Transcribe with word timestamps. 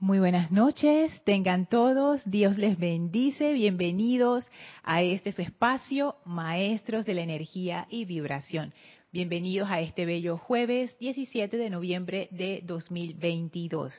Muy 0.00 0.20
buenas 0.20 0.52
noches, 0.52 1.10
tengan 1.24 1.66
todos, 1.66 2.20
Dios 2.24 2.56
les 2.56 2.78
bendice, 2.78 3.52
bienvenidos 3.52 4.48
a 4.84 5.02
este 5.02 5.32
su 5.32 5.42
espacio, 5.42 6.14
Maestros 6.24 7.04
de 7.04 7.14
la 7.14 7.22
Energía 7.22 7.88
y 7.90 8.04
Vibración. 8.04 8.72
Bienvenidos 9.10 9.68
a 9.68 9.80
este 9.80 10.06
bello 10.06 10.38
jueves 10.38 10.96
17 11.00 11.56
de 11.56 11.68
noviembre 11.68 12.28
de 12.30 12.62
2022. 12.64 13.92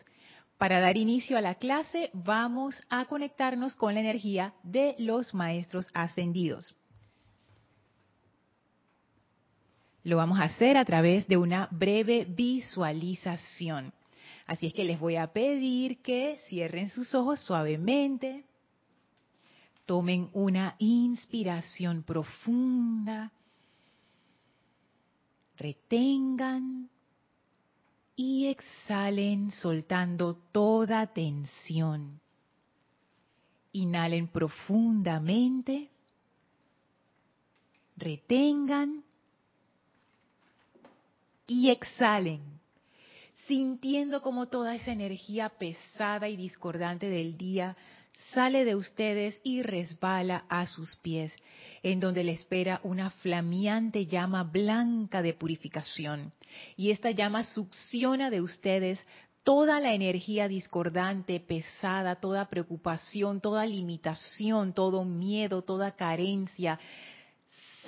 Para 0.57 0.79
dar 0.79 0.96
inicio 0.96 1.38
a 1.38 1.41
la 1.41 1.55
clase 1.55 2.12
vamos 2.13 2.81
a 2.90 3.04
conectarnos 3.04 3.76
con 3.76 3.94
la 3.94 4.00
energía 4.00 4.54
de 4.63 4.96
los 5.00 5.34
Maestros 5.34 5.88
Ascendidos. 5.94 6.78
Lo 10.06 10.16
vamos 10.16 10.40
a 10.40 10.44
hacer 10.44 10.78
a 10.78 10.86
través 10.86 11.28
de 11.28 11.36
una 11.36 11.68
breve 11.72 12.26
visualización. 12.26 13.92
Así 14.50 14.66
es 14.66 14.74
que 14.74 14.84
les 14.84 15.00
voy 15.00 15.16
a 15.16 15.31
pedir 15.31 16.02
que 16.02 16.40
cierren 16.48 16.90
sus 16.90 17.13
ojos 17.13 17.40
suavemente, 17.40 18.45
tomen 19.85 20.31
una 20.34 20.76
inspiración 20.80 22.02
profunda, 22.02 23.31
retengan 25.55 26.90
y 28.16 28.48
exhalen 28.48 29.52
soltando 29.52 30.35
toda 30.52 31.05
tensión. 31.13 32.20
Inhalen 33.71 34.29
profundamente, 34.29 35.91
retengan 37.98 39.04
y 41.45 41.70
exhalen 41.70 42.59
sintiendo 43.49 44.21
como 44.21 44.45
toda 44.45 44.76
esa 44.76 44.91
energía 44.91 45.49
pesada 45.49 46.30
y 46.30 46.38
discordante 46.38 47.09
del 47.09 47.35
día 47.35 47.76
sale 48.31 48.63
de 48.63 48.76
ustedes 48.76 49.41
y 49.44 49.63
resbala 49.63 50.46
a 50.49 50.68
sus 50.68 50.98
pies, 50.98 51.34
en 51.82 51.99
donde 51.99 52.23
le 52.23 52.34
espera 52.34 52.79
una 52.84 53.10
flameante 53.10 54.05
llama 54.05 54.43
blanca 54.43 55.23
de 55.23 55.34
purificación. 55.34 56.32
Y 56.77 56.91
esta 56.91 57.10
llama 57.10 57.43
succiona 57.43 58.29
de 58.29 58.41
ustedes 58.41 59.04
toda 59.43 59.79
la 59.79 59.95
energía 59.95 60.48
discordante, 60.48 61.40
pesada, 61.40 62.18
toda 62.18 62.49
preocupación, 62.49 63.41
toda 63.41 63.66
limitación, 63.66 64.73
todo 64.73 65.06
miedo, 65.06 65.64
toda 65.64 65.95
carencia, 65.95 66.80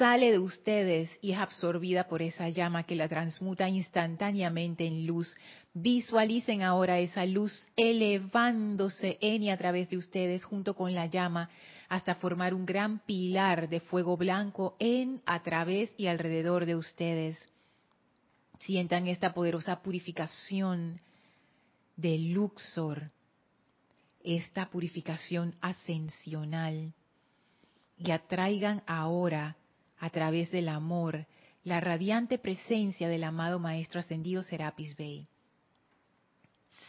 sale 0.02 0.31
de 0.31 0.39
ustedes 0.39 1.16
y 1.21 1.33
es 1.33 1.38
absorbida 1.38 2.07
por 2.07 2.23
esa 2.23 2.49
llama 2.49 2.88
que 2.88 2.95
la 2.95 3.07
transmuta 3.07 3.69
instantáneamente 3.69 4.88
en 4.88 5.05
luz. 5.05 5.38
Visualicen 5.75 6.63
ahora 6.63 6.97
esa 6.97 7.23
luz 7.27 7.69
elevándose 7.75 9.19
en 9.22 9.44
y 9.44 9.52
a 9.52 9.57
través 9.59 9.91
de 9.91 9.97
ustedes 9.97 10.44
junto 10.44 10.73
con 10.73 10.95
la 10.95 11.05
llama 11.05 11.52
hasta 11.88 12.16
formar 12.16 12.55
un 12.55 12.66
gran 12.66 12.97
pilar 13.05 13.69
de 13.69 13.79
fuego 13.79 14.17
blanco 14.17 14.75
en, 14.79 15.22
a 15.27 15.44
través 15.44 15.94
y 15.97 16.07
alrededor 16.07 16.66
de 16.66 16.75
ustedes. 16.75 17.38
Sientan 18.57 19.07
esta 19.07 19.35
poderosa 19.35 19.83
purificación 19.83 20.99
de 21.95 22.17
Luxor, 22.17 23.11
esta 24.23 24.67
purificación 24.67 25.53
ascensional 25.61 26.91
y 27.99 28.09
atraigan 28.09 28.81
ahora 28.88 29.57
a 30.02 30.09
través 30.09 30.52
del 30.52 30.67
amor, 30.67 31.27
la 31.63 31.80
radiante 31.80 32.39
presencia 32.39 33.07
del 33.07 33.23
amado 33.23 33.59
Maestro 33.59 33.99
Ascendido 33.99 34.41
Serapis 34.41 34.97
Bey. 34.97 35.27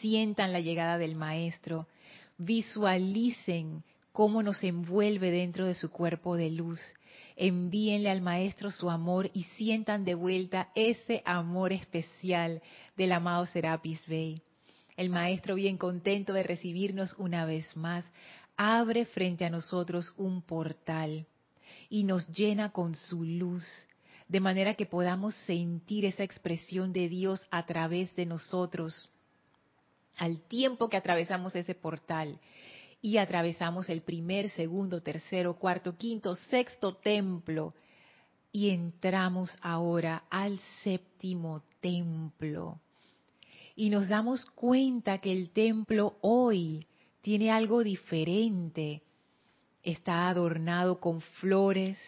Sientan 0.00 0.50
la 0.50 0.60
llegada 0.60 0.96
del 0.96 1.14
Maestro, 1.14 1.86
visualicen 2.38 3.84
cómo 4.12 4.42
nos 4.42 4.64
envuelve 4.64 5.30
dentro 5.30 5.66
de 5.66 5.74
su 5.74 5.90
cuerpo 5.90 6.36
de 6.36 6.50
luz. 6.50 6.80
Envíenle 7.36 8.10
al 8.10 8.22
Maestro 8.22 8.70
su 8.70 8.88
amor 8.88 9.30
y 9.34 9.44
sientan 9.56 10.06
de 10.06 10.14
vuelta 10.14 10.70
ese 10.74 11.23
amor 11.27 11.74
especial 11.74 12.62
del 12.96 13.12
amado 13.12 13.44
Serapis 13.44 14.06
Bey. 14.06 14.40
El 14.96 15.11
Maestro, 15.11 15.55
bien 15.55 15.77
contento 15.77 16.33
de 16.33 16.44
recibirnos 16.44 17.14
una 17.18 17.44
vez 17.44 17.77
más, 17.77 18.06
abre 18.56 19.05
frente 19.05 19.44
a 19.44 19.50
nosotros 19.50 20.14
un 20.17 20.40
portal 20.40 21.27
y 21.92 22.05
nos 22.05 22.27
llena 22.29 22.73
con 22.73 22.95
su 22.95 23.23
luz, 23.23 23.67
de 24.27 24.41
manera 24.41 24.73
que 24.73 24.86
podamos 24.86 25.35
sentir 25.45 26.07
esa 26.07 26.23
expresión 26.23 26.95
de 26.95 27.11
Dios 27.11 27.47
a 27.51 27.67
través 27.67 28.17
de 28.17 28.25
nosotros. 28.25 29.11
Al 30.17 30.41
tiempo 30.41 30.89
que 30.89 30.97
atravesamos 30.97 31.55
ese 31.55 31.75
portal 31.75 32.41
y 33.03 33.19
atravesamos 33.19 33.91
el 33.91 34.01
primer, 34.01 34.48
segundo, 34.53 35.03
tercero, 35.03 35.58
cuarto, 35.58 35.98
quinto, 35.98 36.35
sexto 36.35 36.95
templo 36.95 37.75
y 38.53 38.70
entramos 38.70 39.55
ahora 39.61 40.24
al 40.30 40.61
séptimo 40.83 41.63
templo. 41.83 42.80
Y 43.77 43.91
nos 43.91 44.09
damos 44.09 44.47
cuenta 44.47 45.19
que 45.19 45.30
el 45.30 45.51
templo 45.51 46.17
hoy 46.23 46.86
tiene 47.20 47.51
algo 47.51 47.85
diferente 47.85 49.03
está 49.82 50.28
adornado 50.28 51.00
con 51.00 51.20
flores, 51.20 51.98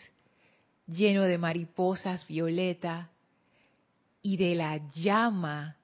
lleno 0.86 1.22
de 1.22 1.38
mariposas 1.38 2.26
violeta 2.26 3.10
y 4.22 4.36
de 4.36 4.54
la 4.54 4.80
llama 4.92 5.76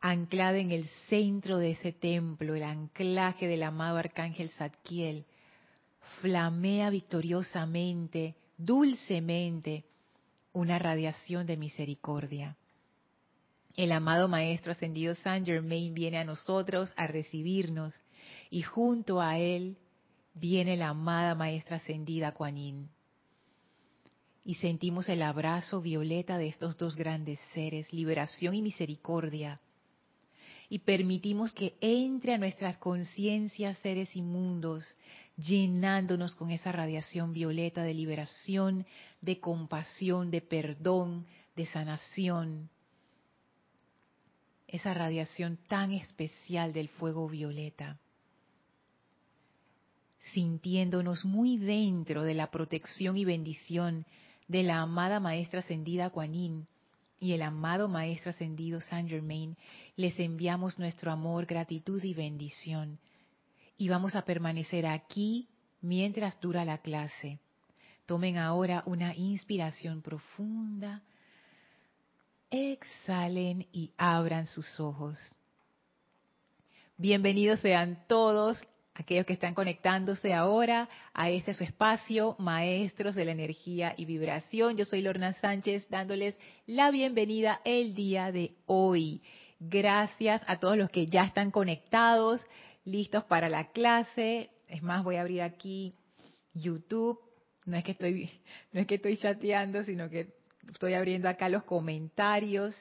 anclada 0.00 0.58
en 0.58 0.70
el 0.70 0.86
centro 1.08 1.58
de 1.58 1.72
ese 1.72 1.92
templo, 1.92 2.54
el 2.54 2.62
anclaje 2.62 3.46
del 3.46 3.62
amado 3.62 3.98
arcángel 3.98 4.50
Zadkiel, 4.50 5.24
flamea 6.20 6.90
victoriosamente, 6.90 8.36
dulcemente, 8.56 9.84
una 10.52 10.78
radiación 10.78 11.46
de 11.46 11.56
misericordia. 11.56 12.56
El 13.76 13.92
amado 13.92 14.28
Maestro 14.28 14.72
Ascendido 14.72 15.14
Saint 15.16 15.46
Germain 15.46 15.94
viene 15.94 16.18
a 16.18 16.24
nosotros 16.24 16.92
a 16.96 17.06
recibirnos 17.06 17.94
y 18.50 18.62
junto 18.62 19.20
a 19.20 19.38
él 19.38 19.76
viene 20.40 20.76
la 20.76 20.88
amada 20.88 21.34
Maestra 21.34 21.76
Ascendida 21.76 22.32
Kuan 22.32 22.88
Y 24.44 24.54
sentimos 24.54 25.08
el 25.08 25.22
abrazo 25.22 25.80
violeta 25.80 26.38
de 26.38 26.48
estos 26.48 26.76
dos 26.76 26.96
grandes 26.96 27.38
seres, 27.52 27.92
liberación 27.92 28.54
y 28.54 28.62
misericordia. 28.62 29.60
Y 30.70 30.80
permitimos 30.80 31.52
que 31.52 31.76
entre 31.80 32.34
a 32.34 32.38
nuestras 32.38 32.76
conciencias 32.76 33.78
seres 33.78 34.14
inmundos, 34.14 34.84
llenándonos 35.36 36.34
con 36.34 36.50
esa 36.50 36.72
radiación 36.72 37.32
violeta 37.32 37.82
de 37.82 37.94
liberación, 37.94 38.86
de 39.22 39.40
compasión, 39.40 40.30
de 40.30 40.42
perdón, 40.42 41.26
de 41.56 41.64
sanación. 41.66 42.68
Esa 44.66 44.92
radiación 44.92 45.58
tan 45.68 45.92
especial 45.92 46.74
del 46.74 46.88
fuego 46.88 47.28
violeta 47.28 47.98
sintiéndonos 50.32 51.24
muy 51.24 51.58
dentro 51.58 52.22
de 52.22 52.34
la 52.34 52.50
protección 52.50 53.16
y 53.16 53.24
bendición 53.24 54.06
de 54.46 54.62
la 54.62 54.80
amada 54.80 55.20
Maestra 55.20 55.60
Ascendida 55.60 56.10
Kuan 56.10 56.66
y 57.20 57.32
el 57.32 57.42
amado 57.42 57.88
Maestro 57.88 58.30
Ascendido 58.30 58.80
Saint 58.80 59.08
Germain, 59.08 59.56
les 59.96 60.18
enviamos 60.18 60.78
nuestro 60.78 61.10
amor, 61.10 61.46
gratitud 61.46 62.02
y 62.02 62.14
bendición. 62.14 62.98
Y 63.76 63.88
vamos 63.88 64.14
a 64.14 64.22
permanecer 64.22 64.86
aquí 64.86 65.48
mientras 65.80 66.40
dura 66.40 66.64
la 66.64 66.78
clase. 66.78 67.40
Tomen 68.06 68.38
ahora 68.38 68.82
una 68.86 69.14
inspiración 69.14 70.00
profunda. 70.00 71.02
Exhalen 72.50 73.66
y 73.72 73.92
abran 73.98 74.46
sus 74.46 74.80
ojos. 74.80 75.18
Bienvenidos 76.96 77.60
sean 77.60 78.04
todos 78.08 78.60
aquellos 78.98 79.24
que 79.24 79.32
están 79.32 79.54
conectándose 79.54 80.34
ahora 80.34 80.88
a 81.14 81.30
este 81.30 81.54
su 81.54 81.62
espacio, 81.62 82.34
Maestros 82.38 83.14
de 83.14 83.24
la 83.24 83.32
Energía 83.32 83.94
y 83.96 84.04
Vibración. 84.04 84.76
Yo 84.76 84.84
soy 84.84 85.02
Lorna 85.02 85.32
Sánchez 85.34 85.88
dándoles 85.88 86.36
la 86.66 86.90
bienvenida 86.90 87.60
el 87.64 87.94
día 87.94 88.32
de 88.32 88.56
hoy. 88.66 89.22
Gracias 89.60 90.42
a 90.48 90.58
todos 90.58 90.76
los 90.76 90.90
que 90.90 91.06
ya 91.06 91.24
están 91.24 91.52
conectados, 91.52 92.44
listos 92.84 93.22
para 93.24 93.48
la 93.48 93.70
clase. 93.70 94.50
Es 94.66 94.82
más, 94.82 95.04
voy 95.04 95.14
a 95.14 95.20
abrir 95.20 95.42
aquí 95.42 95.94
YouTube. 96.52 97.20
No 97.66 97.76
es 97.76 97.84
que 97.84 97.92
estoy, 97.92 98.28
no 98.72 98.80
es 98.80 98.86
que 98.88 98.96
estoy 98.96 99.16
chateando, 99.16 99.84
sino 99.84 100.10
que 100.10 100.34
estoy 100.72 100.94
abriendo 100.94 101.28
acá 101.28 101.48
los 101.48 101.62
comentarios. 101.62 102.74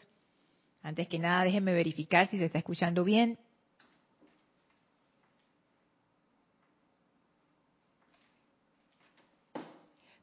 Antes 0.81 1.07
que 1.07 1.19
nada, 1.19 1.43
déjenme 1.43 1.73
verificar 1.73 2.27
si 2.27 2.39
se 2.39 2.45
está 2.45 2.57
escuchando 2.57 3.03
bien. 3.03 3.37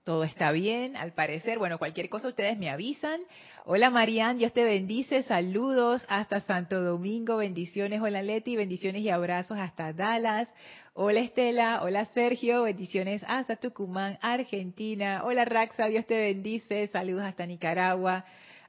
Todo 0.04 0.24
está 0.24 0.52
bien, 0.52 0.96
al 0.96 1.14
parecer. 1.14 1.58
Bueno, 1.58 1.78
cualquier 1.78 2.10
cosa 2.10 2.28
ustedes 2.28 2.58
me 2.58 2.68
avisan. 2.68 3.22
Hola 3.64 3.88
Marian, 3.88 4.36
Dios 4.36 4.52
te 4.52 4.62
bendice. 4.62 5.22
Saludos 5.22 6.04
hasta 6.08 6.40
Santo 6.40 6.82
Domingo. 6.82 7.38
Bendiciones. 7.38 8.02
Hola 8.02 8.22
Leti, 8.22 8.54
bendiciones 8.54 9.00
y 9.00 9.08
abrazos 9.08 9.56
hasta 9.56 9.94
Dallas. 9.94 10.52
Hola 10.92 11.20
Estela, 11.20 11.82
hola 11.82 12.04
Sergio, 12.04 12.64
bendiciones 12.64 13.24
hasta 13.26 13.56
Tucumán, 13.56 14.18
Argentina. 14.20 15.22
Hola 15.24 15.46
Raxa, 15.46 15.86
Dios 15.86 16.04
te 16.06 16.18
bendice. 16.18 16.86
Saludos 16.88 17.22
hasta 17.22 17.46
Nicaragua. 17.46 18.26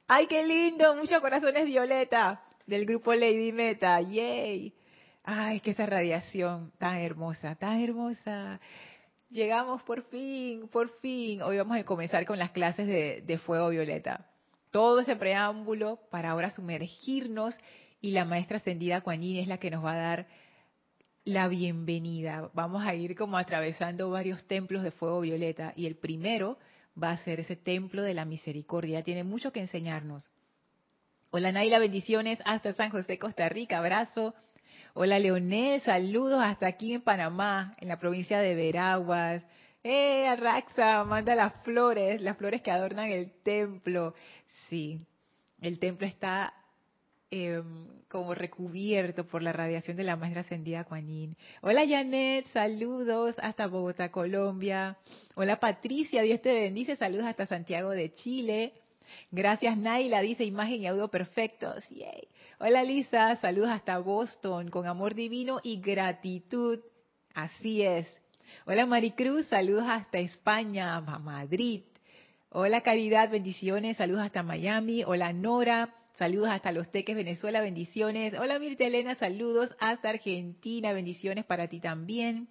¡Ay, 0.07 0.27
qué 0.27 0.45
lindo! 0.45 0.95
Muchos 0.95 1.19
corazones 1.19 1.65
violeta 1.65 2.43
del 2.65 2.85
grupo 2.85 3.13
Lady 3.13 3.51
Meta. 3.51 3.99
¡Yay! 3.99 4.73
¡Ay, 5.25 5.59
que 5.59 5.71
esa 5.71 5.85
radiación 5.85 6.71
tan 6.77 6.99
hermosa, 6.99 7.55
tan 7.55 7.81
hermosa! 7.81 8.61
Llegamos 9.29 9.81
por 9.83 10.03
fin, 10.03 10.67
por 10.67 10.89
fin. 10.99 11.41
Hoy 11.41 11.57
vamos 11.57 11.77
a 11.77 11.83
comenzar 11.83 12.25
con 12.25 12.37
las 12.37 12.51
clases 12.51 12.87
de, 12.87 13.37
fuego 13.39 13.69
violeta. 13.69 14.27
Todo 14.71 14.99
ese 14.99 15.15
preámbulo 15.15 15.99
para 16.11 16.31
ahora 16.31 16.51
sumergirnos 16.51 17.57
y 18.01 18.11
la 18.11 18.25
maestra 18.25 18.57
ascendida 18.57 19.01
Kuan 19.01 19.23
es 19.23 19.47
la 19.47 19.57
que 19.57 19.71
nos 19.71 19.83
va 19.83 19.93
a 19.93 19.97
dar 19.97 20.27
la 21.23 21.47
bienvenida. 21.47 22.51
Vamos 22.53 22.85
a 22.85 22.93
ir 22.93 23.15
como 23.15 23.37
atravesando 23.37 24.11
varios 24.11 24.43
templos 24.43 24.83
de 24.83 24.91
fuego 24.91 25.21
violeta 25.21 25.73
y 25.75 25.87
el 25.87 25.95
primero 25.95 26.59
va 27.01 27.11
a 27.11 27.17
ser 27.17 27.39
ese 27.39 27.55
templo 27.55 28.03
de 28.03 28.13
la 28.13 28.25
misericordia. 28.25 29.03
Tiene 29.03 29.23
mucho 29.23 29.51
que 29.51 29.59
enseñarnos. 29.59 30.29
Hola 31.31 31.51
Naila, 31.51 31.79
bendiciones 31.79 32.39
hasta 32.45 32.73
San 32.73 32.91
José, 32.91 33.17
Costa 33.17 33.49
Rica, 33.49 33.79
abrazo. 33.79 34.35
Hola 34.97 35.19
Leonel, 35.19 35.81
saludos 35.81 36.39
hasta 36.41 36.67
aquí 36.67 36.93
en 36.93 37.01
Panamá, 37.01 37.73
en 37.81 37.89
la 37.89 37.99
provincia 37.99 38.39
de 38.39 38.55
Veraguas. 38.55 39.45
¡Eh, 39.83 40.25
Arraxa! 40.25 41.03
Manda 41.03 41.35
las 41.35 41.51
flores, 41.65 42.21
las 42.21 42.37
flores 42.37 42.61
que 42.61 42.71
adornan 42.71 43.09
el 43.09 43.29
templo. 43.43 44.15
Sí, 44.69 45.01
el 45.59 45.79
templo 45.79 46.07
está 46.07 46.53
em, 47.29 47.87
como 48.07 48.33
recubierto 48.35 49.27
por 49.27 49.43
la 49.43 49.51
radiación 49.51 49.97
de 49.97 50.05
la 50.05 50.15
maestra 50.15 50.43
ascendida 50.43 50.85
Kuan 50.85 51.35
Hola 51.61 51.85
Janet, 51.85 52.47
saludos 52.53 53.35
hasta 53.39 53.67
Bogotá, 53.67 54.11
Colombia. 54.11 54.95
Hola 55.35 55.59
Patricia, 55.59 56.21
Dios 56.21 56.41
te 56.41 56.53
bendice, 56.53 56.95
saludos 56.95 57.25
hasta 57.25 57.45
Santiago 57.45 57.89
de 57.89 58.13
Chile. 58.13 58.71
Gracias 59.29 59.75
Naila, 59.77 60.21
dice 60.21 60.45
imagen 60.45 60.83
y 60.83 60.87
audio 60.87 61.09
perfectos. 61.09 61.83
Yay. 61.89 62.29
Hola 62.57 62.83
Lisa, 62.83 63.35
saludos 63.35 63.69
hasta 63.69 63.97
Boston, 63.97 64.69
con 64.69 64.87
amor 64.87 65.13
divino 65.13 65.59
y 65.61 65.81
gratitud. 65.81 66.79
Así 67.33 67.81
es. 67.81 68.21
Hola 68.65 68.85
Maricruz, 68.85 69.45
saludos 69.47 69.83
hasta 69.85 70.19
España, 70.19 70.95
a 70.95 71.01
Madrid. 71.19 71.81
Hola 72.49 72.79
Caridad, 72.79 73.29
bendiciones, 73.29 73.97
saludos 73.97 74.21
hasta 74.21 74.41
Miami. 74.41 75.03
Hola 75.03 75.33
Nora, 75.33 75.93
saludos 76.13 76.47
hasta 76.47 76.71
Los 76.71 76.89
Teques, 76.89 77.17
Venezuela, 77.17 77.59
bendiciones. 77.59 78.33
Hola 78.39 78.57
Mirta 78.57 78.85
Elena, 78.85 79.15
saludos 79.15 79.75
hasta 79.81 80.11
Argentina, 80.11 80.93
bendiciones 80.93 81.43
para 81.43 81.67
ti 81.67 81.81
también. 81.81 82.47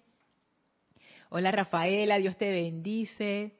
Hola 1.29 1.51
Rafaela, 1.51 2.19
Dios 2.19 2.37
te 2.37 2.51
bendice. 2.51 3.55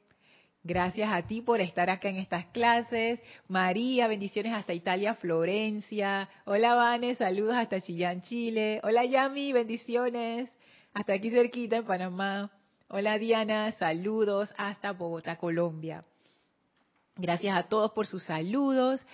Gracias 0.67 1.11
a 1.13 1.21
ti 1.21 1.41
por 1.41 1.61
estar 1.61 1.91
acá 1.91 2.09
en 2.09 2.17
estas 2.17 2.47
clases. 2.47 3.21
María, 3.47 4.07
bendiciones 4.07 4.51
hasta 4.51 4.73
Italia, 4.73 5.13
Florencia. 5.13 6.27
Hola, 6.43 6.73
Vane, 6.73 7.13
saludos 7.13 7.53
hasta 7.53 7.81
Chillán, 7.81 8.23
Chile. 8.23 8.81
Hola, 8.83 9.05
Yami, 9.05 9.53
bendiciones 9.53 10.49
hasta 10.91 11.13
aquí 11.13 11.29
cerquita 11.29 11.75
en 11.75 11.85
Panamá. 11.85 12.51
Hola, 12.87 13.19
Diana, 13.19 13.73
saludos 13.73 14.51
hasta 14.57 14.91
Bogotá, 14.93 15.35
Colombia. 15.35 16.03
Gracias 17.15 17.55
a 17.55 17.69
todos 17.69 17.91
por 17.91 18.07
sus 18.07 18.23
saludos. 18.23 19.05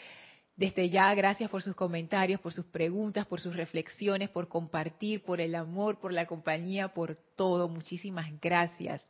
Desde 0.56 0.90
ya, 0.90 1.14
gracias 1.16 1.52
por 1.52 1.62
sus 1.62 1.76
comentarios, 1.76 2.40
por 2.40 2.54
sus 2.54 2.66
preguntas, 2.66 3.26
por 3.26 3.42
sus 3.42 3.58
reflexiones, 3.58 4.30
por 4.30 4.48
compartir, 4.48 5.22
por 5.22 5.42
el 5.42 5.56
amor, 5.56 6.00
por 6.00 6.14
la 6.14 6.28
compañía, 6.28 6.94
por 6.94 7.18
todo. 7.36 7.68
Muchísimas 7.68 8.40
gracias. 8.40 9.06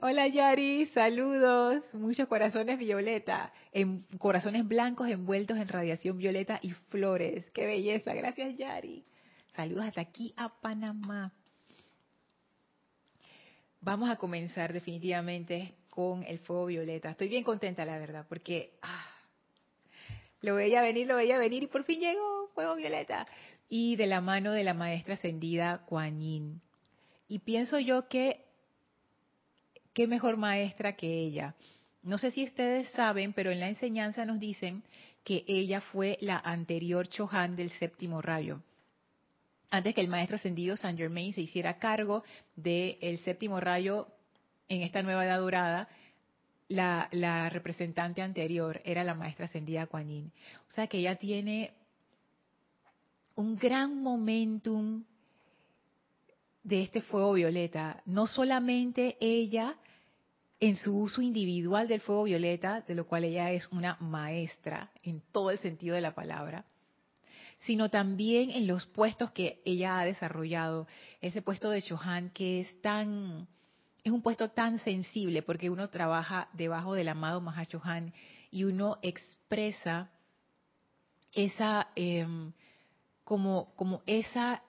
Hola 0.00 0.28
Yari, 0.28 0.86
saludos. 0.86 1.82
Muchos 1.92 2.28
corazones 2.28 2.78
violeta, 2.78 3.52
en 3.72 4.02
corazones 4.18 4.66
blancos 4.66 5.08
envueltos 5.08 5.58
en 5.58 5.66
radiación 5.66 6.18
violeta 6.18 6.60
y 6.62 6.70
flores. 6.70 7.50
Qué 7.50 7.66
belleza. 7.66 8.14
Gracias 8.14 8.56
Yari. 8.56 9.04
Saludos 9.56 9.86
hasta 9.86 10.02
aquí 10.02 10.32
a 10.36 10.48
Panamá. 10.60 11.32
Vamos 13.80 14.08
a 14.08 14.16
comenzar 14.16 14.72
definitivamente 14.72 15.74
con 15.90 16.22
el 16.22 16.38
fuego 16.38 16.66
violeta. 16.66 17.10
Estoy 17.10 17.28
bien 17.28 17.42
contenta, 17.42 17.84
la 17.84 17.98
verdad, 17.98 18.24
porque 18.28 18.74
ah, 18.82 19.06
lo 20.42 20.54
veía 20.54 20.80
venir, 20.80 21.08
lo 21.08 21.16
veía 21.16 21.38
venir 21.38 21.64
y 21.64 21.66
por 21.66 21.82
fin 21.82 21.98
llegó 21.98 22.50
fuego 22.54 22.76
violeta. 22.76 23.26
Y 23.68 23.96
de 23.96 24.06
la 24.06 24.20
mano 24.20 24.52
de 24.52 24.62
la 24.62 24.74
maestra 24.74 25.14
ascendida 25.14 25.84
Kuan 25.86 26.20
Yin. 26.20 26.60
Y 27.26 27.40
pienso 27.40 27.80
yo 27.80 28.08
que 28.08 28.47
qué 29.98 30.06
mejor 30.06 30.36
maestra 30.36 30.94
que 30.94 31.12
ella. 31.12 31.56
No 32.04 32.18
sé 32.18 32.30
si 32.30 32.44
ustedes 32.44 32.88
saben, 32.90 33.32
pero 33.32 33.50
en 33.50 33.58
la 33.58 33.68
enseñanza 33.68 34.24
nos 34.24 34.38
dicen 34.38 34.84
que 35.24 35.42
ella 35.48 35.80
fue 35.80 36.18
la 36.20 36.38
anterior 36.38 37.08
Chohan 37.08 37.56
del 37.56 37.70
séptimo 37.70 38.22
rayo. 38.22 38.62
Antes 39.70 39.96
que 39.96 40.00
el 40.00 40.06
maestro 40.06 40.36
ascendido 40.36 40.76
Saint 40.76 40.96
Germain 40.96 41.32
se 41.32 41.40
hiciera 41.40 41.80
cargo 41.80 42.22
del 42.54 43.18
séptimo 43.24 43.58
rayo 43.58 44.06
en 44.68 44.82
esta 44.82 45.02
nueva 45.02 45.24
edad 45.24 45.40
dorada, 45.40 45.88
la, 46.68 47.50
representante 47.50 48.22
anterior 48.22 48.80
era 48.84 49.02
la 49.02 49.14
maestra 49.14 49.46
ascendida 49.46 49.88
Kuan. 49.88 50.30
O 50.68 50.70
sea 50.70 50.86
que 50.86 50.98
ella 50.98 51.16
tiene 51.16 51.72
un 53.34 53.58
gran 53.58 54.00
momentum 54.00 55.02
de 56.62 56.82
este 56.82 57.02
fuego 57.02 57.32
violeta. 57.32 58.00
No 58.06 58.28
solamente 58.28 59.16
ella 59.18 59.76
en 60.60 60.76
su 60.76 60.96
uso 60.96 61.22
individual 61.22 61.86
del 61.86 62.00
fuego 62.00 62.24
violeta, 62.24 62.80
de 62.80 62.94
lo 62.94 63.06
cual 63.06 63.24
ella 63.24 63.52
es 63.52 63.68
una 63.68 63.96
maestra 64.00 64.90
en 65.02 65.22
todo 65.32 65.50
el 65.50 65.58
sentido 65.58 65.94
de 65.94 66.00
la 66.00 66.14
palabra, 66.14 66.64
sino 67.60 67.90
también 67.90 68.50
en 68.50 68.66
los 68.66 68.86
puestos 68.86 69.30
que 69.30 69.60
ella 69.64 69.98
ha 69.98 70.04
desarrollado. 70.04 70.86
Ese 71.20 71.42
puesto 71.42 71.70
de 71.70 71.82
Chohan 71.82 72.30
que 72.30 72.60
es 72.60 72.80
tan, 72.82 73.46
es 74.02 74.12
un 74.12 74.22
puesto 74.22 74.50
tan 74.50 74.78
sensible 74.80 75.42
porque 75.42 75.70
uno 75.70 75.90
trabaja 75.90 76.48
debajo 76.52 76.94
del 76.94 77.08
amado 77.08 77.40
Mahachohan 77.40 78.12
y 78.50 78.64
uno 78.64 78.98
expresa 79.02 80.10
esa, 81.32 81.88
em, 81.94 82.52
como, 83.22 83.74
como 83.76 84.02
esa 84.06 84.62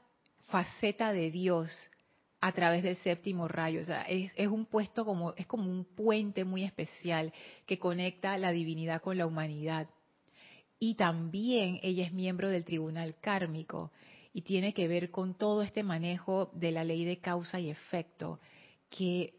faceta 0.49 1.13
de 1.13 1.31
Dios 1.31 1.69
a 2.41 2.51
través 2.51 2.83
del 2.83 2.95
séptimo 2.97 3.47
rayo. 3.47 3.81
O 3.81 3.85
sea, 3.85 4.03
es, 4.03 4.31
un 4.47 4.65
puesto 4.65 5.05
como, 5.05 5.33
es 5.35 5.45
como 5.47 5.69
un 5.69 5.85
puente 5.85 6.45
muy 6.45 6.63
especial 6.63 7.33
que 7.65 7.79
conecta 7.79 8.37
la 8.37 8.51
divinidad 8.51 9.01
con 9.01 9.17
la 9.17 9.25
humanidad. 9.25 9.89
Y 10.79 10.95
también 10.95 11.79
ella 11.83 12.05
es 12.05 12.13
miembro 12.13 12.49
del 12.49 12.63
tribunal 12.63 13.15
kármico 13.19 13.91
y 14.33 14.43
tiene 14.43 14.73
que 14.73 14.87
ver 14.87 15.11
con 15.11 15.35
todo 15.35 15.61
este 15.61 15.83
manejo 15.83 16.51
de 16.53 16.71
la 16.71 16.83
ley 16.83 17.03
de 17.03 17.17
causa 17.17 17.59
y 17.59 17.69
efecto, 17.69 18.39
que 18.89 19.33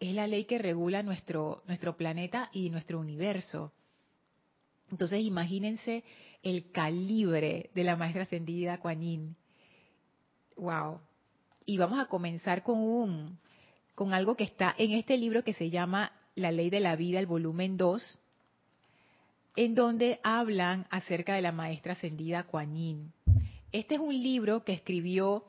es 0.00 0.14
la 0.14 0.26
ley 0.26 0.44
que 0.44 0.58
regula 0.58 1.02
nuestro, 1.02 1.62
nuestro 1.66 1.96
planeta 1.96 2.48
y 2.52 2.70
nuestro 2.70 3.00
universo. 3.00 3.72
Entonces 4.90 5.20
imagínense 5.20 6.04
el 6.42 6.70
calibre 6.70 7.70
de 7.74 7.84
la 7.84 7.96
maestra 7.96 8.22
ascendida 8.22 8.78
Kuan. 8.78 9.36
Wow, 10.56 11.00
y 11.68 11.76
vamos 11.76 11.98
a 12.00 12.06
comenzar 12.06 12.62
con 12.62 12.78
un 12.78 13.38
con 13.94 14.14
algo 14.14 14.36
que 14.36 14.44
está 14.44 14.74
en 14.78 14.92
este 14.92 15.18
libro 15.18 15.44
que 15.44 15.52
se 15.52 15.68
llama 15.68 16.12
La 16.34 16.50
Ley 16.50 16.70
de 16.70 16.80
la 16.80 16.96
Vida, 16.96 17.18
el 17.18 17.26
volumen 17.26 17.76
2, 17.76 18.18
en 19.56 19.74
donde 19.74 20.18
hablan 20.22 20.86
acerca 20.88 21.34
de 21.34 21.42
la 21.42 21.52
maestra 21.52 21.92
ascendida 21.92 22.44
Kuan 22.44 22.74
Yin. 22.74 23.12
Este 23.70 23.96
es 23.96 24.00
un 24.00 24.14
libro 24.14 24.64
que 24.64 24.72
escribió 24.72 25.44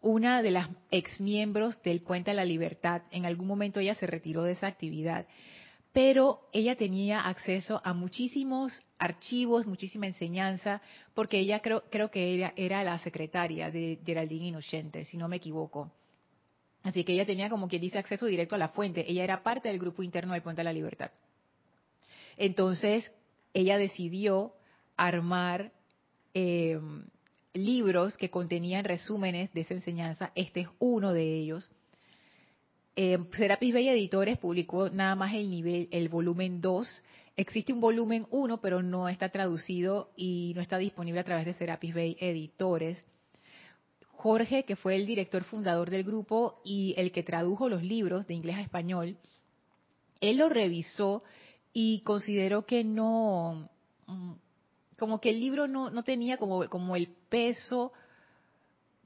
una 0.00 0.40
de 0.40 0.52
las 0.52 0.70
ex 0.90 1.20
miembros 1.20 1.82
del 1.82 2.00
Puente 2.00 2.30
a 2.30 2.34
la 2.34 2.46
Libertad. 2.46 3.02
En 3.10 3.26
algún 3.26 3.46
momento 3.46 3.80
ella 3.80 3.96
se 3.96 4.06
retiró 4.06 4.44
de 4.44 4.52
esa 4.52 4.68
actividad 4.68 5.26
pero 5.92 6.48
ella 6.52 6.76
tenía 6.76 7.20
acceso 7.22 7.80
a 7.84 7.92
muchísimos 7.92 8.82
archivos, 8.98 9.66
muchísima 9.66 10.06
enseñanza, 10.06 10.80
porque 11.14 11.38
ella 11.38 11.60
creo, 11.60 11.82
creo 11.90 12.10
que 12.10 12.34
era, 12.34 12.52
era 12.56 12.84
la 12.84 12.98
secretaria 12.98 13.70
de 13.70 13.98
Geraldine 14.04 14.48
Inocente, 14.48 15.04
si 15.04 15.16
no 15.16 15.28
me 15.28 15.36
equivoco. 15.36 15.90
Así 16.82 17.04
que 17.04 17.12
ella 17.12 17.26
tenía 17.26 17.50
como 17.50 17.68
quien 17.68 17.82
dice 17.82 17.98
acceso 17.98 18.26
directo 18.26 18.54
a 18.54 18.58
la 18.58 18.68
fuente. 18.68 19.04
Ella 19.10 19.24
era 19.24 19.42
parte 19.42 19.68
del 19.68 19.78
grupo 19.78 20.02
interno 20.02 20.32
del 20.32 20.42
Puente 20.42 20.60
de 20.60 20.64
la 20.64 20.72
Libertad. 20.72 21.10
Entonces, 22.36 23.12
ella 23.52 23.76
decidió 23.76 24.54
armar 24.96 25.72
eh, 26.32 26.80
libros 27.52 28.16
que 28.16 28.30
contenían 28.30 28.84
resúmenes 28.84 29.52
de 29.52 29.62
esa 29.62 29.74
enseñanza. 29.74 30.32
Este 30.34 30.60
es 30.60 30.68
uno 30.78 31.12
de 31.12 31.38
ellos. 31.38 31.70
Eh, 32.96 33.18
Serapis 33.32 33.72
Bay 33.72 33.88
Editores 33.88 34.38
publicó 34.38 34.90
nada 34.90 35.14
más 35.14 35.34
el 35.34 35.50
nivel, 35.50 35.88
el 35.90 36.08
volumen 36.08 36.60
2. 36.60 37.02
Existe 37.36 37.72
un 37.72 37.80
volumen 37.80 38.26
1, 38.30 38.60
pero 38.60 38.82
no 38.82 39.08
está 39.08 39.28
traducido 39.28 40.10
y 40.16 40.52
no 40.54 40.60
está 40.60 40.78
disponible 40.78 41.20
a 41.20 41.24
través 41.24 41.46
de 41.46 41.54
Serapis 41.54 41.94
Bay 41.94 42.16
Editores. 42.20 43.02
Jorge, 44.20 44.64
que 44.64 44.76
fue 44.76 44.96
el 44.96 45.06
director 45.06 45.44
fundador 45.44 45.88
del 45.88 46.04
grupo 46.04 46.60
y 46.64 46.94
el 46.98 47.10
que 47.10 47.22
tradujo 47.22 47.70
los 47.70 47.82
libros 47.82 48.26
de 48.26 48.34
inglés 48.34 48.56
a 48.56 48.60
español, 48.60 49.16
él 50.20 50.36
lo 50.36 50.50
revisó 50.50 51.22
y 51.72 52.00
consideró 52.02 52.66
que 52.66 52.84
no, 52.84 53.70
mm, 54.06 54.32
como 54.98 55.20
que 55.20 55.30
el 55.30 55.40
libro 55.40 55.66
no, 55.68 55.88
no 55.88 56.02
tenía 56.02 56.36
como, 56.36 56.68
como 56.68 56.96
el 56.96 57.08
peso, 57.30 57.92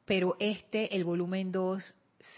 pero 0.04 0.36
este, 0.40 0.96
el 0.96 1.04
volumen 1.04 1.52
2, 1.52 1.94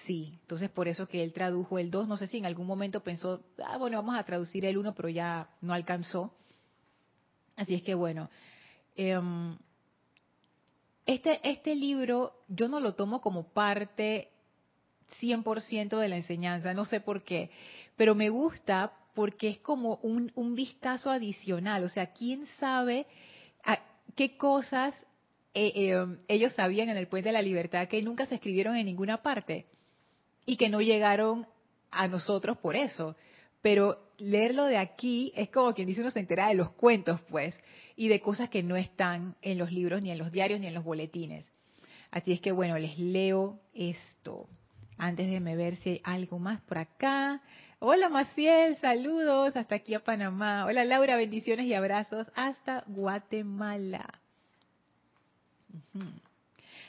sí. 0.07 0.39
Entonces, 0.43 0.71
por 0.71 0.89
eso 0.89 1.07
que 1.09 1.23
él 1.23 1.33
tradujo 1.33 1.79
el 1.79 1.91
2. 1.91 2.09
No 2.09 2.17
sé 2.17 2.27
si 2.27 2.39
en 2.39 2.47
algún 2.47 2.67
momento 2.67 3.01
pensó, 3.01 3.43
ah, 3.65 3.77
bueno, 3.79 3.97
vamos 3.99 4.17
a 4.17 4.25
traducir 4.25 4.65
el 4.65 4.79
1, 4.79 4.95
pero 4.95 5.09
ya 5.09 5.49
no 5.61 5.73
alcanzó. 5.73 6.33
Así 7.57 7.75
es 7.75 7.83
que, 7.83 7.95
bueno. 7.95 8.31
Em, 8.95 9.57
este, 11.05 11.41
este 11.49 11.75
libro 11.75 12.33
yo 12.49 12.69
no 12.69 12.81
lo 12.81 12.95
tomo 12.95 13.21
como 13.21 13.53
parte 13.53 14.31
100% 15.21 15.99
de 15.99 16.09
la 16.09 16.17
enseñanza, 16.17 16.75
no 16.75 16.85
sé 16.85 17.01
por 17.01 17.23
qué, 17.23 17.51
pero 17.97 18.15
me 18.15 18.29
gusta 18.29 18.93
porque 19.15 19.49
es 19.49 19.59
como 19.59 19.97
un, 20.03 20.55
vistazo 20.55 21.11
adicional, 21.11 21.85
o 21.85 21.89
sea, 21.89 22.13
¿quién 22.13 22.47
sabe 22.59 23.07
qué 24.15 24.37
cosas 24.37 24.95
eh, 25.55 25.73
eh, 25.75 26.07
ellos 26.29 26.53
sabían 26.55 26.89
en 26.89 26.97
el 26.97 27.07
Puente 27.07 27.29
de 27.29 27.35
la 27.35 27.43
Libertad 27.43 27.89
que 27.89 28.03
nunca 28.03 28.27
se 28.27 28.35
escribieron 28.35 28.77
en 28.77 28.87
ninguna 28.87 29.23
parte 29.23 29.67
y 30.47 30.57
que 30.57 30.69
no 30.69 30.81
llegaron 30.81 31.47
a 31.91 32.09
nosotros 32.09 32.57
por 32.59 32.77
eso? 32.77 33.17
Pero 33.61 33.99
leerlo 34.19 34.65
de 34.65 34.79
aquí 34.79 35.33
es 35.37 35.51
como 35.51 35.75
quien 35.75 35.89
dice 35.89 36.01
uno 36.01 36.11
se 36.11 36.21
entera 36.21 36.49
de 36.49 36.55
los 36.55 36.71
cuentos, 36.71 37.21
pues, 37.29 37.61
y 37.97 38.09
de 38.09 38.21
cosas 38.21 38.49
que 38.49 38.63
no 38.63 38.77
están 38.77 39.35
en 39.43 39.59
los 39.59 39.73
libros, 39.73 40.01
ni 40.03 40.11
en 40.11 40.19
los 40.19 40.31
diarios, 40.31 40.61
ni 40.61 40.67
en 40.67 40.75
los 40.75 40.85
boletines. 40.85 41.47
Así 42.11 42.33
es 42.33 42.41
que 42.41 42.53
bueno, 42.53 42.79
les 42.79 42.99
leo 42.99 43.59
esto. 43.75 44.49
Antes 44.97 45.31
de 45.31 45.41
me 45.41 45.57
ver 45.57 45.77
si 45.77 45.91
hay 45.91 46.01
algo 46.05 46.39
más 46.39 46.63
por 46.63 46.79
acá. 46.79 47.43
Hola 47.79 48.09
Maciel, 48.09 48.77
saludos 48.77 49.55
hasta 49.57 49.75
aquí 49.75 49.93
a 49.95 50.01
Panamá. 50.01 50.65
Hola 50.65 50.85
Laura, 50.85 51.17
bendiciones 51.17 51.67
y 51.67 51.75
abrazos 51.75 52.27
hasta 52.35 52.85
Guatemala. 52.87 54.21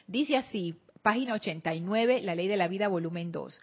Dice 0.07 0.37
así, 0.37 0.75
página 1.01 1.33
89, 1.33 2.21
La 2.21 2.35
Ley 2.35 2.47
de 2.47 2.57
la 2.57 2.67
Vida, 2.67 2.87
volumen 2.87 3.31
2. 3.31 3.59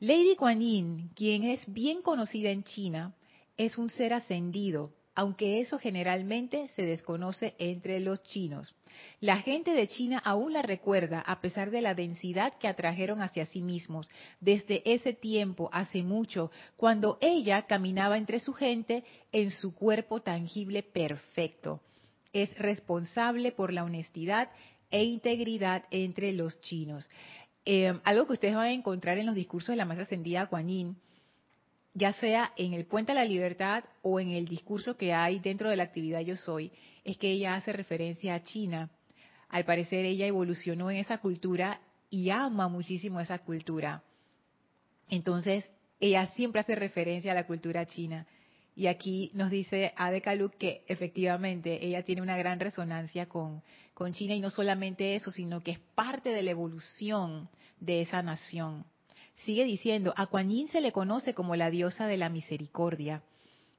Lady 0.00 0.36
Kuan 0.36 0.60
Yin, 0.60 1.10
quien 1.14 1.44
es 1.44 1.60
bien 1.72 2.02
conocida 2.02 2.50
en 2.50 2.64
China, 2.64 3.14
es 3.56 3.78
un 3.78 3.88
ser 3.88 4.12
ascendido, 4.12 4.92
aunque 5.14 5.60
eso 5.62 5.78
generalmente 5.78 6.68
se 6.76 6.82
desconoce 6.82 7.54
entre 7.58 8.00
los 8.00 8.22
chinos. 8.22 8.74
La 9.20 9.38
gente 9.38 9.72
de 9.72 9.88
China 9.88 10.20
aún 10.22 10.52
la 10.52 10.60
recuerda 10.60 11.20
a 11.20 11.40
pesar 11.40 11.70
de 11.70 11.80
la 11.80 11.94
densidad 11.94 12.52
que 12.58 12.68
atrajeron 12.68 13.22
hacia 13.22 13.46
sí 13.46 13.62
mismos 13.62 14.10
desde 14.40 14.82
ese 14.84 15.14
tiempo, 15.14 15.70
hace 15.72 16.02
mucho, 16.02 16.50
cuando 16.76 17.16
ella 17.22 17.62
caminaba 17.62 18.18
entre 18.18 18.38
su 18.38 18.52
gente 18.52 19.04
en 19.32 19.50
su 19.50 19.74
cuerpo 19.74 20.20
tangible 20.20 20.82
perfecto. 20.82 21.80
Es 22.34 22.54
responsable 22.58 23.52
por 23.52 23.72
la 23.72 23.84
honestidad 23.84 24.50
e 24.90 25.04
integridad 25.04 25.84
entre 25.90 26.32
los 26.32 26.60
chinos. 26.60 27.08
Eh, 27.64 27.98
algo 28.04 28.26
que 28.26 28.34
ustedes 28.34 28.54
van 28.54 28.66
a 28.66 28.72
encontrar 28.72 29.18
en 29.18 29.26
los 29.26 29.34
discursos 29.34 29.70
de 29.70 29.76
la 29.76 29.84
maestra 29.84 30.04
ascendida 30.04 30.46
Kuan 30.46 30.68
Yin, 30.68 30.96
ya 31.94 32.12
sea 32.12 32.52
en 32.56 32.74
el 32.74 32.84
Puente 32.84 33.12
a 33.12 33.14
la 33.14 33.24
Libertad 33.24 33.84
o 34.02 34.20
en 34.20 34.30
el 34.30 34.46
discurso 34.46 34.96
que 34.96 35.12
hay 35.12 35.38
dentro 35.38 35.70
de 35.70 35.76
la 35.76 35.84
actividad 35.84 36.20
Yo 36.20 36.36
Soy, 36.36 36.70
es 37.04 37.16
que 37.16 37.30
ella 37.30 37.54
hace 37.54 37.72
referencia 37.72 38.34
a 38.34 38.42
China. 38.42 38.90
Al 39.48 39.64
parecer 39.64 40.04
ella 40.04 40.26
evolucionó 40.26 40.90
en 40.90 40.98
esa 40.98 41.18
cultura 41.18 41.80
y 42.10 42.30
ama 42.30 42.68
muchísimo 42.68 43.20
esa 43.20 43.38
cultura. 43.38 44.02
Entonces, 45.08 45.68
ella 45.98 46.26
siempre 46.34 46.60
hace 46.60 46.74
referencia 46.74 47.32
a 47.32 47.34
la 47.34 47.46
cultura 47.46 47.86
china. 47.86 48.26
Y 48.76 48.88
aquí 48.88 49.30
nos 49.32 49.50
dice 49.50 49.94
Ade 49.96 50.20
Kaluk 50.20 50.54
que 50.58 50.84
efectivamente 50.86 51.84
ella 51.84 52.02
tiene 52.02 52.20
una 52.20 52.36
gran 52.36 52.60
resonancia 52.60 53.26
con, 53.26 53.62
con 53.94 54.12
China 54.12 54.34
y 54.34 54.40
no 54.40 54.50
solamente 54.50 55.14
eso, 55.14 55.30
sino 55.30 55.62
que 55.62 55.70
es 55.72 55.78
parte 55.94 56.28
de 56.28 56.42
la 56.42 56.50
evolución 56.50 57.48
de 57.80 58.02
esa 58.02 58.22
nación. 58.22 58.84
Sigue 59.44 59.64
diciendo, 59.64 60.12
a 60.16 60.26
Kuan 60.26 60.50
Yin 60.50 60.68
se 60.68 60.82
le 60.82 60.92
conoce 60.92 61.32
como 61.32 61.56
la 61.56 61.70
diosa 61.70 62.06
de 62.06 62.18
la 62.18 62.28
misericordia. 62.28 63.22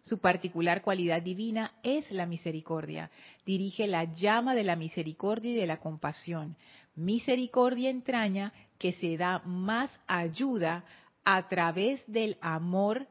Su 0.02 0.20
particular 0.20 0.82
cualidad 0.82 1.22
divina 1.22 1.74
es 1.84 2.10
la 2.12 2.26
misericordia. 2.26 3.12
Dirige 3.46 3.86
la 3.86 4.06
llama 4.06 4.56
de 4.56 4.64
la 4.64 4.76
misericordia 4.76 5.52
y 5.52 5.56
de 5.56 5.68
la 5.68 5.78
compasión. 5.78 6.56
Misericordia 6.96 7.92
entraña 7.92 8.52
que 8.80 8.94
se 8.94 9.16
da 9.16 9.40
más 9.46 10.00
ayuda 10.08 10.86
a 11.24 11.48
través 11.48 12.02
del 12.08 12.38
amor 12.42 13.06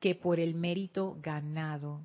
que 0.00 0.14
por 0.14 0.40
el 0.40 0.54
mérito 0.54 1.16
ganado. 1.20 2.00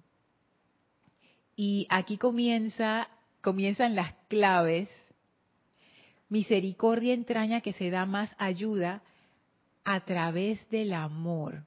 Y 1.56 1.86
aquí 1.90 2.18
comienza, 2.18 3.08
comienzan 3.42 3.96
las 3.96 4.14
claves. 4.28 4.90
Misericordia 6.30 7.14
entraña 7.14 7.62
que 7.62 7.74
se 7.74 7.90
da 7.90 8.06
más 8.06 8.36
ayuda 8.40 9.04
a 9.84 10.00
través 10.06 10.68
del 10.70 10.94
amor 10.94 11.64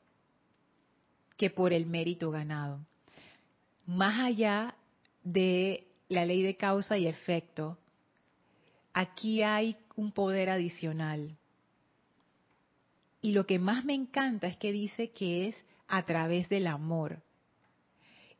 que 1.36 1.50
por 1.50 1.72
el 1.72 1.86
mérito 1.86 2.30
ganado. 2.30 2.80
Más 3.86 4.18
allá 4.18 4.74
de 5.22 5.86
la 6.08 6.24
ley 6.24 6.42
de 6.42 6.56
causa 6.56 6.98
y 6.98 7.06
efecto, 7.06 7.78
aquí 8.92 9.42
hay 9.42 9.76
un 9.96 10.12
poder 10.12 10.50
adicional. 10.50 11.36
Y 13.20 13.32
lo 13.32 13.46
que 13.46 13.58
más 13.58 13.84
me 13.84 13.94
encanta 13.94 14.46
es 14.46 14.56
que 14.56 14.72
dice 14.72 15.10
que 15.10 15.48
es 15.48 15.64
a 15.88 16.04
través 16.04 16.48
del 16.48 16.66
amor. 16.66 17.22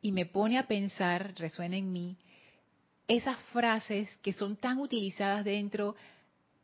Y 0.01 0.11
me 0.11 0.25
pone 0.25 0.57
a 0.59 0.67
pensar, 0.67 1.33
resuena 1.37 1.77
en 1.77 1.91
mí, 1.91 2.17
esas 3.07 3.37
frases 3.53 4.15
que 4.17 4.33
son 4.33 4.57
tan 4.57 4.79
utilizadas 4.79 5.45
dentro, 5.45 5.95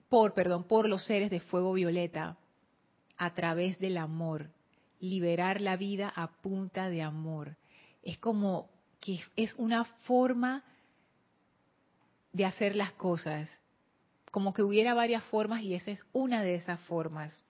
por, 0.10 0.34
perdón, 0.34 0.66
por 0.66 0.88
los 0.88 1.06
seres 1.06 1.30
de 1.30 1.40
fuego 1.40 1.74
violeta, 1.74 2.38
a 3.18 3.34
través 3.34 3.80
del 3.80 3.98
amor, 3.98 4.50
liberar 5.00 5.62
la 5.62 5.78
vida 5.78 6.12
a 6.16 6.28
punta 6.28 6.90
de 6.90 7.02
amor. 7.02 7.56
Es 8.02 8.18
como 8.18 8.70
que 9.00 9.20
es 9.36 9.54
una 9.56 9.86
forma 9.86 10.64
de 12.32 12.46
hacer 12.46 12.76
las 12.76 12.92
cosas, 12.94 13.50
como 14.32 14.54
que 14.54 14.64
hubiera 14.64 14.94
varias 14.94 15.24
formas 15.26 15.62
y 15.62 15.76
esa 15.76 15.92
es 15.92 16.04
una 16.12 16.42
de 16.42 16.56
esas 16.56 16.80
formas. 16.82 17.44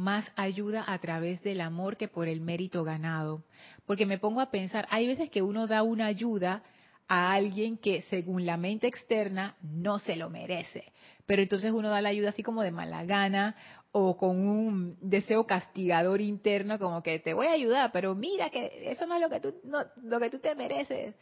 Más 0.00 0.32
ayuda 0.34 0.82
a 0.86 0.98
través 0.98 1.42
del 1.42 1.60
amor 1.60 1.98
que 1.98 2.08
por 2.08 2.26
el 2.26 2.40
mérito 2.40 2.84
ganado. 2.84 3.44
Porque 3.84 4.06
me 4.06 4.16
pongo 4.18 4.40
a 4.40 4.50
pensar, 4.50 4.88
hay 4.90 5.06
veces 5.06 5.28
que 5.28 5.42
uno 5.42 5.66
da 5.66 5.82
una 5.82 6.06
ayuda 6.06 6.62
a 7.06 7.34
alguien 7.34 7.76
que 7.76 8.00
según 8.08 8.46
la 8.46 8.56
mente 8.56 8.86
externa 8.86 9.56
no 9.60 9.98
se 9.98 10.16
lo 10.16 10.30
merece. 10.30 10.84
Pero 11.26 11.42
entonces 11.42 11.70
uno 11.70 11.90
da 11.90 12.00
la 12.00 12.08
ayuda 12.08 12.30
así 12.30 12.42
como 12.42 12.62
de 12.62 12.70
mala 12.70 13.04
gana 13.04 13.56
o 13.92 14.16
con 14.16 14.38
un 14.48 14.96
deseo 15.02 15.46
castigador 15.46 16.22
interno 16.22 16.78
como 16.78 17.02
que 17.02 17.18
te 17.18 17.34
voy 17.34 17.48
a 17.48 17.52
ayudar, 17.52 17.92
pero 17.92 18.14
mira 18.14 18.48
que 18.48 18.90
eso 18.90 19.04
no 19.04 19.16
es 19.16 19.20
lo 19.20 19.28
que 19.28 19.40
tú, 19.40 19.54
no, 19.64 19.80
lo 20.02 20.18
que 20.18 20.30
tú 20.30 20.38
te 20.38 20.54
mereces. 20.54 21.14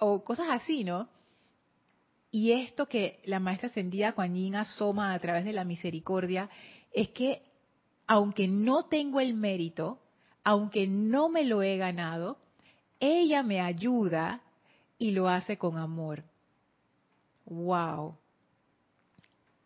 O 0.00 0.24
cosas 0.24 0.48
así, 0.50 0.82
¿no? 0.82 1.08
Y 2.32 2.50
esto 2.50 2.88
que 2.88 3.20
la 3.24 3.38
maestra 3.38 3.68
ascendida 3.68 4.14
Kuan 4.14 4.34
Yin 4.34 4.56
asoma 4.56 5.14
a 5.14 5.18
través 5.20 5.44
de 5.44 5.52
la 5.52 5.64
misericordia 5.64 6.50
es 6.92 7.10
que 7.10 7.42
aunque 8.06 8.48
no 8.48 8.84
tengo 8.86 9.20
el 9.20 9.34
mérito, 9.34 9.98
aunque 10.44 10.86
no 10.86 11.28
me 11.28 11.44
lo 11.44 11.62
he 11.62 11.76
ganado, 11.76 12.38
ella 13.00 13.42
me 13.42 13.60
ayuda 13.60 14.42
y 14.98 15.10
lo 15.10 15.28
hace 15.28 15.58
con 15.58 15.76
amor. 15.76 16.24
¡Wow! 17.44 18.16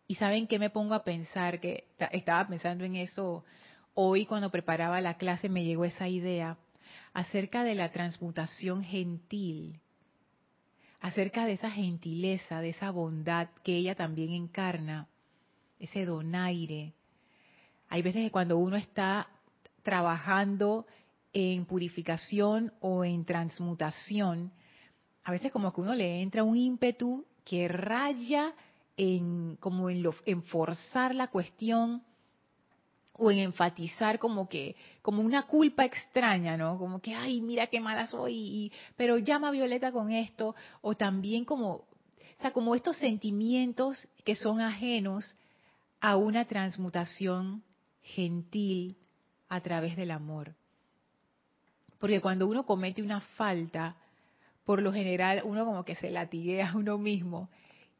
Y 0.07 0.15
saben 0.15 0.47
qué 0.47 0.59
me 0.59 0.69
pongo 0.69 0.93
a 0.93 1.03
pensar, 1.03 1.59
que 1.59 1.85
estaba 2.11 2.47
pensando 2.47 2.83
en 2.83 2.97
eso 2.97 3.45
hoy 3.93 4.25
cuando 4.25 4.49
preparaba 4.49 4.99
la 5.01 5.17
clase, 5.17 5.47
me 5.47 5.63
llegó 5.63 5.85
esa 5.85 6.07
idea 6.07 6.57
acerca 7.13 7.63
de 7.63 7.75
la 7.75 7.91
transmutación 7.91 8.83
gentil, 8.83 9.79
acerca 10.99 11.45
de 11.45 11.53
esa 11.53 11.71
gentileza, 11.71 12.61
de 12.61 12.69
esa 12.69 12.91
bondad 12.91 13.49
que 13.63 13.75
ella 13.75 13.95
también 13.95 14.33
encarna, 14.33 15.07
ese 15.79 16.05
donaire. 16.05 16.93
Hay 17.91 18.01
veces 18.03 18.23
que 18.23 18.31
cuando 18.31 18.57
uno 18.57 18.77
está 18.77 19.27
trabajando 19.83 20.85
en 21.33 21.65
purificación 21.65 22.71
o 22.79 23.03
en 23.03 23.25
transmutación, 23.25 24.53
a 25.25 25.31
veces 25.31 25.51
como 25.51 25.73
que 25.73 25.81
uno 25.81 25.93
le 25.93 26.21
entra 26.21 26.45
un 26.45 26.55
ímpetu 26.55 27.25
que 27.43 27.67
raya 27.67 28.53
en 28.95 29.57
como 29.57 29.89
en, 29.89 30.03
lo, 30.03 30.15
en 30.25 30.41
forzar 30.43 31.13
la 31.13 31.27
cuestión 31.27 32.01
o 33.17 33.29
en 33.29 33.39
enfatizar 33.39 34.19
como 34.19 34.47
que 34.47 34.77
como 35.01 35.21
una 35.21 35.43
culpa 35.43 35.83
extraña, 35.83 36.55
¿no? 36.55 36.77
Como 36.77 37.01
que 37.01 37.13
ay, 37.13 37.41
mira 37.41 37.67
qué 37.67 37.81
mala 37.81 38.07
soy, 38.07 38.71
pero 38.95 39.17
llama 39.17 39.49
a 39.49 39.51
Violeta 39.51 39.91
con 39.91 40.13
esto 40.13 40.55
o 40.79 40.95
también 40.95 41.43
como 41.43 41.71
o 41.71 41.85
sea, 42.39 42.51
como 42.53 42.73
estos 42.73 42.95
sentimientos 42.95 44.07
que 44.23 44.37
son 44.37 44.61
ajenos 44.61 45.35
a 45.99 46.15
una 46.15 46.45
transmutación 46.45 47.63
gentil 48.01 48.97
a 49.49 49.61
través 49.61 49.95
del 49.95 50.11
amor. 50.11 50.55
Porque 51.99 52.21
cuando 52.21 52.47
uno 52.47 52.65
comete 52.65 53.01
una 53.01 53.21
falta, 53.21 53.95
por 54.65 54.81
lo 54.81 54.93
general 54.93 55.41
uno 55.43 55.65
como 55.65 55.85
que 55.85 55.95
se 55.95 56.09
latiguea 56.09 56.71
a 56.71 56.77
uno 56.77 56.97
mismo. 56.97 57.49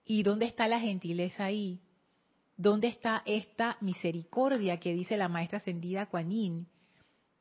¿Y 0.05 0.24
dónde 0.24 0.46
está 0.46 0.67
la 0.67 0.79
gentileza 0.79 1.46
ahí? 1.46 1.79
¿Dónde 2.58 2.88
está 2.88 3.24
esta 3.25 3.77
misericordia 3.81 4.79
que 4.79 4.93
dice 4.93 5.17
la 5.17 5.27
maestra 5.27 5.58
ascendida 5.58 6.05
Kuan 6.08 6.67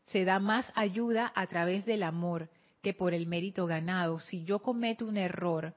Se 0.06 0.24
da 0.24 0.38
más 0.38 0.70
ayuda 0.74 1.32
a 1.34 1.46
través 1.46 1.84
del 1.84 2.02
amor 2.02 2.48
que 2.82 2.94
por 2.94 3.14
el 3.14 3.26
mérito 3.26 3.66
ganado. 3.66 4.20
Si 4.20 4.44
yo 4.44 4.60
cometo 4.60 5.06
un 5.06 5.16
error, 5.16 5.74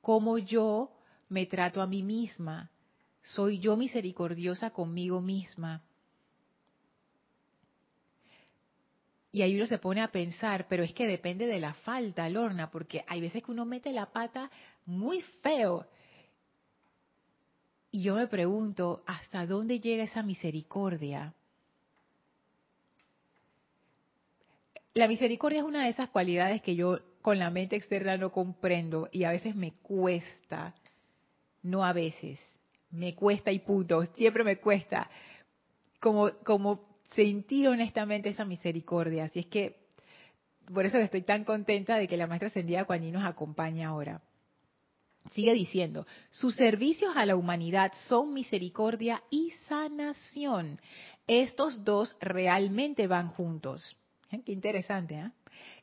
¿cómo 0.00 0.38
yo 0.38 0.90
me 1.28 1.46
trato 1.46 1.82
a 1.82 1.86
mí 1.86 2.02
misma? 2.02 2.70
¿Soy 3.22 3.58
yo 3.58 3.76
misericordiosa 3.76 4.70
conmigo 4.70 5.20
misma? 5.20 5.82
Y 9.32 9.42
ahí 9.42 9.54
uno 9.54 9.66
se 9.66 9.78
pone 9.78 10.00
a 10.00 10.10
pensar, 10.10 10.66
pero 10.68 10.82
es 10.82 10.92
que 10.92 11.06
depende 11.06 11.46
de 11.46 11.60
la 11.60 11.74
falta, 11.74 12.28
Lorna, 12.28 12.70
porque 12.70 13.04
hay 13.06 13.20
veces 13.20 13.44
que 13.44 13.52
uno 13.52 13.64
mete 13.64 13.92
la 13.92 14.06
pata 14.06 14.50
muy 14.86 15.20
feo. 15.42 15.86
Y 17.92 18.02
yo 18.02 18.16
me 18.16 18.26
pregunto, 18.26 19.02
¿hasta 19.06 19.46
dónde 19.46 19.80
llega 19.80 20.04
esa 20.04 20.22
misericordia? 20.22 21.34
La 24.94 25.06
misericordia 25.06 25.60
es 25.60 25.64
una 25.64 25.84
de 25.84 25.90
esas 25.90 26.08
cualidades 26.08 26.62
que 26.62 26.74
yo 26.74 26.98
con 27.22 27.38
la 27.38 27.50
mente 27.50 27.76
externa 27.76 28.16
no 28.16 28.32
comprendo 28.32 29.08
y 29.12 29.24
a 29.24 29.30
veces 29.30 29.54
me 29.54 29.72
cuesta, 29.72 30.74
no 31.62 31.84
a 31.84 31.92
veces, 31.92 32.40
me 32.90 33.14
cuesta 33.14 33.52
y 33.52 33.60
punto, 33.60 34.04
siempre 34.16 34.42
me 34.42 34.56
cuesta, 34.56 35.08
como, 36.00 36.30
como 36.44 36.89
sentir 37.14 37.68
honestamente 37.68 38.28
esa 38.28 38.44
misericordia. 38.44 39.24
Así 39.24 39.40
es 39.40 39.46
que, 39.46 39.76
por 40.72 40.86
eso 40.86 40.98
estoy 40.98 41.22
tan 41.22 41.44
contenta 41.44 41.96
de 41.96 42.08
que 42.08 42.16
la 42.16 42.26
maestra 42.26 42.48
ascendida 42.48 42.84
Kuan 42.84 43.10
nos 43.12 43.24
acompañe 43.24 43.84
ahora. 43.84 44.22
Sigue 45.32 45.52
diciendo, 45.52 46.06
sus 46.30 46.56
servicios 46.56 47.12
a 47.14 47.26
la 47.26 47.36
humanidad 47.36 47.92
son 48.08 48.32
misericordia 48.32 49.22
y 49.30 49.50
sanación. 49.68 50.80
Estos 51.26 51.84
dos 51.84 52.16
realmente 52.20 53.06
van 53.06 53.28
juntos. 53.28 53.96
¿Eh? 54.30 54.40
Qué 54.44 54.52
interesante, 54.52 55.14
¿eh? 55.14 55.30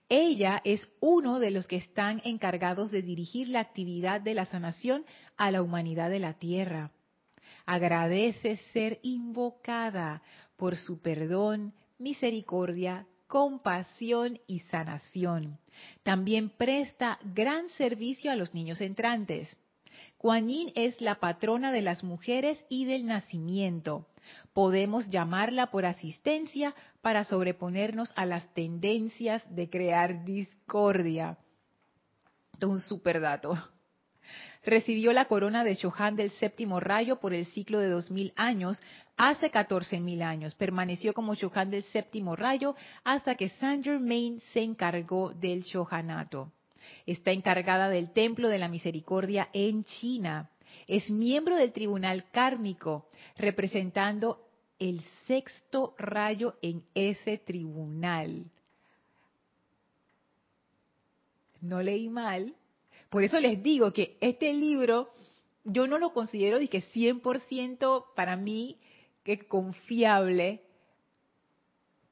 Ella 0.10 0.62
es 0.64 0.88
uno 1.02 1.40
de 1.40 1.52
los 1.52 1.68
que 1.68 1.76
están 1.76 2.22
encargados 2.24 2.92
de 2.92 3.02
dirigir 3.02 3.50
la 3.50 3.60
actividad 3.60 4.22
de 4.22 4.36
la 4.36 4.46
sanación 4.46 5.06
a 5.36 5.52
la 5.52 5.62
humanidad 5.62 6.10
de 6.10 6.20
la 6.20 6.34
tierra. 6.34 6.92
Agradece 7.66 8.56
ser 8.72 9.00
invocada 9.04 10.22
por 10.58 10.76
su 10.76 11.02
perdón, 11.02 11.74
misericordia, 12.00 13.06
compasión 13.28 14.40
y 14.48 14.60
sanación. 14.62 15.60
También 16.04 16.50
presta 16.50 17.20
gran 17.34 17.70
servicio 17.70 18.32
a 18.32 18.36
los 18.36 18.54
niños 18.54 18.82
entrantes. 18.82 19.56
Kuan 20.18 20.48
Yin 20.48 20.72
es 20.76 21.00
la 21.02 21.16
patrona 21.20 21.72
de 21.72 21.82
las 21.82 22.04
mujeres 22.04 22.64
y 22.70 22.86
del 22.86 23.06
nacimiento. 23.06 24.08
Podemos 24.54 25.08
llamarla 25.10 25.68
por 25.72 25.86
asistencia 25.86 26.76
para 27.02 27.24
sobreponernos 27.24 28.12
a 28.16 28.26
las 28.26 28.54
tendencias 28.54 29.44
de 29.56 29.70
crear 29.70 30.26
discordia. 30.26 31.38
Un 32.62 32.82
super 32.82 33.22
dato 33.22 33.58
recibió 34.64 35.14
la 35.14 35.26
corona 35.26 35.64
de 35.64 35.76
Shohan 35.76 36.16
del 36.16 36.32
séptimo 36.32 36.80
rayo 36.80 37.20
por 37.20 37.34
el 37.34 37.46
ciclo 37.46 37.80
de 37.80 37.90
dos 37.90 38.12
mil 38.12 38.34
años, 38.36 38.82
hace 39.16 39.50
catorce 39.50 40.00
mil 40.00 40.22
años. 40.22 40.56
Permaneció 40.56 41.14
como 41.14 41.36
Shohan 41.36 41.72
del 41.72 41.84
séptimo 41.84 42.36
rayo 42.36 42.76
hasta 43.04 43.36
que 43.36 43.50
Saint 43.50 43.84
Germain 43.84 44.42
se 44.54 44.62
encargó 44.62 45.34
del 45.34 45.64
Shohanato. 45.64 46.52
Está 47.06 47.32
encargada 47.32 47.90
del 47.90 48.12
Templo 48.12 48.48
de 48.48 48.60
la 48.60 48.70
Misericordia 48.70 49.50
en 49.54 49.84
China. 49.84 50.50
Es 50.88 51.10
miembro 51.10 51.56
del 51.56 51.72
Tribunal 51.72 52.26
Kármico, 52.32 53.10
representando 53.38 54.48
el 54.80 55.02
sexto 55.26 55.96
rayo 55.98 56.56
en 56.62 56.84
ese 56.94 57.38
tribunal. 57.38 58.46
No 61.62 61.82
leí 61.82 62.10
mal, 62.10 62.54
por 63.10 63.24
eso 63.24 63.40
les 63.40 63.62
digo 63.62 63.92
que 63.94 64.18
este 64.22 64.54
libro 64.54 65.10
yo 65.64 65.88
no 65.88 65.98
lo 65.98 66.14
considero 66.14 66.60
de 66.60 66.68
que 66.68 66.82
100% 66.82 68.06
para 68.16 68.36
mí 68.36 68.78
que 69.24 69.40
confiable, 69.40 70.62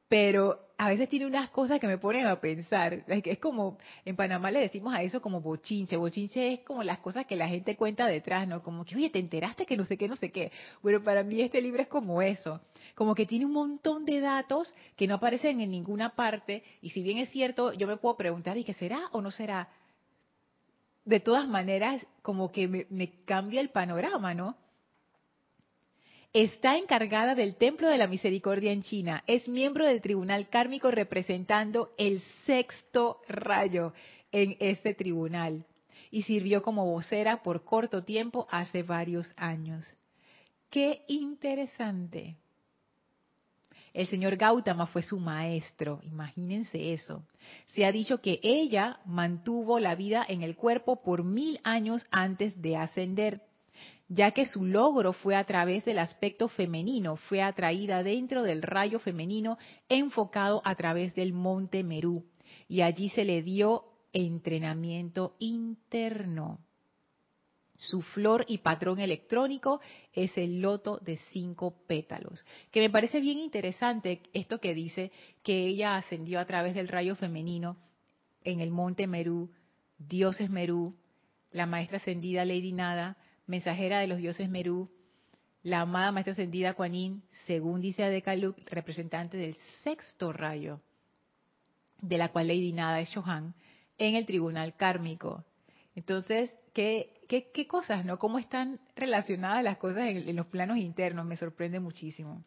pero 0.10 0.60
a 0.78 0.90
veces 0.90 1.08
tiene 1.08 1.26
unas 1.26 1.50
cosas 1.50 1.80
que 1.80 1.88
me 1.88 1.98
ponen 1.98 2.26
a 2.28 2.40
pensar. 2.42 3.06
Es 3.08 3.40
como, 3.40 3.78
en 4.04 4.16
Panamá 4.18 4.52
le 4.52 4.60
decimos 4.60 4.94
a 4.94 5.02
eso 5.02 5.22
como 5.22 5.40
bochinche. 5.40 5.96
Bochinche 5.96 6.54
es 6.54 6.60
como 6.62 6.84
las 6.84 6.98
cosas 7.00 7.26
que 7.26 7.38
la 7.38 7.48
gente 7.48 7.78
cuenta 7.78 8.08
detrás, 8.08 8.48
¿no? 8.48 8.62
Como 8.62 8.84
que, 8.84 8.96
oye, 8.96 9.10
¿te 9.10 9.20
enteraste 9.20 9.66
que 9.66 9.78
no 9.78 9.86
sé 9.86 9.98
qué, 9.98 10.10
no 10.10 10.18
sé 10.18 10.32
qué? 10.32 10.52
Bueno, 10.82 11.02
para 11.02 11.24
mí 11.24 11.42
este 11.42 11.62
libro 11.62 11.82
es 11.82 11.88
como 11.88 12.22
eso. 12.22 12.60
Como 12.94 13.16
que 13.16 13.26
tiene 13.26 13.46
un 13.46 13.54
montón 13.54 14.06
de 14.06 14.20
datos 14.20 14.74
que 14.98 15.08
no 15.08 15.16
aparecen 15.16 15.62
en 15.62 15.72
ninguna 15.72 16.16
parte. 16.16 16.64
Y 16.82 16.90
si 16.90 17.02
bien 17.02 17.20
es 17.20 17.30
cierto, 17.30 17.72
yo 17.72 17.88
me 17.88 17.96
puedo 17.96 18.18
preguntar, 18.18 18.58
¿y 18.58 18.66
qué 18.66 18.74
será 18.74 19.00
o 19.14 19.22
no 19.22 19.32
será? 19.32 19.70
De 21.06 21.20
todas 21.20 21.48
maneras 21.48 22.06
como 22.22 22.52
que 22.52 22.68
me, 22.68 23.12
cambia 23.26 23.62
el 23.62 23.70
panorama, 23.70 24.34
¿no? 24.34 24.58
Está 26.34 26.78
encargada 26.78 27.34
del 27.34 27.56
Templo 27.56 27.88
de 27.88 27.98
la 27.98 28.08
Misericordia 28.08 28.74
en 28.74 28.84
China. 28.84 29.24
Es 29.26 29.48
miembro 29.48 29.88
del 29.88 30.02
Tribunal 30.02 30.50
Kármico 30.50 30.92
representando 30.92 31.94
el 31.98 32.20
sexto 32.46 33.22
rayo 33.30 33.94
en 34.34 34.58
ese 34.60 34.94
tribunal. 34.94 35.66
Y 36.12 36.24
sirvió 36.24 36.62
como 36.62 36.86
vocera 36.86 37.42
por 37.42 37.64
corto 37.64 38.04
tiempo 38.04 38.48
hace 38.50 38.84
varios 38.84 39.32
años. 39.38 39.86
Qué 40.70 41.04
interesante. 41.08 42.36
El 43.96 44.08
señor 44.08 44.36
Gautama 44.36 44.88
fue 44.88 45.04
su 45.04 45.22
maestro, 45.22 46.02
imagínense 46.04 46.92
eso. 46.92 47.24
Se 47.68 47.86
ha 47.86 47.94
dicho 47.94 48.20
que 48.20 48.42
ella 48.44 49.00
mantuvo 49.06 49.80
la 49.80 49.96
vida 49.96 50.26
en 50.28 50.42
el 50.42 50.58
cuerpo 50.58 51.02
por 51.02 51.24
mil 51.24 51.62
años 51.64 52.06
antes 52.12 52.62
de 52.62 52.76
ascender, 52.76 53.44
ya 54.10 54.32
que 54.32 54.46
su 54.46 54.66
logro 54.66 55.14
fue 55.14 55.38
a 55.38 55.46
través 55.46 55.86
del 55.86 56.00
aspecto 56.00 56.50
femenino, 56.50 57.16
fue 57.16 57.42
atraída 57.42 58.04
dentro 58.04 58.44
del 58.44 58.64
rayo 58.64 59.00
femenino 59.00 59.58
enfocado 59.88 60.62
a 60.66 60.76
través 60.76 61.16
del 61.16 61.32
monte 61.32 61.82
Merú, 61.82 62.26
y 62.68 62.82
allí 62.82 63.08
se 63.08 63.24
le 63.24 63.44
dio 63.44 63.86
entrenamiento 64.12 65.38
interno. 65.40 66.60
Su 67.78 68.02
flor 68.02 68.46
y 68.48 68.60
patrón 68.60 69.00
electrónico 69.00 69.82
es 70.14 70.38
el 70.38 70.62
loto 70.62 70.98
de 71.00 71.18
cinco 71.32 71.76
pétalos. 71.88 72.46
Que 72.72 72.80
me 72.80 72.90
parece 72.90 73.20
bien 73.20 73.38
interesante 73.40 74.22
esto 74.34 74.60
que 74.60 74.74
dice 74.74 75.12
que 75.44 75.68
ella 75.68 75.98
ascendió 75.98 76.40
a 76.40 76.46
través 76.46 76.74
del 76.74 76.88
rayo 76.88 77.16
femenino 77.16 77.78
en 78.44 78.62
el 78.62 78.72
monte 78.72 79.08
Merú, 79.08 79.50
dioses 79.98 80.50
Merú, 80.50 80.96
la 81.52 81.66
maestra 81.66 81.98
ascendida 81.98 82.46
Lady 82.46 82.72
Nada, 82.72 83.18
mensajera 83.48 84.00
de 84.00 84.08
los 84.08 84.20
dioses 84.20 84.50
Merú, 84.50 84.90
la 85.64 85.82
amada 85.82 86.12
maestra 86.12 86.34
ascendida 86.34 86.76
Kuan 86.76 87.24
según 87.48 87.82
dice 87.82 88.04
Adekaluk, 88.04 88.58
representante 88.70 89.36
del 89.36 89.56
sexto 89.84 90.32
rayo, 90.32 90.80
de 92.02 92.18
la 92.18 92.30
cual 92.30 92.48
Lady 92.48 92.72
Nada 92.72 93.02
es 93.02 93.10
Shohan, 93.10 93.56
en 93.98 94.16
el 94.16 94.26
tribunal 94.26 94.76
kármico. 94.76 95.44
Entonces, 95.96 96.54
¿qué, 96.74 97.14
qué, 97.28 97.68
cosas, 97.68 98.06
¿no? 98.06 98.20
¿Cómo 98.20 98.38
están 98.38 98.80
relacionadas 98.96 99.64
las 99.64 99.78
cosas 99.78 100.08
en, 100.10 100.36
los 100.36 100.48
planos 100.48 100.78
internos? 100.78 101.26
Me 101.26 101.38
sorprende 101.38 101.80
muchísimo. 101.80 102.44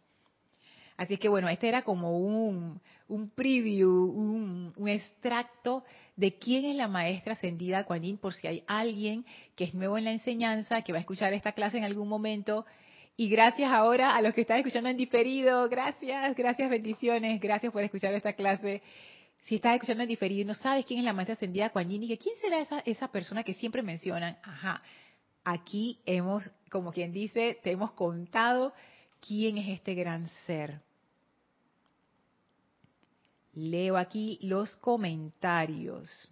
Así 0.98 1.16
que 1.16 1.28
bueno, 1.28 1.48
este 1.48 1.68
era 1.68 1.82
como 1.82 2.18
un, 2.18 2.80
un 3.06 3.30
preview, 3.30 3.90
un, 3.90 4.88
extracto 4.88 5.84
de 6.16 6.34
quién 6.34 6.64
es 6.64 6.76
la 6.76 6.88
maestra 6.88 7.34
ascendida 7.34 7.84
Kuan 7.84 8.18
por 8.18 8.34
si 8.34 8.48
hay 8.48 8.64
alguien 8.66 9.24
que 9.54 9.64
es 9.64 9.74
nuevo 9.74 9.96
en 9.96 10.04
la 10.04 10.12
enseñanza, 10.12 10.82
que 10.82 10.92
va 10.92 10.98
a 10.98 11.00
escuchar 11.00 11.32
esta 11.32 11.52
clase 11.52 11.78
en 11.78 11.84
algún 11.84 12.08
momento. 12.08 12.66
Y 13.16 13.28
gracias 13.28 13.70
ahora 13.72 14.14
a 14.14 14.22
los 14.22 14.34
que 14.34 14.42
están 14.42 14.58
escuchando 14.58 14.90
en 14.90 14.96
diferido, 14.96 15.68
gracias, 15.68 16.36
gracias, 16.36 16.68
bendiciones, 16.68 17.40
gracias 17.40 17.72
por 17.72 17.82
escuchar 17.82 18.12
esta 18.14 18.34
clase 18.34 18.82
si 19.48 19.54
estás 19.54 19.76
escuchando 19.76 20.02
en 20.02 20.10
diferido 20.10 20.42
y 20.42 20.44
no 20.44 20.54
sabes 20.54 20.84
quién 20.84 20.98
es 21.00 21.06
la 21.06 21.14
maestra 21.14 21.32
ascendida 21.32 21.70
Kuan 21.70 21.90
y 21.90 22.06
que 22.06 22.18
quién 22.18 22.36
será 22.36 22.60
esa, 22.60 22.80
esa 22.80 23.08
persona 23.08 23.42
que 23.42 23.54
siempre 23.54 23.82
mencionan, 23.82 24.36
ajá, 24.42 24.82
aquí 25.42 26.00
hemos, 26.04 26.44
como 26.70 26.92
quien 26.92 27.12
dice, 27.12 27.58
te 27.62 27.70
hemos 27.70 27.92
contado 27.92 28.74
quién 29.26 29.56
es 29.56 29.68
este 29.70 29.94
gran 29.94 30.28
ser. 30.46 30.82
Leo 33.54 33.96
aquí 33.96 34.38
los 34.42 34.76
comentarios. 34.76 36.30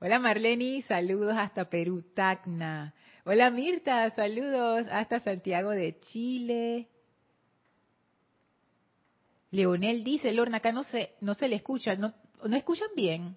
Hola 0.00 0.18
Marleni, 0.18 0.80
saludos 0.82 1.36
hasta 1.36 1.68
Perú, 1.68 2.02
Tacna. 2.14 2.94
Hola 3.26 3.50
Mirta, 3.50 4.08
saludos 4.10 4.86
hasta 4.90 5.20
Santiago 5.20 5.70
de 5.70 6.00
Chile. 6.00 6.88
Leonel 9.54 10.02
dice, 10.02 10.32
Lorna, 10.32 10.56
acá 10.56 10.72
no 10.72 10.82
se, 10.82 11.14
no 11.20 11.34
se 11.34 11.46
le 11.46 11.54
escucha, 11.54 11.94
no, 11.94 12.12
no 12.44 12.56
escuchan 12.56 12.88
bien. 12.96 13.36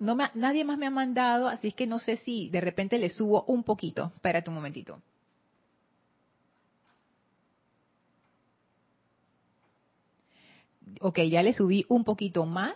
No 0.00 0.16
me, 0.16 0.30
nadie 0.34 0.64
más 0.64 0.78
me 0.78 0.86
ha 0.86 0.90
mandado, 0.90 1.46
así 1.46 1.68
es 1.68 1.74
que 1.74 1.86
no 1.86 2.00
sé 2.00 2.16
si 2.16 2.48
de 2.50 2.60
repente 2.60 2.98
le 2.98 3.08
subo 3.08 3.44
un 3.44 3.62
poquito. 3.62 4.10
Espérate 4.16 4.50
un 4.50 4.56
momentito. 4.56 5.00
Ok, 11.00 11.20
ya 11.20 11.44
le 11.44 11.52
subí 11.52 11.86
un 11.88 12.02
poquito 12.02 12.44
más. 12.44 12.74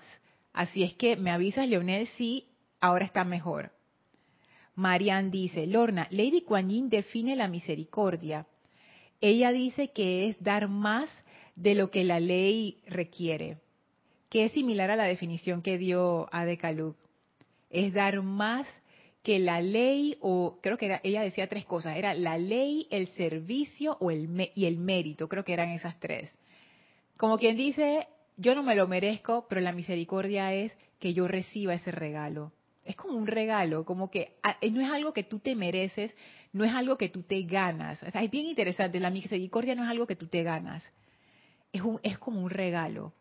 Así 0.53 0.85
es 0.85 0.95
que 0.95 1.17
me 1.17 1.33
avisas, 1.33 1.67
Leonel, 1.67 2.07
si 2.07 2.47
ahora 2.81 3.07
está 3.07 3.25
mejor. 3.25 3.73
Marian 4.77 5.33
dice, 5.33 5.67
Lorna, 5.67 6.07
Lady 6.11 6.43
Kuan 6.43 6.71
Yin 6.71 6.89
define 6.89 7.35
la 7.35 7.49
misericordia. 7.49 8.47
Ella 9.21 9.51
dice 9.51 9.91
que 9.91 10.29
es 10.29 10.41
dar 10.41 10.69
más 10.69 11.11
de 11.57 11.75
lo 11.75 11.91
que 11.91 12.05
la 12.05 12.21
ley 12.21 12.79
requiere, 12.87 13.59
que 14.29 14.45
es 14.45 14.53
similar 14.53 14.91
a 14.91 14.97
la 14.97 15.05
definición 15.05 15.63
que 15.63 15.79
dio 15.79 16.29
Adekaluk. 16.33 16.97
Es 17.71 17.93
dar 17.93 18.23
más 18.23 18.67
que 19.23 19.39
la 19.39 19.63
ley, 19.63 20.19
o 20.21 20.59
creo 20.61 20.77
que 20.77 21.01
ella 21.03 21.23
decía 21.23 21.49
tres 21.49 21.65
cosas, 21.65 21.97
era 21.97 22.13
la 22.15 22.37
ley, 22.37 22.87
el 22.91 23.09
servicio 23.09 23.97
o 24.01 24.11
el, 24.11 24.51
y 24.55 24.67
el 24.67 24.77
mérito, 24.77 25.29
creo 25.29 25.45
que 25.45 25.55
eran 25.55 25.71
esas 25.71 25.99
tres. 25.99 26.31
Como 27.17 27.39
quien 27.39 27.57
dice, 27.57 28.07
yo 28.37 28.55
no 28.55 28.63
me 28.63 28.75
lo 28.75 28.87
merezco, 28.87 29.47
pero 29.49 29.61
la 29.61 29.73
misericordia 29.73 30.53
es 30.53 30.77
que 30.99 31.15
yo 31.15 31.27
reciba 31.27 31.75
ese 31.75 31.91
regalo. 31.91 32.53
Es 32.85 32.97
como 32.97 33.17
un 33.17 33.27
regalo, 33.27 33.87
como 33.87 34.11
que 34.11 34.37
ah, 34.43 34.59
no 34.71 34.83
es 34.83 34.91
algo 34.91 35.15
que 35.15 35.23
tú 35.23 35.39
te 35.39 35.55
mereces, 35.55 36.15
no 36.53 36.65
es 36.65 36.73
algo 36.73 36.99
que 36.99 37.09
tú 37.09 37.23
te 37.23 37.43
ganas. 37.43 38.03
es 38.03 38.31
bien 38.31 38.47
interesante, 38.47 39.01
la 39.01 39.11
misericordia 39.11 39.75
no 39.75 39.85
es 39.85 39.89
algo 39.89 40.07
que 40.07 40.17
tú 40.17 40.27
te 40.27 40.43
ganas, 40.43 40.93
es, 41.75 41.83
un, 41.83 41.99
es 42.05 42.19
como 42.19 42.41
un 42.41 42.51
regalo, 42.51 43.13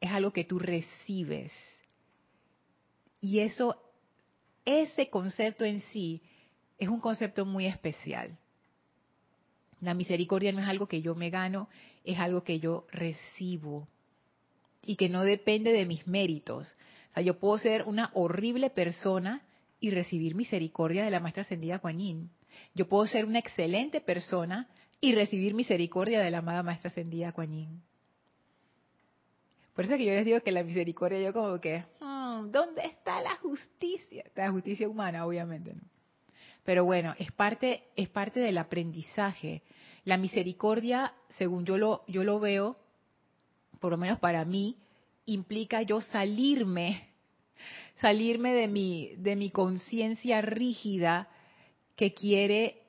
es 0.00 0.10
algo 0.10 0.32
que 0.32 0.44
tú 0.44 0.58
recibes. 0.58 1.52
Y 3.20 3.40
eso, 3.40 3.76
ese 4.64 5.10
concepto 5.10 5.66
en 5.66 5.80
sí, 5.92 6.22
es 6.78 6.88
un 6.88 7.00
concepto 7.00 7.44
muy 7.44 7.66
especial. 7.66 8.38
La 9.82 9.92
misericordia 9.92 10.52
no 10.52 10.60
es 10.60 10.68
algo 10.68 10.86
que 10.86 11.02
yo 11.02 11.14
me 11.14 11.28
gano, 11.28 11.68
es 12.02 12.18
algo 12.18 12.42
que 12.44 12.60
yo 12.60 12.86
recibo 12.90 13.86
y 14.82 14.96
que 14.96 15.10
no 15.10 15.22
depende 15.22 15.70
de 15.70 15.84
mis 15.84 16.06
méritos. 16.06 16.74
O 17.10 17.14
sea, 17.14 17.22
yo 17.22 17.38
puedo 17.38 17.58
ser 17.58 17.82
una 17.82 18.10
horrible 18.14 18.70
persona 18.70 19.42
y 19.80 19.90
recibir 19.90 20.34
misericordia 20.34 21.04
de 21.04 21.10
la 21.10 21.20
maestra 21.20 21.42
ascendida 21.42 21.78
Kuan 21.78 22.30
Yo 22.74 22.88
puedo 22.88 23.06
ser 23.06 23.26
una 23.26 23.38
excelente 23.38 24.00
persona 24.00 24.70
y 25.02 25.16
recibir 25.16 25.52
misericordia 25.52 26.20
de 26.20 26.30
la 26.30 26.38
amada 26.38 26.62
maestra 26.62 26.88
ascendida 26.88 27.32
Kuan 27.32 27.82
Por 29.74 29.84
eso 29.84 29.96
que 29.96 30.04
yo 30.04 30.12
les 30.12 30.24
digo 30.24 30.40
que 30.40 30.52
la 30.52 30.62
misericordia, 30.62 31.20
yo 31.20 31.32
como 31.32 31.60
que, 31.60 31.84
hmm, 32.00 32.52
¿dónde 32.52 32.82
está 32.86 33.20
la 33.20 33.34
justicia? 33.36 34.24
La 34.36 34.52
justicia 34.52 34.88
humana, 34.88 35.26
obviamente, 35.26 35.74
¿no? 35.74 35.82
Pero 36.64 36.84
bueno, 36.84 37.16
es 37.18 37.32
parte, 37.32 37.82
es 37.96 38.08
parte 38.08 38.38
del 38.38 38.56
aprendizaje. 38.58 39.62
La 40.04 40.16
misericordia, 40.16 41.12
según 41.30 41.66
yo 41.66 41.76
lo, 41.78 42.04
yo 42.06 42.22
lo 42.22 42.38
veo, 42.38 42.76
por 43.80 43.90
lo 43.90 43.98
menos 43.98 44.20
para 44.20 44.44
mí, 44.44 44.76
implica 45.26 45.82
yo 45.82 46.00
salirme, 46.00 47.08
salirme 47.96 48.54
de 48.54 48.68
mi, 48.68 49.16
de 49.16 49.34
mi 49.34 49.50
conciencia 49.50 50.40
rígida 50.42 51.28
que 51.96 52.14
quiere 52.14 52.81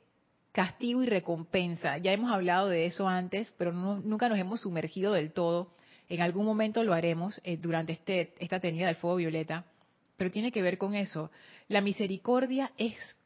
castigo 0.53 1.03
y 1.03 1.07
recompensa. 1.07 1.97
Ya 1.97 2.13
hemos 2.13 2.31
hablado 2.31 2.69
de 2.69 2.85
eso 2.85 3.09
antes, 3.09 3.53
pero 3.57 3.73
nunca 3.73 4.29
nos 4.29 4.39
hemos 4.39 4.61
sumergido 4.61 5.11
del 5.11 5.33
todo. 5.33 5.73
En 6.07 6.21
algún 6.21 6.45
momento 6.45 6.83
lo 6.83 6.93
haremos 6.93 7.41
eh, 7.43 7.57
durante 7.57 7.91
este, 7.91 8.33
esta 8.39 8.59
tenida 8.59 8.87
del 8.87 8.95
fuego 8.95 9.17
violeta, 9.17 9.65
pero 10.15 10.31
tiene 10.31 10.51
que 10.51 10.61
ver 10.61 10.77
con 10.77 10.93
eso. 10.95 11.31
La 11.67 11.81
misericordia 11.81 12.71
es 12.77 13.17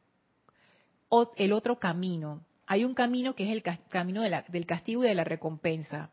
el 1.36 1.52
otro 1.52 1.78
camino. 1.78 2.44
Hay 2.66 2.84
un 2.84 2.94
camino 2.94 3.34
que 3.34 3.44
es 3.44 3.50
el 3.50 3.62
camino 3.88 4.22
del 4.22 4.66
castigo 4.66 5.04
y 5.04 5.08
de 5.08 5.14
la 5.14 5.24
recompensa. 5.24 6.10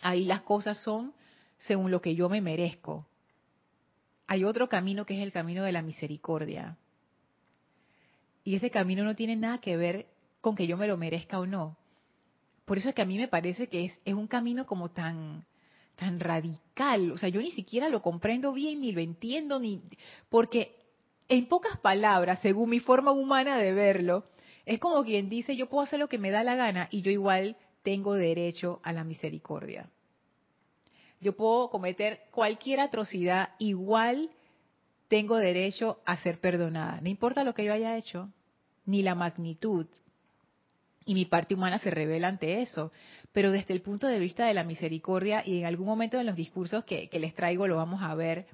Ahí 0.00 0.26
las 0.26 0.42
cosas 0.42 0.78
son 0.82 1.14
según 1.58 1.90
lo 1.90 2.02
que 2.02 2.14
yo 2.14 2.28
me 2.28 2.42
merezco. 2.42 3.06
Hay 4.26 4.44
otro 4.44 4.68
camino 4.68 5.06
que 5.06 5.14
es 5.14 5.22
el 5.22 5.32
camino 5.32 5.64
de 5.64 5.72
la 5.72 5.82
misericordia. 5.82 6.76
Y 8.44 8.54
ese 8.54 8.70
camino 8.70 9.02
no 9.04 9.16
tiene 9.16 9.36
nada 9.36 9.58
que 9.58 9.76
ver 9.76 10.06
con 10.42 10.54
que 10.54 10.66
yo 10.66 10.76
me 10.76 10.86
lo 10.86 10.98
merezca 10.98 11.40
o 11.40 11.46
no. 11.46 11.76
Por 12.66 12.78
eso 12.78 12.90
es 12.90 12.94
que 12.94 13.02
a 13.02 13.06
mí 13.06 13.16
me 13.16 13.28
parece 13.28 13.68
que 13.68 13.86
es, 13.86 13.98
un 14.06 14.26
camino 14.26 14.66
como 14.66 14.90
tan, 14.90 15.46
tan 15.96 16.20
radical. 16.20 17.12
O 17.12 17.16
sea, 17.16 17.30
yo 17.30 17.40
ni 17.40 17.50
siquiera 17.52 17.88
lo 17.88 18.02
comprendo 18.02 18.52
bien, 18.52 18.80
ni 18.80 18.92
lo 18.92 19.00
entiendo, 19.00 19.58
ni. 19.58 19.82
Porque, 20.28 20.76
en 21.28 21.46
pocas 21.46 21.78
palabras, 21.78 22.40
según 22.40 22.70
mi 22.70 22.80
forma 22.80 23.12
humana 23.12 23.56
de 23.56 23.72
verlo, 23.72 24.26
es 24.66 24.78
como 24.78 25.02
quien 25.04 25.30
dice: 25.30 25.56
Yo 25.56 25.68
puedo 25.68 25.84
hacer 25.84 25.98
lo 25.98 26.08
que 26.08 26.18
me 26.18 26.30
da 26.30 26.44
la 26.44 26.54
gana 26.54 26.88
y 26.90 27.02
yo 27.02 27.10
igual 27.10 27.56
tengo 27.82 28.14
derecho 28.14 28.80
a 28.82 28.92
la 28.92 29.04
misericordia. 29.04 29.88
Yo 31.20 31.34
puedo 31.34 31.70
cometer 31.70 32.20
cualquier 32.30 32.80
atrocidad, 32.80 33.50
igual 33.58 34.30
tengo 35.08 35.36
derecho 35.36 36.00
a 36.04 36.16
ser 36.16 36.40
perdonada. 36.40 37.00
No 37.00 37.08
importa 37.08 37.44
lo 37.44 37.54
que 37.54 37.64
yo 37.64 37.72
haya 37.72 37.96
hecho, 37.96 38.30
ni 38.86 39.02
la 39.02 39.14
magnitud. 39.14 39.86
Y 41.06 41.14
mi 41.14 41.26
parte 41.26 41.54
humana 41.54 41.78
se 41.78 41.90
revela 41.90 42.28
ante 42.28 42.62
eso. 42.62 42.90
Pero 43.32 43.50
desde 43.50 43.74
el 43.74 43.82
punto 43.82 44.06
de 44.06 44.18
vista 44.18 44.46
de 44.46 44.54
la 44.54 44.64
misericordia, 44.64 45.42
y 45.46 45.58
en 45.58 45.66
algún 45.66 45.86
momento 45.86 46.18
en 46.18 46.26
los 46.26 46.36
discursos 46.36 46.84
que, 46.84 47.08
que 47.08 47.18
les 47.18 47.34
traigo 47.34 47.66
lo 47.66 47.76
vamos 47.76 48.02
a 48.02 48.14
ver, 48.14 48.46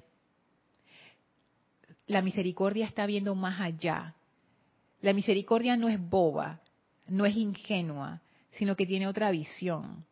la 2.07 2.21
misericordia 2.21 2.85
está 2.85 3.05
viendo 3.05 3.35
más 3.35 3.61
allá. 3.61 4.15
La 5.01 5.13
misericordia 5.13 5.77
no 5.77 5.87
es 5.87 5.99
boba, 5.99 6.59
no 7.07 7.25
es 7.25 7.35
ingenua, 7.35 8.21
sino 8.51 8.75
que 8.75 8.85
tiene 8.85 9.07
otra 9.07 9.31
visión. 9.31 10.05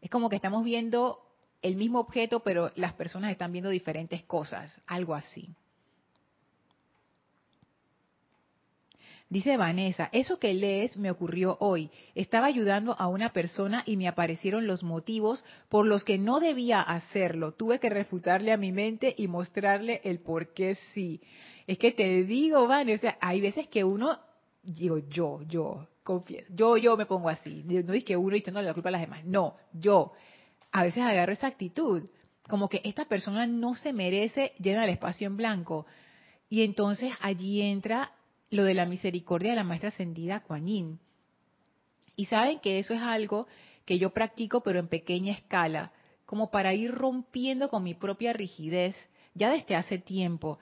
Es 0.00 0.10
como 0.10 0.28
que 0.28 0.36
estamos 0.36 0.64
viendo 0.64 1.20
el 1.62 1.76
mismo 1.76 2.00
objeto, 2.00 2.40
pero 2.40 2.72
las 2.76 2.92
personas 2.94 3.32
están 3.32 3.52
viendo 3.52 3.70
diferentes 3.70 4.22
cosas, 4.22 4.80
algo 4.86 5.14
así. 5.14 5.54
Dice 9.30 9.56
Vanessa, 9.56 10.08
eso 10.10 10.40
que 10.40 10.52
lees 10.52 10.96
me 10.96 11.08
ocurrió 11.08 11.56
hoy. 11.60 11.88
Estaba 12.16 12.48
ayudando 12.48 12.96
a 12.98 13.06
una 13.06 13.32
persona 13.32 13.84
y 13.86 13.96
me 13.96 14.08
aparecieron 14.08 14.66
los 14.66 14.82
motivos 14.82 15.44
por 15.68 15.86
los 15.86 16.02
que 16.02 16.18
no 16.18 16.40
debía 16.40 16.80
hacerlo. 16.82 17.52
Tuve 17.52 17.78
que 17.78 17.88
refutarle 17.90 18.50
a 18.50 18.56
mi 18.56 18.72
mente 18.72 19.14
y 19.16 19.28
mostrarle 19.28 20.00
el 20.02 20.18
por 20.18 20.52
qué 20.52 20.74
sí. 20.92 21.20
Es 21.68 21.78
que 21.78 21.92
te 21.92 22.24
digo, 22.24 22.66
Vanessa, 22.66 23.18
hay 23.20 23.40
veces 23.40 23.68
que 23.68 23.84
uno, 23.84 24.18
digo 24.64 24.98
yo, 24.98 25.42
yo, 25.42 25.86
confieso, 26.02 26.48
yo, 26.52 26.76
yo 26.76 26.96
me 26.96 27.06
pongo 27.06 27.28
así. 27.28 27.62
No 27.64 27.94
es 27.94 28.02
que 28.02 28.16
uno 28.16 28.34
echándole 28.34 28.66
la 28.66 28.74
culpa 28.74 28.88
a 28.88 28.92
las 28.92 29.02
demás. 29.02 29.24
No, 29.24 29.54
yo 29.72 30.12
a 30.72 30.82
veces 30.82 31.04
agarro 31.04 31.32
esa 31.32 31.46
actitud, 31.46 32.02
como 32.48 32.68
que 32.68 32.80
esta 32.82 33.04
persona 33.04 33.46
no 33.46 33.76
se 33.76 33.92
merece 33.92 34.54
llenar 34.58 34.88
el 34.88 34.94
espacio 34.94 35.28
en 35.28 35.36
blanco. 35.36 35.86
Y 36.48 36.64
entonces 36.64 37.12
allí 37.20 37.62
entra 37.62 38.10
lo 38.50 38.64
de 38.64 38.74
la 38.74 38.86
misericordia 38.86 39.50
de 39.50 39.56
la 39.56 39.64
maestra 39.64 39.88
ascendida 39.88 40.40
Kuan. 40.40 40.98
Y 42.16 42.26
saben 42.26 42.58
que 42.58 42.78
eso 42.78 42.94
es 42.94 43.00
algo 43.00 43.46
que 43.84 43.98
yo 43.98 44.10
practico 44.10 44.62
pero 44.62 44.78
en 44.78 44.88
pequeña 44.88 45.32
escala, 45.32 45.92
como 46.26 46.50
para 46.50 46.74
ir 46.74 46.92
rompiendo 46.92 47.68
con 47.68 47.82
mi 47.82 47.94
propia 47.94 48.32
rigidez 48.32 48.96
ya 49.34 49.50
desde 49.50 49.76
hace 49.76 49.98
tiempo, 49.98 50.58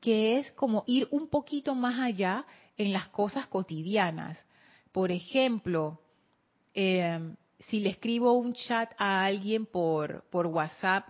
que 0.00 0.38
es 0.38 0.52
como 0.52 0.84
ir 0.86 1.08
un 1.10 1.28
poquito 1.28 1.74
más 1.74 1.98
allá 1.98 2.44
en 2.76 2.92
las 2.92 3.08
cosas 3.08 3.46
cotidianas. 3.46 4.44
Por 4.92 5.10
ejemplo, 5.10 6.00
eh, 6.74 7.34
si 7.60 7.80
le 7.80 7.90
escribo 7.90 8.32
un 8.32 8.52
chat 8.54 8.92
a 8.98 9.24
alguien 9.24 9.66
por, 9.66 10.24
por 10.30 10.46
WhatsApp, 10.46 11.06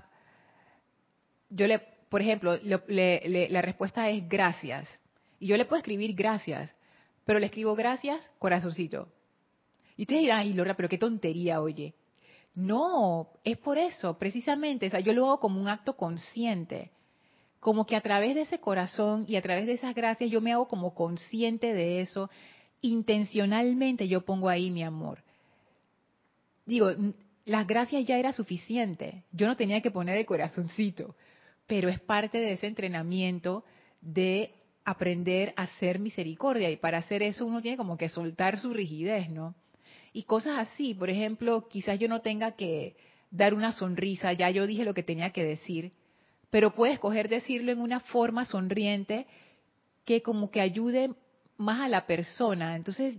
yo 1.50 1.66
le, 1.66 1.78
por 2.08 2.20
ejemplo, 2.20 2.58
la 2.62 3.62
respuesta 3.62 4.08
es 4.08 4.28
gracias. 4.28 4.88
Y 5.38 5.46
yo 5.46 5.56
le 5.56 5.64
puedo 5.64 5.78
escribir 5.78 6.14
gracias, 6.14 6.74
pero 7.24 7.38
le 7.38 7.46
escribo 7.46 7.74
gracias, 7.74 8.30
corazoncito. 8.38 9.08
Y 9.96 10.02
ustedes 10.02 10.22
dirán, 10.22 10.40
ay, 10.40 10.52
Laura, 10.52 10.74
pero 10.74 10.88
qué 10.88 10.98
tontería, 10.98 11.60
oye. 11.60 11.94
No, 12.54 13.28
es 13.44 13.56
por 13.58 13.78
eso, 13.78 14.18
precisamente. 14.18 14.86
O 14.86 14.90
sea, 14.90 15.00
yo 15.00 15.12
lo 15.12 15.26
hago 15.26 15.40
como 15.40 15.60
un 15.60 15.68
acto 15.68 15.96
consciente. 15.96 16.90
como 17.60 17.86
que 17.86 17.96
a 17.96 18.00
través 18.00 18.34
de 18.34 18.42
ese 18.42 18.60
corazón 18.60 19.24
y 19.28 19.36
a 19.36 19.42
través 19.42 19.66
de 19.66 19.72
esas 19.72 19.94
gracias 19.94 20.30
yo 20.30 20.40
me 20.40 20.52
hago 20.52 20.68
como 20.68 20.94
consciente 20.94 21.74
de 21.74 22.00
eso, 22.00 22.30
intencionalmente 22.80 24.06
yo 24.08 24.24
pongo 24.24 24.48
ahí 24.48 24.70
mi 24.70 24.82
amor. 24.82 25.22
Digo, 26.66 26.90
las 27.44 27.66
gracias 27.66 28.04
ya 28.04 28.18
era 28.18 28.32
suficiente, 28.32 29.24
yo 29.32 29.46
no 29.46 29.56
tenía 29.56 29.80
que 29.80 29.90
poner 29.90 30.18
el 30.18 30.26
corazoncito, 30.26 31.16
pero 31.66 31.88
es 31.88 31.98
parte 32.00 32.38
de 32.38 32.52
ese 32.52 32.66
entrenamiento 32.66 33.64
de 34.00 34.54
aprender 34.90 35.52
a 35.56 35.62
hacer 35.62 35.98
misericordia 35.98 36.70
y 36.70 36.76
para 36.76 36.98
hacer 36.98 37.22
eso 37.22 37.44
uno 37.44 37.60
tiene 37.60 37.76
como 37.76 37.98
que 37.98 38.08
soltar 38.08 38.58
su 38.58 38.72
rigidez, 38.72 39.28
¿no? 39.28 39.54
Y 40.14 40.22
cosas 40.22 40.58
así, 40.58 40.94
por 40.94 41.10
ejemplo, 41.10 41.68
quizás 41.68 41.98
yo 41.98 42.08
no 42.08 42.22
tenga 42.22 42.52
que 42.52 42.96
dar 43.30 43.52
una 43.52 43.72
sonrisa, 43.72 44.32
ya 44.32 44.48
yo 44.50 44.66
dije 44.66 44.86
lo 44.86 44.94
que 44.94 45.02
tenía 45.02 45.30
que 45.30 45.44
decir, 45.44 45.92
pero 46.48 46.74
puedes 46.74 46.94
escoger 46.94 47.28
decirlo 47.28 47.70
en 47.70 47.80
una 47.80 48.00
forma 48.00 48.46
sonriente 48.46 49.26
que 50.06 50.22
como 50.22 50.50
que 50.50 50.62
ayude 50.62 51.10
más 51.58 51.80
a 51.80 51.88
la 51.88 52.06
persona. 52.06 52.74
Entonces, 52.74 53.18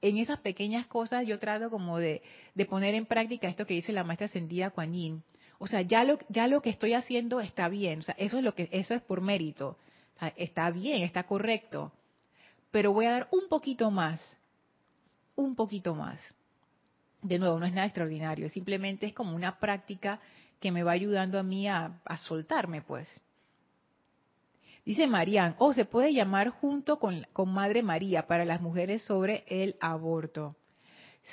en 0.00 0.16
esas 0.16 0.38
pequeñas 0.40 0.86
cosas 0.86 1.26
yo 1.26 1.38
trato 1.38 1.68
como 1.68 1.98
de, 1.98 2.22
poner 2.70 2.94
en 2.94 3.04
práctica 3.04 3.48
esto 3.48 3.66
que 3.66 3.74
dice 3.74 3.92
la 3.92 4.04
maestra 4.04 4.24
ascendida 4.24 4.70
Kuan 4.70 4.94
Yin. 4.94 5.22
O 5.58 5.66
sea, 5.66 5.82
ya 5.82 6.04
lo, 6.04 6.18
ya 6.30 6.48
lo 6.48 6.62
que 6.62 6.70
estoy 6.70 6.94
haciendo 6.94 7.40
está 7.40 7.68
bien, 7.68 7.98
o 7.98 8.02
sea, 8.02 8.14
eso 8.18 8.38
es 8.38 8.44
lo 8.44 8.54
que, 8.54 8.70
eso 8.72 8.94
es 8.94 9.02
por 9.02 9.20
mérito. 9.20 9.76
Está 10.36 10.70
bien, 10.70 11.02
está 11.02 11.24
correcto. 11.24 11.92
Pero 12.70 12.92
voy 12.92 13.06
a 13.06 13.12
dar 13.12 13.28
un 13.30 13.48
poquito 13.48 13.90
más, 13.90 14.20
un 15.34 15.54
poquito 15.54 15.94
más. 15.94 16.20
De 17.22 17.38
nuevo, 17.38 17.58
no 17.58 17.66
es 17.66 17.72
nada 17.72 17.86
extraordinario, 17.86 18.48
simplemente 18.48 19.06
es 19.06 19.12
como 19.12 19.34
una 19.34 19.58
práctica 19.58 20.20
que 20.60 20.70
me 20.70 20.82
va 20.82 20.92
ayudando 20.92 21.38
a 21.38 21.42
mí 21.42 21.68
a, 21.68 22.00
soltarme, 22.26 22.82
pues. 22.82 23.08
Dice 24.84 25.06
Marían, 25.06 25.56
o 25.58 25.66
oh, 25.66 25.72
se 25.72 25.84
puede 25.84 26.12
llamar 26.12 26.50
junto 26.50 26.98
con, 26.98 27.26
con, 27.32 27.52
Madre 27.52 27.82
María 27.82 28.26
para 28.26 28.44
las 28.44 28.60
mujeres 28.60 29.02
sobre 29.02 29.44
el 29.48 29.76
aborto. 29.80 30.54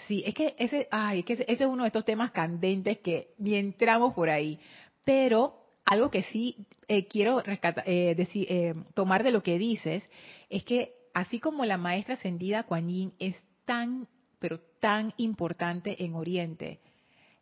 Sí, 0.08 0.24
es 0.26 0.34
que 0.34 0.56
ese, 0.58 0.88
ay, 0.90 1.20
es 1.20 1.26
que 1.26 1.34
ese, 1.34 1.46
es 1.48 1.62
uno 1.62 1.84
de 1.84 1.88
estos 1.88 2.04
temas 2.04 2.32
candentes 2.32 2.98
que 3.00 3.30
ni 3.38 3.56
entramos 3.56 4.14
por 4.16 4.30
ahí. 4.30 4.60
Pero 5.04 5.63
algo 5.94 6.12
que 6.12 6.24
sí 6.24 6.66
eh, 6.88 7.08
quiero 7.08 7.42
eh, 7.46 7.56
eh, 7.86 8.74
tomar 8.94 9.24
de 9.24 9.32
lo 9.32 9.42
que 9.42 9.58
dices 9.58 10.10
es 10.50 10.64
que 10.64 10.94
así 11.14 11.40
como 11.40 11.66
la 11.66 11.78
maestra 11.78 12.16
ascendida 12.16 12.64
Kuan 12.64 12.90
Yin 12.90 13.14
es 13.20 13.42
tan, 13.66 14.08
pero 14.40 14.60
tan 14.80 15.14
importante 15.18 16.04
en 16.04 16.16
Oriente, 16.16 16.80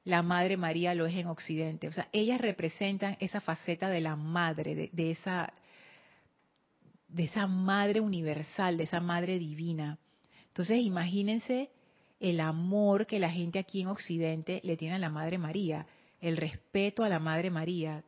la 0.03 0.21
Madre 0.21 0.57
María 0.57 0.93
lo 0.93 1.05
es 1.05 1.15
en 1.15 1.27
Occidente. 1.27 1.87
O 1.87 1.91
sea, 1.91 2.07
ellas 2.11 2.41
representan 2.41 3.17
esa 3.19 3.39
faceta 3.39 3.89
de 3.89 4.01
la 4.01 4.15
madre, 4.15 4.89
de, 4.91 5.11
esa, 5.11 5.53
de 7.07 7.23
esa 7.23 7.47
madre 7.47 8.01
universal, 8.01 8.77
de 8.77 8.83
esa 8.83 8.99
madre 8.99 9.39
divina. 9.39 9.97
Entonces, 10.47 10.79
imagínense 10.79 11.69
el 12.19 12.39
amor 12.39 13.07
que 13.07 13.19
la 13.19 13.31
gente 13.31 13.59
aquí 13.59 13.81
en 13.81 13.87
Occidente 13.87 14.59
le 14.63 14.77
tiene 14.77 14.95
a 14.95 14.99
la 14.99 15.09
Madre 15.09 15.37
María, 15.37 15.87
el 16.19 16.37
respeto 16.37 17.03
a 17.03 17.09
la 17.09 17.19
Madre 17.19 17.49
María, 17.49 18.03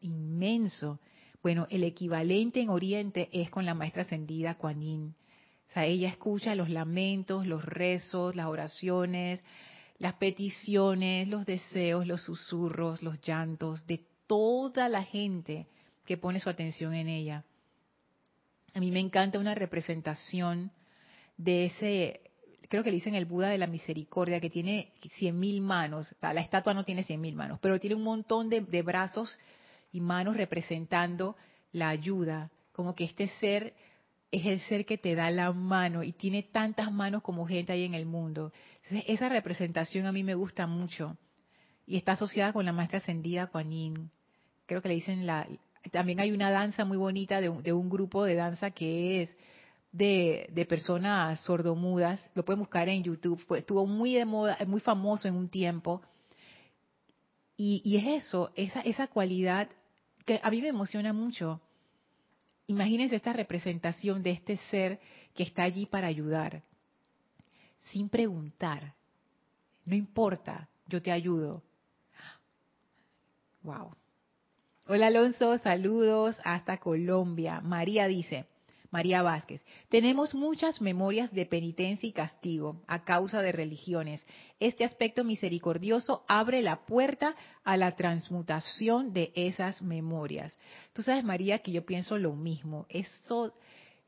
inmenso. 0.00 1.00
Bueno, 1.42 1.66
el 1.70 1.84
equivalente 1.84 2.60
en 2.60 2.70
Oriente 2.70 3.28
es 3.32 3.50
con 3.50 3.66
la 3.66 3.74
maestra 3.74 4.02
ascendida 4.02 4.56
Kuan 4.56 4.80
Yin. 4.80 5.14
O 5.70 5.72
sea, 5.74 5.86
ella 5.86 6.08
escucha 6.08 6.54
los 6.54 6.70
lamentos, 6.70 7.46
los 7.46 7.64
rezos, 7.64 8.36
las 8.36 8.46
oraciones, 8.46 9.42
las 9.98 10.14
peticiones, 10.14 11.28
los 11.28 11.46
deseos, 11.46 12.06
los 12.06 12.22
susurros, 12.22 13.02
los 13.02 13.20
llantos 13.20 13.86
de 13.86 14.04
toda 14.26 14.88
la 14.88 15.02
gente 15.02 15.66
que 16.06 16.16
pone 16.16 16.40
su 16.40 16.50
atención 16.50 16.94
en 16.94 17.08
ella. 17.08 17.44
A 18.74 18.80
mí 18.80 18.90
me 18.90 19.00
encanta 19.00 19.38
una 19.38 19.54
representación 19.54 20.72
de 21.36 21.66
ese, 21.66 22.20
creo 22.74 22.82
que 22.82 22.90
le 22.90 22.96
dicen 22.96 23.14
el 23.14 23.24
Buda 23.24 23.50
de 23.50 23.58
la 23.58 23.68
Misericordia, 23.68 24.40
que 24.40 24.50
tiene 24.50 24.90
cien 25.12 25.38
mil 25.38 25.60
manos. 25.60 26.12
La 26.20 26.40
estatua 26.40 26.74
no 26.74 26.84
tiene 26.84 27.04
cien 27.04 27.20
mil 27.20 27.36
manos, 27.36 27.60
pero 27.62 27.78
tiene 27.78 27.94
un 27.94 28.02
montón 28.02 28.48
de, 28.48 28.82
brazos 28.82 29.38
y 29.92 30.00
manos 30.00 30.36
representando 30.36 31.36
la 31.70 31.90
ayuda. 31.90 32.50
Como 32.72 32.96
que 32.96 33.04
este 33.04 33.28
ser 33.38 33.74
es 34.32 34.44
el 34.44 34.58
ser 34.58 34.86
que 34.86 34.98
te 34.98 35.14
da 35.14 35.30
la 35.30 35.52
mano 35.52 36.02
y 36.02 36.14
tiene 36.14 36.42
tantas 36.42 36.90
manos 36.90 37.22
como 37.22 37.46
gente 37.46 37.72
hay 37.72 37.84
en 37.84 37.94
el 37.94 38.06
mundo. 38.06 38.52
esa 39.06 39.28
representación 39.28 40.06
a 40.06 40.12
mí 40.12 40.24
me 40.24 40.34
gusta 40.34 40.66
mucho 40.66 41.16
y 41.86 41.96
está 41.96 42.12
asociada 42.14 42.52
con 42.52 42.64
la 42.64 42.72
maestra 42.72 42.98
ascendida 42.98 43.46
Kuan. 43.46 44.10
Creo 44.66 44.82
que 44.82 44.88
le 44.88 44.94
dicen 44.94 45.26
la. 45.26 45.46
También 45.92 46.18
hay 46.18 46.32
una 46.32 46.50
danza 46.50 46.84
muy 46.84 46.96
bonita 46.96 47.40
de, 47.40 47.72
un 47.72 47.88
grupo 47.88 48.24
de 48.24 48.34
danza 48.34 48.72
que 48.72 49.22
es 49.22 49.36
de, 49.94 50.66
personas 50.68 51.40
sordomudas. 51.40 52.22
Lo 52.34 52.44
pueden 52.44 52.60
buscar 52.60 52.88
en 52.88 53.02
YouTube. 53.02 53.40
Fue, 53.46 53.60
estuvo 53.60 53.86
muy 53.86 54.14
de 54.14 54.24
moda, 54.24 54.58
muy 54.66 54.80
famoso 54.80 55.26
en 55.26 55.34
un 55.34 55.48
tiempo. 55.48 56.02
Y, 57.56 57.80
y 57.84 57.96
es 57.96 58.24
eso, 58.24 58.50
esa, 58.56 58.80
esa 58.80 59.06
cualidad 59.06 59.68
que 60.24 60.40
a 60.42 60.50
mí 60.50 60.60
me 60.60 60.68
emociona 60.68 61.12
mucho 61.12 61.60
Imagínense 62.66 63.16
esta 63.16 63.32
representación 63.32 64.22
de 64.22 64.30
este 64.30 64.56
ser 64.56 64.98
que 65.34 65.42
está 65.42 65.64
allí 65.64 65.84
para 65.86 66.06
ayudar, 66.06 66.62
sin 67.92 68.08
preguntar. 68.08 68.94
No 69.84 69.94
importa, 69.94 70.68
yo 70.88 71.02
te 71.02 71.12
ayudo. 71.12 71.62
Wow. 73.62 73.94
Hola 74.86 75.08
Alonso, 75.08 75.58
saludos 75.58 76.38
hasta 76.42 76.78
Colombia. 76.78 77.60
María 77.60 78.06
dice, 78.06 78.46
María 78.94 79.22
Vázquez, 79.22 79.60
tenemos 79.88 80.36
muchas 80.36 80.80
memorias 80.80 81.32
de 81.32 81.46
penitencia 81.46 82.08
y 82.08 82.12
castigo 82.12 82.80
a 82.86 83.02
causa 83.02 83.42
de 83.42 83.50
religiones. 83.50 84.24
Este 84.60 84.84
aspecto 84.84 85.24
misericordioso 85.24 86.24
abre 86.28 86.62
la 86.62 86.86
puerta 86.86 87.34
a 87.64 87.76
la 87.76 87.96
transmutación 87.96 89.12
de 89.12 89.32
esas 89.34 89.82
memorias. 89.82 90.56
Tú 90.92 91.02
sabes, 91.02 91.24
María, 91.24 91.58
que 91.58 91.72
yo 91.72 91.84
pienso 91.84 92.18
lo 92.18 92.34
mismo. 92.34 92.86
Eso, 92.88 93.52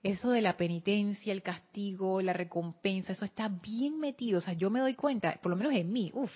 eso 0.04 0.30
de 0.30 0.40
la 0.40 0.56
penitencia, 0.56 1.32
el 1.32 1.42
castigo, 1.42 2.22
la 2.22 2.32
recompensa, 2.32 3.12
eso 3.12 3.24
está 3.24 3.48
bien 3.48 3.98
metido. 3.98 4.38
O 4.38 4.40
sea, 4.40 4.54
yo 4.54 4.70
me 4.70 4.78
doy 4.78 4.94
cuenta, 4.94 5.40
por 5.42 5.50
lo 5.50 5.56
menos 5.56 5.74
en 5.74 5.92
mí, 5.92 6.12
uff. 6.14 6.30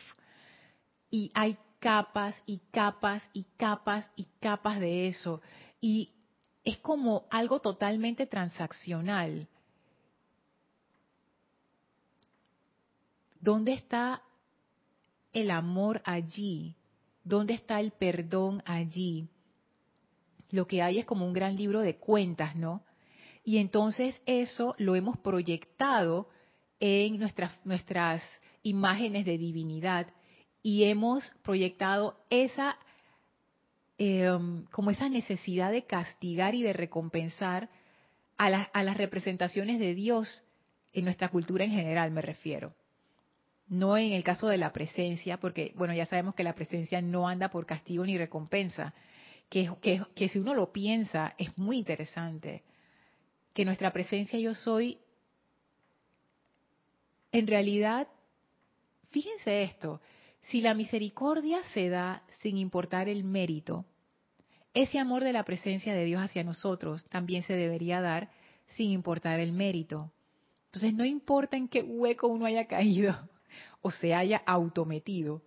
Y 1.08 1.30
hay 1.34 1.56
capas 1.78 2.34
y 2.46 2.62
capas 2.72 3.22
y 3.32 3.44
capas 3.56 4.10
y 4.16 4.26
capas 4.40 4.80
de 4.80 5.06
eso. 5.06 5.40
Y 5.80 6.14
es 6.64 6.78
como 6.78 7.26
algo 7.30 7.60
totalmente 7.60 8.26
transaccional. 8.26 9.48
¿Dónde 13.40 13.72
está 13.72 14.22
el 15.32 15.50
amor 15.50 16.02
allí? 16.04 16.74
¿Dónde 17.24 17.54
está 17.54 17.80
el 17.80 17.92
perdón 17.92 18.62
allí? 18.66 19.28
Lo 20.50 20.66
que 20.66 20.82
hay 20.82 20.98
es 20.98 21.06
como 21.06 21.26
un 21.26 21.32
gran 21.32 21.56
libro 21.56 21.80
de 21.80 21.96
cuentas, 21.96 22.56
¿no? 22.56 22.82
Y 23.44 23.58
entonces 23.58 24.20
eso 24.26 24.74
lo 24.78 24.94
hemos 24.94 25.18
proyectado 25.18 26.28
en 26.80 27.18
nuestras, 27.18 27.52
nuestras 27.64 28.22
imágenes 28.62 29.24
de 29.24 29.38
divinidad 29.38 30.08
y 30.62 30.84
hemos 30.84 31.30
proyectado 31.42 32.16
esa 32.28 32.76
Em, 34.02 34.64
como 34.70 34.90
esa 34.90 35.10
necesidad 35.10 35.70
de 35.70 35.84
castigar 35.84 36.54
y 36.54 36.62
de 36.62 36.72
recompensar 36.72 37.68
a, 38.38 38.46
a 38.46 38.82
las 38.82 38.96
representaciones 38.96 39.78
de 39.78 39.94
Dios 39.94 40.42
en 40.94 41.04
nuestra 41.04 41.28
cultura 41.28 41.66
en 41.66 41.72
general, 41.72 42.10
me 42.10 42.22
refiero. 42.22 42.72
No 43.68 43.98
en 43.98 44.12
el 44.12 44.24
caso 44.24 44.48
de 44.48 44.56
la 44.56 44.72
presencia, 44.72 45.36
porque, 45.36 45.74
bueno, 45.76 45.92
ya 45.92 46.06
sabemos 46.06 46.34
que 46.34 46.44
la 46.44 46.54
presencia 46.54 47.02
no 47.02 47.28
anda 47.28 47.50
por 47.50 47.66
castigo 47.66 48.06
ni 48.06 48.16
recompensa, 48.16 48.94
que, 49.50 49.70
que, 49.82 50.00
que 50.14 50.30
si 50.30 50.38
uno 50.38 50.54
lo 50.54 50.72
piensa 50.72 51.34
es 51.36 51.58
muy 51.58 51.76
interesante, 51.76 52.62
que 53.52 53.66
nuestra 53.66 53.92
presencia 53.92 54.38
yo 54.38 54.54
soy, 54.54 54.98
en 57.32 57.46
realidad, 57.46 58.08
fíjense 59.10 59.62
esto, 59.62 60.00
si 60.42 60.60
la 60.60 60.74
misericordia 60.74 61.62
se 61.72 61.88
da 61.88 62.22
sin 62.40 62.56
importar 62.56 63.08
el 63.08 63.24
mérito, 63.24 63.84
ese 64.74 64.98
amor 64.98 65.24
de 65.24 65.32
la 65.32 65.44
presencia 65.44 65.94
de 65.94 66.04
Dios 66.04 66.22
hacia 66.22 66.44
nosotros 66.44 67.04
también 67.06 67.42
se 67.42 67.54
debería 67.54 68.00
dar 68.00 68.30
sin 68.68 68.90
importar 68.90 69.40
el 69.40 69.52
mérito. 69.52 70.12
Entonces 70.66 70.94
no 70.94 71.04
importa 71.04 71.56
en 71.56 71.68
qué 71.68 71.82
hueco 71.82 72.28
uno 72.28 72.46
haya 72.46 72.66
caído 72.66 73.16
o 73.82 73.90
se 73.90 74.14
haya 74.14 74.42
autometido, 74.46 75.42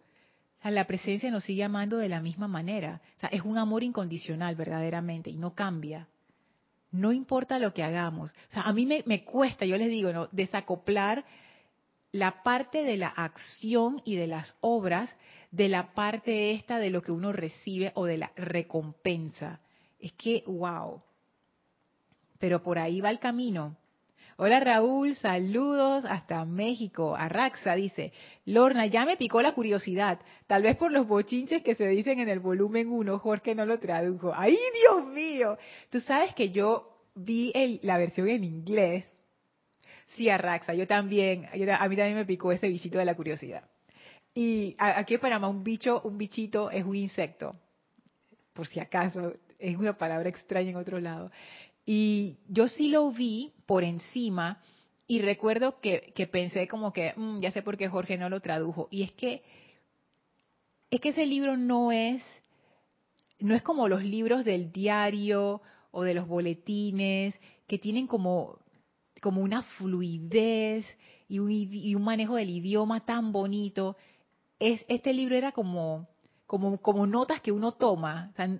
la 0.72 0.86
presencia 0.86 1.30
nos 1.30 1.44
sigue 1.44 1.64
amando 1.64 1.98
de 1.98 2.10
la 2.10 2.22
misma 2.22 2.48
manera. 2.48 3.02
es 3.32 3.42
un 3.42 3.58
amor 3.58 3.84
incondicional 3.84 4.56
verdaderamente 4.56 5.30
y 5.30 5.38
no 5.38 5.54
cambia. 5.54 6.08
No 6.92 7.12
importa 7.12 7.60
lo 7.60 7.74
que 7.74 7.84
hagamos. 7.84 8.34
a 8.54 8.72
mí 8.72 8.86
me, 8.86 9.04
me 9.06 9.26
cuesta, 9.26 9.66
yo 9.66 9.78
les 9.78 9.90
digo, 9.90 10.14
¿no? 10.14 10.30
desacoplar 10.32 11.26
la 12.13 12.43
parte 12.43 12.84
de 12.84 12.95
la 12.95 13.08
acción 13.08 13.99
y 14.06 14.15
de 14.15 14.28
las 14.28 14.56
obras 14.62 15.13
de 15.52 15.67
la 15.67 15.93
parte 15.93 16.52
esta 16.52 16.78
de 16.78 16.91
lo 16.91 17.02
que 17.02 17.12
uno 17.12 17.34
recibe 17.34 17.91
o 17.95 18.06
de 18.06 18.17
la 18.17 18.32
recompensa. 18.36 19.60
Es 19.99 20.13
que, 20.13 20.43
wow. 20.45 21.02
Pero 22.39 22.62
por 22.62 22.78
ahí 22.78 23.02
va 23.02 23.10
el 23.10 23.19
camino. 23.19 23.76
Hola 24.38 24.60
Raúl, 24.60 25.15
saludos 25.15 26.06
hasta 26.06 26.45
México. 26.45 27.15
Arraxa 27.15 27.76
dice, 27.76 28.13
Lorna, 28.45 28.86
ya 28.86 29.06
me 29.06 29.17
picó 29.17 29.41
la 29.41 29.54
curiosidad. 29.54 30.19
Tal 30.47 30.63
vez 30.63 30.76
por 30.78 30.91
los 30.91 31.08
bochinches 31.08 31.63
que 31.63 31.76
se 31.76 31.88
dicen 31.88 32.19
en 32.19 32.30
el 32.30 32.39
volumen 32.39 32.91
1, 32.91 33.19
Jorge 33.19 33.56
no 33.56 33.65
lo 33.65 33.80
tradujo. 33.80 34.34
¡Ay, 34.36 34.58
Dios 34.73 35.08
mío! 35.08 35.58
Tú 35.89 35.99
sabes 35.99 36.36
que 36.36 36.52
yo 36.52 36.97
vi 37.15 37.52
la 37.82 37.97
versión 37.97 38.28
en 38.28 38.43
inglés. 38.43 39.12
Sí, 40.15 40.30
Arraxa, 40.30 40.73
yo 40.73 40.86
también, 40.86 41.45
a 41.45 41.88
mí 41.88 41.95
también 41.95 42.15
me 42.15 42.26
picó 42.26 42.52
ese 42.52 42.67
bichito 42.67 42.99
de 42.99 43.06
la 43.06 43.15
curiosidad. 43.15 43.63
Y 44.36 44.76
aquí 44.78 45.15
en 45.15 45.19
Panamá 45.19 45.47
un 45.47 45.63
bicho, 45.63 46.02
un 46.04 46.17
bichito 46.17 46.71
es 46.71 46.84
un 46.84 46.95
insecto, 46.95 47.56
por 48.54 48.67
si 48.67 48.80
acaso, 48.80 49.34
es 49.60 49.78
una 49.78 49.97
palabra 49.97 50.30
extraña 50.30 50.71
en 50.71 50.76
otro 50.76 50.99
lado. 50.99 51.32
Y 51.86 52.38
yo 52.47 52.67
sí 52.67 52.89
lo 52.89 53.12
vi 53.12 53.54
por 53.65 53.84
encima 53.84 54.62
y 55.08 55.21
recuerdo 55.21 55.80
que, 55.80 56.13
pensé 56.32 56.67
como 56.67 56.93
que, 56.93 57.13
mm, 57.15 57.39
ya 57.41 57.52
sé 57.52 57.62
por 57.62 57.78
qué 57.78 57.89
Jorge 57.89 58.17
no 58.17 58.30
lo 58.30 58.39
tradujo. 58.39 58.88
Y 58.89 59.04
es 59.04 59.12
que, 59.12 59.43
es 60.89 61.02
que 61.02 61.10
ese 61.10 61.26
libro 61.26 61.58
no 61.58 61.91
es, 61.91 62.23
no 63.39 63.54
es 63.54 63.62
como 63.62 63.88
los 63.88 64.04
libros 64.04 64.45
del 64.45 64.71
diario 64.71 65.62
o 65.91 66.04
de 66.04 66.13
los 66.13 66.28
boletines 66.28 67.36
que 67.67 67.78
tienen 67.78 68.08
como, 68.08 68.60
como 69.24 69.42
una 69.42 69.64
fluidez 69.64 70.86
y 71.30 71.40
un, 71.40 71.50
y 71.50 71.96
manejo 71.96 72.36
del 72.36 72.50
idioma 72.50 73.06
tan 73.06 73.32
bonito. 73.32 73.96
Es, 74.60 74.84
este 74.90 75.14
libro 75.14 75.36
era 75.36 75.54
como, 75.54 76.10
como, 76.46 76.78
como 76.80 77.08
notas 77.08 77.40
que 77.40 77.54
uno 77.54 77.72
toma. 77.72 78.34
Sea, 78.36 78.60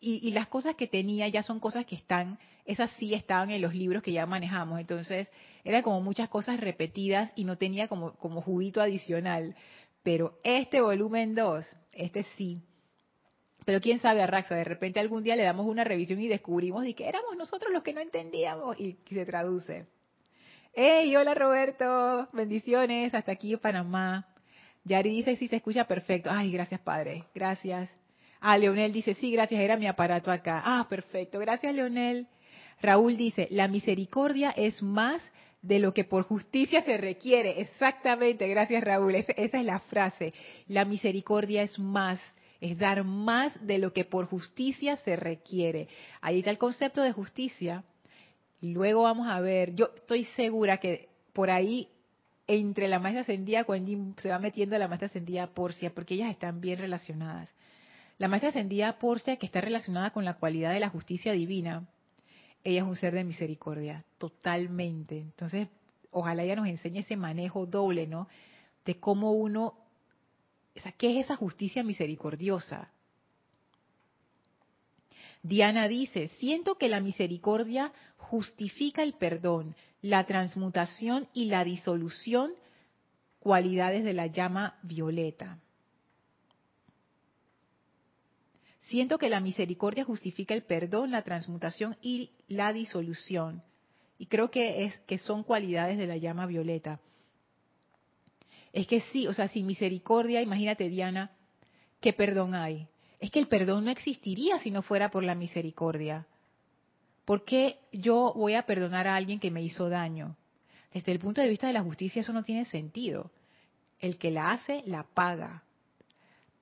y, 0.00 0.30
las 0.32 0.48
cosas 0.48 0.74
que 0.74 0.86
tenía 0.86 1.28
ya 1.28 1.42
son 1.42 1.60
cosas 1.60 1.84
que 1.84 1.94
están, 1.96 2.38
esas 2.64 2.90
sí 2.92 3.12
estaban 3.12 3.50
en 3.50 3.60
los 3.60 3.74
libros 3.74 4.02
que 4.02 4.12
ya 4.12 4.24
manejamos. 4.24 4.80
Entonces, 4.80 5.30
era 5.64 5.82
como 5.82 6.00
muchas 6.00 6.30
cosas 6.30 6.58
repetidas 6.60 7.30
y 7.36 7.44
no 7.44 7.58
tenía 7.58 7.86
como, 7.86 8.14
como 8.14 8.40
juguito 8.40 8.80
adicional. 8.80 9.54
Pero 10.02 10.38
este 10.44 10.80
volumen 10.80 11.34
2, 11.34 11.64
este 11.92 12.24
sí. 12.36 12.62
Pero 13.64 13.80
quién 13.80 13.98
sabe, 13.98 14.22
Arraxa, 14.22 14.54
de 14.54 14.64
repente 14.64 15.00
algún 15.00 15.24
día 15.24 15.36
le 15.36 15.42
damos 15.42 15.66
una 15.66 15.84
revisión 15.84 16.20
y 16.20 16.28
descubrimos 16.28 16.84
de 16.84 16.94
que 16.94 17.08
éramos 17.08 17.36
nosotros 17.36 17.72
los 17.72 17.82
que 17.82 17.94
no 17.94 18.00
entendíamos 18.00 18.78
y, 18.78 18.98
se 19.08 19.24
traduce. 19.24 19.86
¡Hey! 20.74 21.14
Hola 21.16 21.34
Roberto, 21.34 22.28
bendiciones, 22.32 23.14
hasta 23.14 23.32
aquí 23.32 23.56
Panamá. 23.56 24.26
Yari 24.84 25.10
dice 25.10 25.36
si 25.36 25.48
se 25.48 25.56
escucha 25.56 25.84
perfecto. 25.84 26.30
Ay, 26.30 26.52
gracias 26.52 26.80
Padre, 26.80 27.24
gracias. 27.34 27.90
Ah, 28.40 28.58
Leonel 28.58 28.92
dice, 28.92 29.14
sí, 29.14 29.30
gracias, 29.32 29.58
era 29.60 29.78
mi 29.78 29.86
aparato 29.86 30.30
acá. 30.30 30.60
Ah, 30.62 30.86
perfecto, 30.90 31.38
gracias 31.38 31.74
Leonel. 31.74 32.26
Raúl 32.82 33.16
dice, 33.16 33.48
la 33.50 33.68
misericordia 33.68 34.50
es 34.50 34.82
más 34.82 35.22
de 35.62 35.78
lo 35.78 35.94
que 35.94 36.04
por 36.04 36.24
justicia 36.24 36.82
se 36.82 36.98
requiere. 36.98 37.62
Exactamente, 37.62 38.46
gracias 38.48 38.84
Raúl, 38.84 39.14
esa 39.14 39.32
es 39.32 39.64
la 39.64 39.80
frase. 39.80 40.34
La 40.68 40.84
misericordia 40.84 41.62
es 41.62 41.78
más, 41.78 42.20
es 42.64 42.78
dar 42.78 43.04
más 43.04 43.54
de 43.66 43.76
lo 43.76 43.92
que 43.92 44.06
por 44.06 44.24
justicia 44.24 44.96
se 44.96 45.16
requiere. 45.16 45.86
Ahí 46.22 46.38
está 46.38 46.50
el 46.50 46.56
concepto 46.56 47.02
de 47.02 47.12
justicia. 47.12 47.84
Luego 48.62 49.02
vamos 49.02 49.28
a 49.28 49.38
ver, 49.40 49.74
yo 49.74 49.90
estoy 49.94 50.24
segura 50.24 50.78
que 50.78 51.10
por 51.34 51.50
ahí 51.50 51.88
entre 52.46 52.88
la 52.88 52.98
maestra 52.98 53.20
ascendida, 53.20 53.64
cuando 53.64 54.14
se 54.18 54.30
va 54.30 54.38
metiendo 54.38 54.78
la 54.78 54.88
maestra 54.88 55.08
ascendida 55.08 55.46
Porcia, 55.48 55.94
porque 55.94 56.14
ellas 56.14 56.30
están 56.30 56.62
bien 56.62 56.78
relacionadas. 56.78 57.52
La 58.16 58.28
maestra 58.28 58.48
ascendida 58.48 58.98
Porcia, 58.98 59.36
que 59.36 59.44
está 59.44 59.60
relacionada 59.60 60.10
con 60.10 60.24
la 60.24 60.34
cualidad 60.34 60.72
de 60.72 60.80
la 60.80 60.88
justicia 60.88 61.32
divina, 61.32 61.86
ella 62.62 62.80
es 62.80 62.86
un 62.86 62.96
ser 62.96 63.12
de 63.12 63.24
misericordia, 63.24 64.04
totalmente. 64.16 65.18
Entonces, 65.18 65.68
ojalá 66.10 66.44
ella 66.44 66.56
nos 66.56 66.68
enseñe 66.68 67.00
ese 67.00 67.16
manejo 67.16 67.66
doble, 67.66 68.06
¿no? 68.06 68.26
De 68.86 68.98
cómo 68.98 69.32
uno, 69.32 69.74
¿qué 70.98 71.18
es 71.18 71.24
esa 71.24 71.36
justicia 71.36 71.82
misericordiosa? 71.82 72.90
Diana 75.42 75.88
dice, 75.88 76.28
siento 76.38 76.76
que 76.76 76.88
la 76.88 77.00
misericordia 77.00 77.92
justifica 78.16 79.02
el 79.02 79.12
perdón, 79.14 79.76
la 80.00 80.24
transmutación 80.24 81.28
y 81.34 81.46
la 81.46 81.64
disolución, 81.64 82.52
cualidades 83.40 84.04
de 84.04 84.14
la 84.14 84.26
llama 84.26 84.78
violeta. 84.82 85.58
Siento 88.80 89.18
que 89.18 89.28
la 89.28 89.40
misericordia 89.40 90.04
justifica 90.04 90.54
el 90.54 90.62
perdón, 90.62 91.10
la 91.10 91.22
transmutación 91.22 91.96
y 92.02 92.30
la 92.48 92.72
disolución. 92.72 93.62
Y 94.18 94.26
creo 94.26 94.50
que 94.50 94.84
es 94.84 94.98
que 95.00 95.18
son 95.18 95.42
cualidades 95.42 95.98
de 95.98 96.06
la 96.06 96.16
llama 96.16 96.46
violeta. 96.46 97.00
Es 98.74 98.88
que 98.88 99.00
sí, 99.12 99.28
o 99.28 99.32
sea, 99.32 99.46
sin 99.46 99.66
misericordia, 99.66 100.42
imagínate 100.42 100.88
Diana, 100.88 101.30
¿qué 102.00 102.12
perdón 102.12 102.56
hay? 102.56 102.88
Es 103.20 103.30
que 103.30 103.38
el 103.38 103.46
perdón 103.46 103.84
no 103.84 103.92
existiría 103.92 104.58
si 104.58 104.72
no 104.72 104.82
fuera 104.82 105.12
por 105.12 105.22
la 105.22 105.36
misericordia. 105.36 106.26
¿Por 107.24 107.44
qué 107.44 107.78
yo 107.92 108.32
voy 108.34 108.54
a 108.54 108.66
perdonar 108.66 109.06
a 109.06 109.14
alguien 109.14 109.38
que 109.38 109.52
me 109.52 109.62
hizo 109.62 109.88
daño? 109.88 110.36
Desde 110.92 111.12
el 111.12 111.20
punto 111.20 111.40
de 111.40 111.48
vista 111.48 111.68
de 111.68 111.72
la 111.72 111.84
justicia 111.84 112.20
eso 112.22 112.32
no 112.32 112.42
tiene 112.42 112.64
sentido. 112.64 113.30
El 114.00 114.18
que 114.18 114.32
la 114.32 114.50
hace, 114.50 114.82
la 114.86 115.04
paga. 115.04 115.62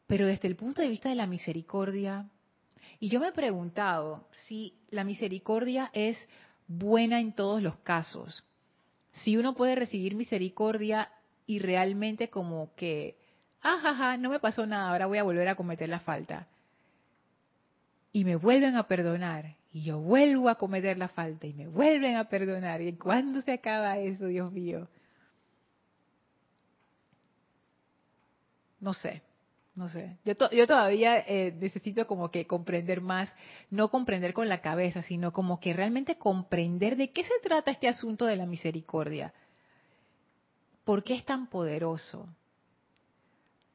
Pero 0.07 0.27
desde 0.27 0.49
el 0.49 0.57
punto 0.57 0.83
de 0.83 0.89
vista 0.89 1.09
de 1.09 1.15
la 1.15 1.27
misericordia, 1.27 2.29
y 3.01 3.09
yo 3.09 3.21
me 3.21 3.29
he 3.29 3.33
preguntado 3.33 4.29
si 4.47 4.75
la 4.91 5.03
misericordia 5.03 5.91
es 5.95 6.29
buena 6.69 7.21
en 7.21 7.33
todos 7.33 7.63
los 7.63 7.77
casos, 7.79 8.47
si 9.13 9.39
uno 9.39 9.55
puede 9.55 9.77
recibir 9.77 10.15
misericordia 10.15 11.11
y 11.47 11.59
realmente 11.59 12.29
como 12.29 12.75
que, 12.75 13.17
ajaja, 13.61 14.17
no 14.17 14.31
me 14.31 14.41
pasó 14.41 14.67
nada, 14.67 14.91
ahora 14.91 15.07
voy 15.07 15.19
a 15.19 15.23
volver 15.23 15.49
a 15.49 15.55
cometer 15.55 15.89
la 15.89 16.01
falta. 16.01 16.49
Y 18.13 18.25
me 18.25 18.37
vuelven 18.37 18.77
a 18.77 18.87
perdonar, 18.87 19.57
y 19.73 19.83
yo 19.83 19.99
vuelvo 19.99 20.49
a 20.49 20.57
cometer 20.57 20.99
la 20.99 21.09
falta, 21.09 21.47
y 21.47 21.55
me 21.55 21.67
vuelven 21.67 22.17
a 22.17 22.29
perdonar. 22.29 22.83
¿Y 22.83 22.93
cuándo 22.95 23.41
se 23.41 23.53
acaba 23.53 23.99
eso, 23.99 24.27
Dios 24.27 24.53
mío? 24.53 24.89
No 28.81 28.93
sé. 28.93 29.23
No 29.75 29.89
sé, 29.89 30.19
yo, 30.23 30.35
yo 30.51 30.67
todavía 30.67 31.19
eh, 31.21 31.57
necesito 31.59 32.07
como 32.07 32.31
que 32.31 32.47
comprender 32.47 33.01
más, 33.01 33.35
no 33.71 33.89
comprender 33.89 34.35
con 34.35 34.47
la 34.51 34.61
cabeza, 34.61 35.01
sino 35.01 35.33
como 35.33 35.61
que 35.61 35.73
realmente 35.73 36.17
comprender 36.19 36.97
de 36.97 37.11
qué 37.11 37.25
se 37.25 37.33
trata 37.43 37.71
este 37.71 37.89
asunto 37.89 38.27
de 38.27 38.37
la 38.37 38.45
misericordia. 38.45 39.33
¿Por 40.85 41.05
qué 41.05 41.15
es 41.15 41.25
tan 41.25 41.49
poderoso? 41.49 42.29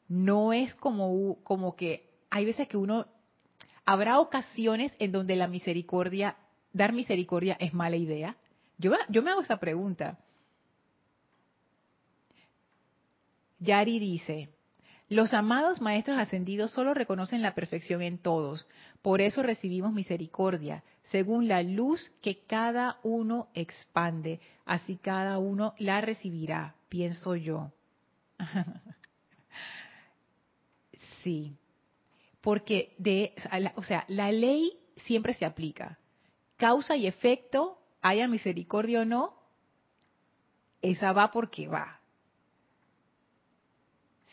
No 0.08 0.54
es 0.54 0.74
como, 0.76 1.42
como 1.44 1.76
que 1.76 2.10
hay 2.30 2.46
veces 2.46 2.68
que 2.68 2.78
uno, 2.78 3.08
habrá 3.86 4.20
ocasiones 4.20 4.94
en 5.00 5.12
donde 5.12 5.36
la 5.36 5.48
misericordia, 5.48 6.38
dar 6.74 6.94
misericordia 6.94 7.58
es 7.60 7.74
mala 7.74 7.96
idea. 7.96 8.38
Yo, 8.78 8.92
yo 9.10 9.24
me 9.24 9.32
hago 9.32 9.42
esa 9.42 9.58
pregunta. 9.58 10.20
Yari 13.60 14.00
dice, 14.00 14.50
los 15.10 15.34
amados 15.34 15.82
maestros 15.82 16.20
ascendidos 16.20 16.72
solo 16.72 16.94
reconocen 16.94 17.42
la 17.42 17.56
perfección 17.56 18.02
en 18.02 18.18
todos, 18.18 18.68
por 19.02 19.22
eso 19.22 19.42
recibimos 19.42 19.94
misericordia, 19.94 20.84
según 21.04 21.48
la 21.48 21.64
luz 21.64 22.12
que 22.22 22.44
cada 22.46 23.00
uno 23.04 23.48
expande, 23.54 24.42
así 24.66 24.98
cada 24.98 25.40
uno 25.40 25.74
la 25.80 26.02
recibirá, 26.02 26.76
pienso 26.90 27.36
yo. 27.36 27.72
sí, 31.24 31.56
porque 32.42 32.96
de, 32.98 33.34
o 33.76 33.84
sea, 33.84 34.06
la 34.08 34.32
ley 34.32 34.78
siempre 34.98 35.34
se 35.34 35.46
aplica. 35.46 35.98
Causa 36.58 36.96
y 36.96 37.08
efecto, 37.08 37.80
haya 38.02 38.28
misericordia 38.28 39.02
o 39.02 39.06
no, 39.06 39.36
esa 40.82 41.14
va 41.14 41.32
porque 41.32 41.68
va. 41.68 42.00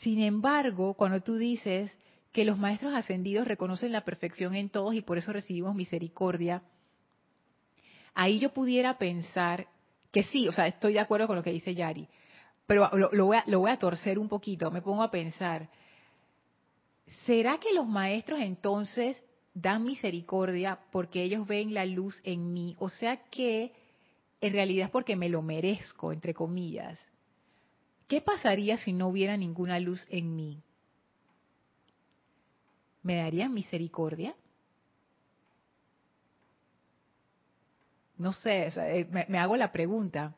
Sin 0.01 0.21
embargo, 0.21 0.95
cuando 0.95 1.23
tú 1.23 1.37
dices 1.37 1.97
que 2.33 2.45
los 2.45 2.59
maestros 2.59 2.95
ascendidos 2.95 3.47
reconocen 3.47 3.93
la 3.93 4.05
perfección 4.05 4.55
en 4.55 4.69
todos 4.69 4.95
y 4.95 5.03
por 5.03 5.19
eso 5.19 5.33
recibimos 5.33 5.75
misericordia, 5.75 6.63
ahí 8.15 8.39
yo 8.39 8.53
pudiera 8.53 8.99
pensar 8.99 9.69
que 10.11 10.25
sí, 10.25 10.49
o 10.49 10.53
sea, 10.53 10.67
estoy 10.67 10.95
de 10.95 11.01
acuerdo 11.01 11.27
con 11.27 11.37
lo 11.37 11.43
que 11.43 11.53
dice 11.53 11.75
Yari, 11.75 12.09
pero 12.67 12.91
lo, 12.97 13.27
voy, 13.27 13.37
a, 13.37 13.45
lo 13.47 13.61
voy 13.61 13.71
a 13.71 13.79
torcer 13.79 14.19
un 14.19 14.29
poquito, 14.29 14.71
me 14.71 14.83
pongo 14.83 15.03
a 15.03 15.11
pensar, 15.11 15.69
¿será 17.27 17.59
que 17.59 17.73
los 17.75 17.87
maestros 17.87 18.41
entonces 18.41 19.23
dan 19.53 19.85
misericordia 19.85 20.79
porque 20.91 21.23
ellos 21.23 21.47
ven 21.47 21.75
la 21.75 21.85
luz 21.85 22.21
en 22.25 22.53
mí? 22.53 22.77
O 22.79 22.89
sea 22.89 23.17
que 23.25 23.73
en 24.41 24.53
realidad 24.53 24.87
es 24.87 24.91
porque 24.91 25.17
me 25.17 25.29
lo 25.29 25.43
merezco, 25.43 26.13
entre 26.13 26.35
comillas. 26.35 26.99
¿Qué 28.09 28.21
pasaría 28.21 28.77
si 28.77 28.93
no 28.93 29.09
hubiera 29.09 29.37
ninguna 29.37 29.81
luz 29.81 30.07
en 30.11 30.37
mí? 30.37 30.63
¿Me 33.03 33.17
darían 33.17 33.53
misericordia? 33.53 34.35
No 38.17 38.33
sé, 38.33 38.69
eh, 38.77 39.27
me, 39.29 39.39
hago 39.39 39.57
la 39.57 39.73
pregunta. 39.73 40.35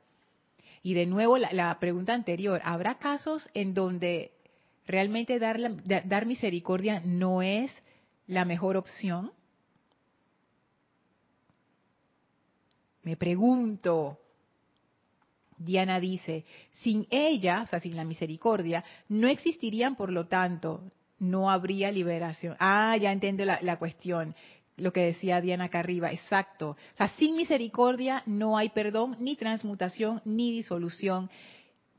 Y 0.86 0.94
de 0.94 1.04
nuevo 1.04 1.36
la, 1.36 1.76
pregunta 1.80 2.14
anterior, 2.14 2.60
¿habrá 2.62 2.98
casos 2.98 3.50
en 3.54 3.74
donde 3.74 4.30
realmente 4.86 5.40
dar, 5.40 5.58
dar 5.84 6.26
misericordia 6.26 7.02
no 7.04 7.42
es 7.42 7.72
la 8.28 8.44
mejor 8.44 8.76
opción? 8.76 9.32
Me 13.02 13.16
pregunto. 13.16 14.20
Diana 15.58 15.98
dice, 15.98 16.44
sin 16.70 17.08
ella, 17.10 17.62
o 17.62 17.66
sea, 17.66 17.80
sin 17.80 17.96
la 17.96 18.04
misericordia, 18.04 18.84
no 19.08 19.26
existirían, 19.26 19.96
por 19.96 20.12
lo 20.12 20.28
tanto, 20.28 20.92
no 21.18 21.50
habría 21.50 21.90
liberación. 21.90 22.54
Ah, 22.60 22.96
ya 22.96 23.10
entiendo 23.10 23.44
la, 23.44 23.76
cuestión, 23.80 24.36
lo 24.76 24.92
que 24.92 25.00
decía 25.00 25.40
Diana 25.40 25.64
acá 25.64 25.80
arriba, 25.80 26.12
exacto. 26.12 26.70
O 26.70 26.96
sea, 26.96 27.08
sin 27.16 27.36
misericordia 27.36 28.22
no 28.26 28.58
hay 28.58 28.68
perdón, 28.70 29.16
ni 29.20 29.36
transmutación, 29.36 30.20
ni 30.24 30.52
disolución. 30.52 31.30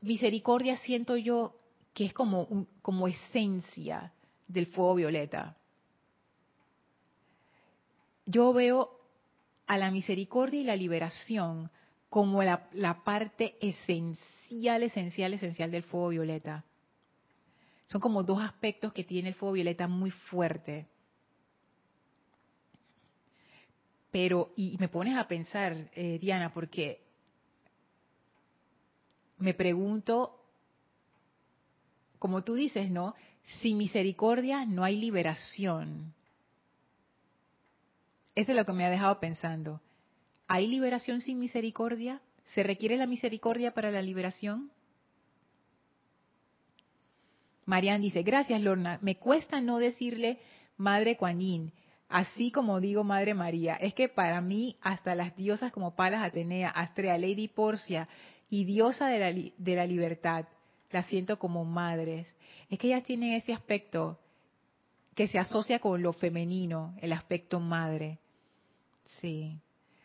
Misericordia 0.00 0.76
siento 0.76 1.16
yo 1.16 1.56
que 1.92 2.06
es 2.06 2.14
como, 2.14 2.66
como 2.82 3.08
esencia 3.08 4.12
del 4.46 4.66
fuego 4.66 4.94
violeta. 4.94 5.56
Yo 8.26 8.52
veo 8.52 8.90
a 9.66 9.76
la 9.78 9.90
misericordia 9.90 10.60
y 10.60 10.64
la 10.64 10.76
liberación 10.76 11.70
como 12.08 12.42
la 12.42 13.02
parte 13.04 13.56
esencial, 13.60 14.82
esencial, 14.82 15.34
esencial 15.34 15.70
del 15.70 15.82
fuego 15.82 16.10
violeta. 16.10 16.64
Son 17.86 18.00
como 18.00 18.22
dos 18.22 18.40
aspectos 18.40 18.92
que 18.92 19.02
tiene 19.02 19.30
el 19.30 19.34
fuego 19.34 19.54
violeta 19.54 19.88
muy 19.88 20.10
fuerte. 20.10 20.86
Pero, 24.20 24.50
y 24.56 24.76
me 24.80 24.88
pones 24.88 25.16
a 25.16 25.28
pensar, 25.28 25.76
eh, 25.94 26.18
Diana, 26.20 26.52
porque 26.52 27.00
me 29.38 29.54
pregunto, 29.54 30.42
como 32.18 32.42
tú 32.42 32.54
dices, 32.54 32.90
¿no? 32.90 33.14
Sin 33.60 33.78
misericordia 33.78 34.64
no 34.64 34.82
hay 34.82 34.96
liberación. 34.96 36.12
Eso 38.34 38.50
es 38.50 38.56
lo 38.58 38.64
que 38.64 38.72
me 38.72 38.84
ha 38.86 38.90
dejado 38.90 39.20
pensando. 39.20 39.80
¿Hay 40.48 40.66
liberación 40.66 41.20
sin 41.20 41.38
misericordia? 41.38 42.20
¿Se 42.54 42.64
requiere 42.64 42.96
la 42.96 43.06
misericordia 43.06 43.72
para 43.72 43.92
la 43.92 44.02
liberación? 44.02 44.72
Marian 47.66 48.00
dice, 48.02 48.24
gracias 48.24 48.60
Lorna, 48.60 48.98
me 49.00 49.14
cuesta 49.14 49.60
no 49.60 49.78
decirle 49.78 50.40
Madre 50.76 51.16
Kuan 51.16 51.40
así 52.08 52.50
como 52.50 52.80
digo 52.80 53.04
Madre 53.04 53.34
María. 53.34 53.74
Es 53.74 53.94
que 53.94 54.08
para 54.08 54.40
mí 54.40 54.76
hasta 54.80 55.14
las 55.14 55.36
diosas 55.36 55.72
como 55.72 55.94
Palas 55.94 56.24
Atenea, 56.24 56.70
Astrea, 56.70 57.18
Lady 57.18 57.48
Porcia 57.48 58.08
y 58.50 58.64
diosa 58.64 59.08
de 59.08 59.18
la, 59.18 59.52
de 59.56 59.76
la 59.76 59.86
libertad, 59.86 60.46
las 60.90 61.06
siento 61.06 61.38
como 61.38 61.64
madres. 61.64 62.26
Es 62.70 62.78
que 62.78 62.88
ellas 62.88 63.04
tienen 63.04 63.34
ese 63.34 63.52
aspecto 63.52 64.18
que 65.14 65.26
se 65.26 65.38
asocia 65.38 65.80
con 65.80 66.02
lo 66.02 66.12
femenino, 66.12 66.94
el 67.00 67.12
aspecto 67.12 67.60
madre. 67.60 68.18
Sí. 69.20 69.58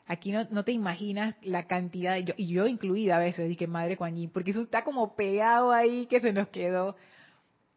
Aquí 0.05 0.31
no, 0.31 0.63
te 0.63 0.71
imaginas 0.73 1.35
la 1.43 1.65
cantidad, 1.65 2.15
de, 2.21 2.33
y 2.35 2.47
yo 2.47 2.67
incluida 2.67 3.15
a 3.15 3.19
veces, 3.19 3.47
dije 3.47 3.67
Madre 3.67 3.95
Kuan 3.95 4.29
porque 4.33 4.51
eso 4.51 4.61
está 4.61 4.83
como 4.83 5.15
pegado 5.15 5.71
ahí 5.71 6.07
que 6.07 6.19
se 6.19 6.33
nos 6.33 6.49
quedó 6.49 6.97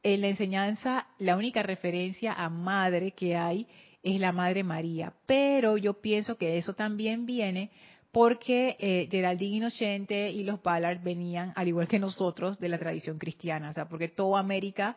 en 0.03 0.21
la 0.23 0.29
enseñanza 0.29 1.07
la 1.19 1.37
única 1.37 1.63
referencia 1.63 2.33
a 2.33 2.49
madre 2.49 3.13
que 3.13 3.37
hay 3.37 3.67
es 4.03 4.21
la 4.21 4.33
Madre 4.33 4.63
María, 4.63 5.13
pero 5.27 5.77
yo 5.77 6.01
pienso 6.01 6.37
que 6.37 6.59
eso 6.59 6.75
también 6.75 7.27
viene 7.27 7.71
porque 8.13 8.77
eh, 8.79 9.09
Geraldine 9.11 9.57
Inocente 9.57 10.31
y 10.31 10.43
los 10.45 10.63
Ballard 10.63 11.03
venían, 11.03 11.53
al 11.55 11.69
igual 11.69 11.89
que 11.89 11.99
nosotros, 11.99 12.59
de 12.59 12.69
la 12.69 12.79
tradición 12.79 13.19
cristiana, 13.19 13.69
o 13.69 13.73
sea, 13.73 13.89
porque 13.89 14.09
toda 14.09 14.41
América 14.41 14.97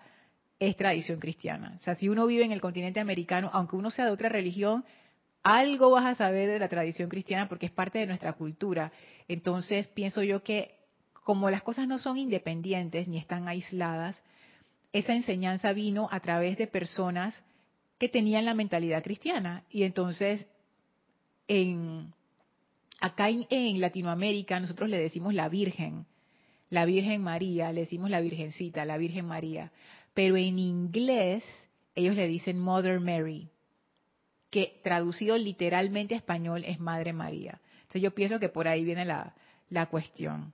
es 0.59 0.75
tradición 0.77 1.19
cristiana. 1.19 1.75
O 1.79 1.81
sea, 1.81 1.95
si 1.95 2.07
uno 2.07 2.25
vive 2.27 2.43
en 2.43 2.51
el 2.51 2.61
continente 2.61 2.99
americano, 2.99 3.49
aunque 3.53 3.75
uno 3.75 3.91
sea 3.91 4.05
de 4.05 4.11
otra 4.11 4.29
religión, 4.29 4.85
algo 5.43 5.91
vas 5.91 6.05
a 6.05 6.15
saber 6.15 6.49
de 6.49 6.59
la 6.59 6.67
tradición 6.67 7.09
cristiana 7.09 7.47
porque 7.47 7.65
es 7.65 7.71
parte 7.71 7.99
de 7.99 8.07
nuestra 8.07 8.33
cultura. 8.33 8.91
Entonces, 9.27 9.87
pienso 9.87 10.23
yo 10.23 10.43
que 10.43 10.75
como 11.23 11.49
las 11.49 11.61
cosas 11.61 11.87
no 11.87 11.97
son 11.97 12.17
independientes 12.17 13.07
ni 13.07 13.17
están 13.17 13.47
aisladas, 13.47 14.23
esa 14.93 15.13
enseñanza 15.13 15.73
vino 15.73 16.09
a 16.11 16.19
través 16.19 16.57
de 16.57 16.67
personas 16.67 17.43
que 17.99 18.09
tenían 18.09 18.45
la 18.45 18.55
mentalidad 18.55 19.03
cristiana. 19.03 19.63
Y 19.69 19.83
entonces, 19.83 20.47
en, 21.47 22.13
acá 22.99 23.29
en, 23.29 23.81
Latinoamérica 23.81 24.59
nosotros 24.59 24.89
le 24.89 24.97
decimos 24.97 25.33
la 25.33 25.49
Virgen, 25.49 26.05
la 26.69 26.85
Virgen 26.85 27.21
María, 27.21 27.71
le 27.71 27.81
decimos 27.81 28.09
la 28.09 28.21
Virgencita, 28.21 28.85
la 28.85 28.97
Virgen 28.97 29.25
María. 29.25 29.71
Pero 30.13 30.37
en 30.37 30.57
inglés 30.57 31.43
ellos 31.93 32.15
le 32.15 32.27
dicen 32.27 32.59
Mother 32.59 32.99
Mary, 32.99 33.49
que 34.49 34.79
traducido 34.83 35.37
literalmente 35.37 36.15
a 36.15 36.17
español 36.17 36.63
es 36.65 36.79
Madre 36.79 37.13
María. 37.13 37.59
Entonces 37.81 38.01
yo 38.01 38.15
pienso 38.15 38.39
que 38.39 38.49
por 38.49 38.67
ahí 38.67 38.85
viene 38.85 39.05
la, 39.05 39.35
la 39.69 39.87
cuestión. 39.87 40.53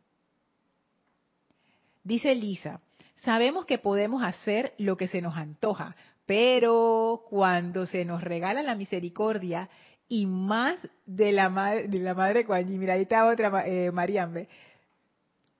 Dice 2.03 2.33
Lisa, 2.33 2.81
Sabemos 3.25 3.65
que 3.65 3.79
podemos 3.79 4.21
hacer 4.21 4.75
lo 4.77 4.97
que 4.97 5.07
se 5.07 5.19
nos 5.19 5.35
antoja, 5.35 5.95
pero 6.25 7.23
cuando 7.29 7.85
se 7.85 8.05
nos 8.05 8.23
regala 8.23 8.63
la 8.63 8.75
misericordia 8.75 9.69
y 10.07 10.25
más 10.25 10.77
de 11.05 11.31
la, 11.31 11.49
madre, 11.49 11.87
de 11.87 11.99
la 11.99 12.13
madre 12.13 12.45
mira, 12.65 12.93
ahí 12.93 13.03
está 13.03 13.25
otra, 13.25 13.67
eh, 13.67 13.91
Mariambe, 13.91 14.47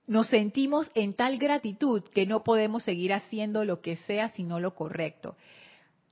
nos 0.06 0.28
sentimos 0.28 0.90
en 0.94 1.14
tal 1.14 1.38
gratitud 1.38 2.02
que 2.14 2.26
no 2.26 2.44
podemos 2.44 2.84
seguir 2.84 3.12
haciendo 3.12 3.64
lo 3.64 3.80
que 3.80 3.96
sea 3.96 4.28
sino 4.30 4.60
lo 4.60 4.74
correcto. 4.74 5.36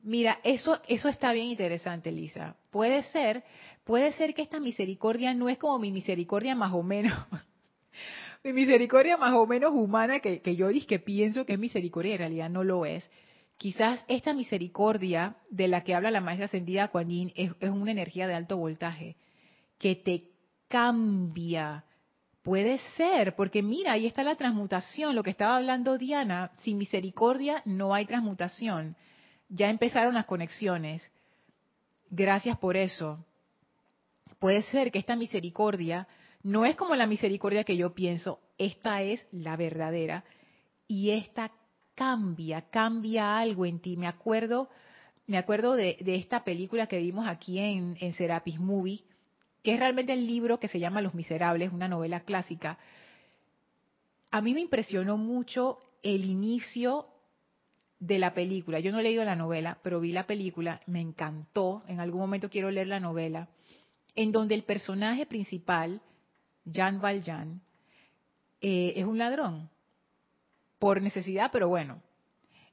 Mira, 0.03 0.39
eso, 0.45 0.81
eso 0.87 1.09
está 1.09 1.33
bien 1.33 1.47
interesante, 1.47 2.13
Lisa. 2.13 2.57
Puede 2.71 3.03
ser, 3.05 3.43
puede 3.85 4.13
ser 4.13 4.35
que 4.35 4.43
esta 4.43 4.61
misericordia 4.61 5.33
no 5.33 5.49
es 5.49 5.57
como 5.57 5.79
mi 5.79 5.91
misericordia 5.93 6.55
más 6.55 6.75
o 6.75 6.83
menos, 6.83 7.15
mi 8.45 8.53
misericordia 8.53 9.17
más 9.17 9.33
o 9.33 9.47
menos 9.47 9.73
humana 9.73 10.21
que, 10.21 10.57
yo 10.57 10.69
dije 10.69 10.87
que 10.87 10.99
pienso 10.99 11.47
que 11.47 11.55
es 11.55 11.59
misericordia, 11.59 12.13
en 12.13 12.19
realidad 12.19 12.51
no 12.51 12.65
lo 12.65 12.85
es. 12.85 13.11
Quizás 13.57 14.05
esta 14.09 14.35
misericordia 14.35 15.37
de 15.51 15.69
la 15.69 15.85
que 15.85 15.95
habla 15.95 16.11
la 16.11 16.21
maestra 16.21 16.47
ascendida 16.47 16.89
Kuan 16.89 17.09
Yin 17.09 17.33
es, 17.37 17.53
una 17.63 17.93
energía 17.93 18.27
de 18.27 18.35
alto 18.35 18.57
voltaje 18.57 19.17
que 19.79 19.95
te 19.95 20.31
cambia. 20.69 21.85
Puede 22.43 22.79
ser, 22.97 23.37
porque 23.37 23.63
mira, 23.63 23.93
ahí 23.93 24.07
está 24.07 24.23
la 24.23 24.35
transmutación, 24.35 25.15
lo 25.15 25.23
que 25.23 25.31
estaba 25.31 25.57
hablando 25.57 25.97
Diana, 25.97 26.51
sin 26.63 26.77
misericordia 26.77 27.63
no 27.65 27.95
hay 27.95 28.07
transmutación. 28.07 28.97
Ya 29.49 29.71
empezaron 29.71 30.15
las 30.15 30.27
conexiones. 30.27 31.11
Gracias 32.11 32.59
por 32.59 32.77
eso. 32.77 33.25
Puede 34.41 34.63
ser 34.65 34.91
que 34.91 34.99
esta 34.99 35.17
misericordia 35.17 36.07
no 36.43 36.67
es 36.67 36.77
como 36.77 36.95
la 36.95 37.07
misericordia 37.07 37.65
que 37.65 37.77
yo 37.77 37.95
pienso, 37.95 38.41
esta 38.59 39.03
es 39.03 39.27
la 39.33 39.57
verdadera 39.57 40.25
y 40.87 41.11
esta 41.11 41.51
cambia, 41.95 42.63
cambia 42.71 43.39
algo 43.39 43.67
en 43.67 43.81
ti. 43.81 43.97
Me 43.97 44.07
acuerdo, 44.07 44.69
me 45.27 45.39
acuerdo 45.39 45.75
de, 45.75 45.97
esta 46.01 46.45
película 46.45 46.87
que 46.87 46.99
vimos 46.99 47.27
aquí 47.27 47.59
en, 47.59 48.13
Serapis 48.15 48.59
Movie, 48.59 49.05
que 49.63 49.75
es 49.75 49.79
realmente 49.79 50.13
el 50.13 50.27
libro 50.27 50.61
que 50.61 50.69
se 50.69 50.79
llama 50.79 51.01
Los 51.01 51.15
Miserables, 51.15 51.73
una 51.73 51.89
novela 51.89 52.21
clásica. 52.21 52.79
A 54.31 54.41
mí 54.41 54.53
me 54.55 54.61
impresionó 54.61 55.17
mucho 55.17 55.79
el 56.03 56.25
inicio 56.25 57.07
de 57.99 58.19
la 58.19 58.35
película. 58.35 58.81
Yo 58.81 58.93
no 58.93 58.99
he 58.99 59.03
leído 59.03 59.25
la 59.25 59.37
novela, 59.37 59.79
pero 59.83 60.01
vi 60.01 60.13
la 60.13 60.27
película, 60.27 60.81
me 60.87 61.01
encantó. 61.01 61.83
En 61.89 62.01
algún 62.01 62.21
momento 62.21 62.51
quiero 62.51 62.71
leer 62.71 62.89
la 62.89 63.01
novela, 63.01 63.49
en 64.15 64.33
donde 64.33 64.55
el 64.55 64.65
personaje 64.65 65.25
principal 65.25 66.03
Jean 66.65 67.01
Valjean, 67.01 67.63
eh, 68.61 68.95
es 68.97 69.05
un 69.05 69.19
ladrón, 69.19 69.71
por 70.79 71.03
necesidad, 71.03 71.51
pero 71.53 71.69
bueno. 71.69 72.03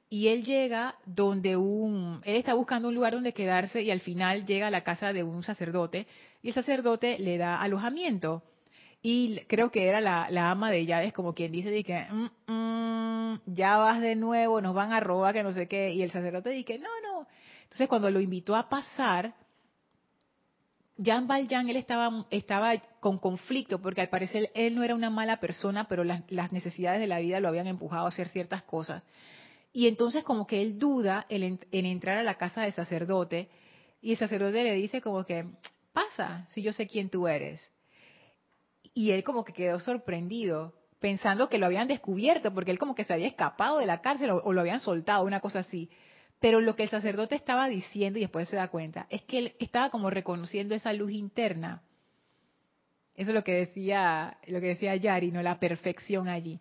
Y 0.08 0.28
él 0.28 0.44
llega 0.44 0.96
donde 1.06 1.56
un, 1.56 2.20
él 2.24 2.36
está 2.36 2.52
buscando 2.52 2.88
un 2.88 2.94
lugar 2.94 3.14
donde 3.14 3.32
quedarse 3.32 3.80
y 3.80 3.90
al 3.90 4.00
final 4.00 4.44
llega 4.44 4.66
a 4.66 4.70
la 4.70 4.84
casa 4.84 5.12
de 5.14 5.22
un 5.22 5.42
sacerdote 5.42 6.06
y 6.42 6.48
el 6.48 6.54
sacerdote 6.54 7.18
le 7.18 7.38
da 7.38 7.60
alojamiento. 7.62 8.42
Y 9.00 9.40
creo 9.48 9.70
que 9.70 9.88
era 9.88 10.00
la, 10.00 10.50
ama 10.50 10.70
de 10.70 10.84
llaves, 10.86 11.12
como 11.12 11.34
quien 11.34 11.50
dice, 11.50 11.82
que 11.82 12.06
mm, 12.08 12.52
mm, 12.52 13.40
ya 13.46 13.78
vas 13.78 14.00
de 14.00 14.14
nuevo, 14.14 14.60
nos 14.60 14.74
van 14.74 14.92
a 14.92 15.00
robar, 15.00 15.34
que 15.34 15.42
no 15.42 15.52
sé 15.52 15.66
qué. 15.66 15.92
Y 15.92 16.02
el 16.02 16.10
sacerdote 16.10 16.50
dice, 16.50 16.78
no, 16.78 16.90
no. 17.02 17.26
Entonces 17.62 17.88
cuando 17.88 18.10
lo 18.10 18.20
invitó 18.20 18.54
a 18.54 18.68
pasar, 18.68 19.34
Jean 21.02 21.26
Valjean, 21.26 21.68
él 21.68 21.76
estaba, 21.76 22.26
estaba 22.30 22.76
con 23.00 23.18
conflicto 23.18 23.80
porque 23.80 24.00
al 24.00 24.08
parecer 24.08 24.50
él 24.54 24.76
no 24.76 24.84
era 24.84 24.94
una 24.94 25.10
mala 25.10 25.40
persona, 25.40 25.88
pero 25.88 26.04
las, 26.04 26.52
necesidades 26.52 27.00
de 27.00 27.08
la 27.08 27.18
vida 27.18 27.40
lo 27.40 27.48
habían 27.48 27.66
empujado 27.66 28.06
a 28.06 28.08
hacer 28.08 28.28
ciertas 28.28 28.62
cosas. 28.62 29.02
Y 29.72 29.88
entonces 29.88 30.22
como 30.22 30.46
que 30.46 30.62
él 30.62 30.78
duda 30.78 31.26
en, 31.28 31.58
entrar 31.72 32.18
a 32.18 32.22
la 32.22 32.36
casa 32.36 32.62
del 32.62 32.72
sacerdote 32.72 33.48
y 34.00 34.12
el 34.12 34.18
sacerdote 34.18 34.62
le 34.62 34.74
dice 34.74 35.00
como 35.00 35.24
que, 35.24 35.44
pasa 35.92 36.46
si 36.48 36.62
yo 36.62 36.72
sé 36.72 36.86
quién 36.86 37.10
tú 37.10 37.26
eres. 37.26 37.68
Y 38.94 39.10
él 39.10 39.24
como 39.24 39.44
que 39.44 39.52
quedó 39.52 39.80
sorprendido, 39.80 40.72
pensando 41.00 41.48
que 41.48 41.58
lo 41.58 41.66
habían 41.66 41.88
descubierto, 41.88 42.54
porque 42.54 42.70
él 42.70 42.78
como 42.78 42.94
que 42.94 43.04
se 43.04 43.12
había 43.12 43.26
escapado 43.26 43.78
de 43.78 43.86
la 43.86 44.00
cárcel 44.02 44.30
o, 44.30 44.52
lo 44.52 44.60
habían 44.60 44.80
soltado, 44.80 45.24
una 45.24 45.40
cosa 45.40 45.60
así. 45.60 45.90
Pero 46.42 46.60
lo 46.60 46.76
que 46.76 46.82
el 46.82 46.90
sacerdote 46.90 47.36
estaba 47.36 47.68
diciendo, 47.68 48.18
y 48.18 48.22
después 48.22 48.48
se 48.48 48.56
da 48.56 48.68
cuenta, 48.68 49.06
es 49.08 49.22
que 49.22 49.38
él 49.38 49.54
estaba 49.60 49.88
como 49.90 50.10
reconociendo 50.10 50.74
esa 50.74 50.92
luz 50.92 51.12
interna. 51.12 51.82
Eso 53.14 53.30
es 53.30 53.34
lo 53.34 53.44
que 53.44 53.52
decía, 53.52 54.36
lo 54.48 54.60
que 54.60 54.68
decía 54.68 54.96
Yari, 54.96 55.30
¿no? 55.30 55.40
La 55.40 55.60
perfección 55.60 56.28
allí. 56.28 56.60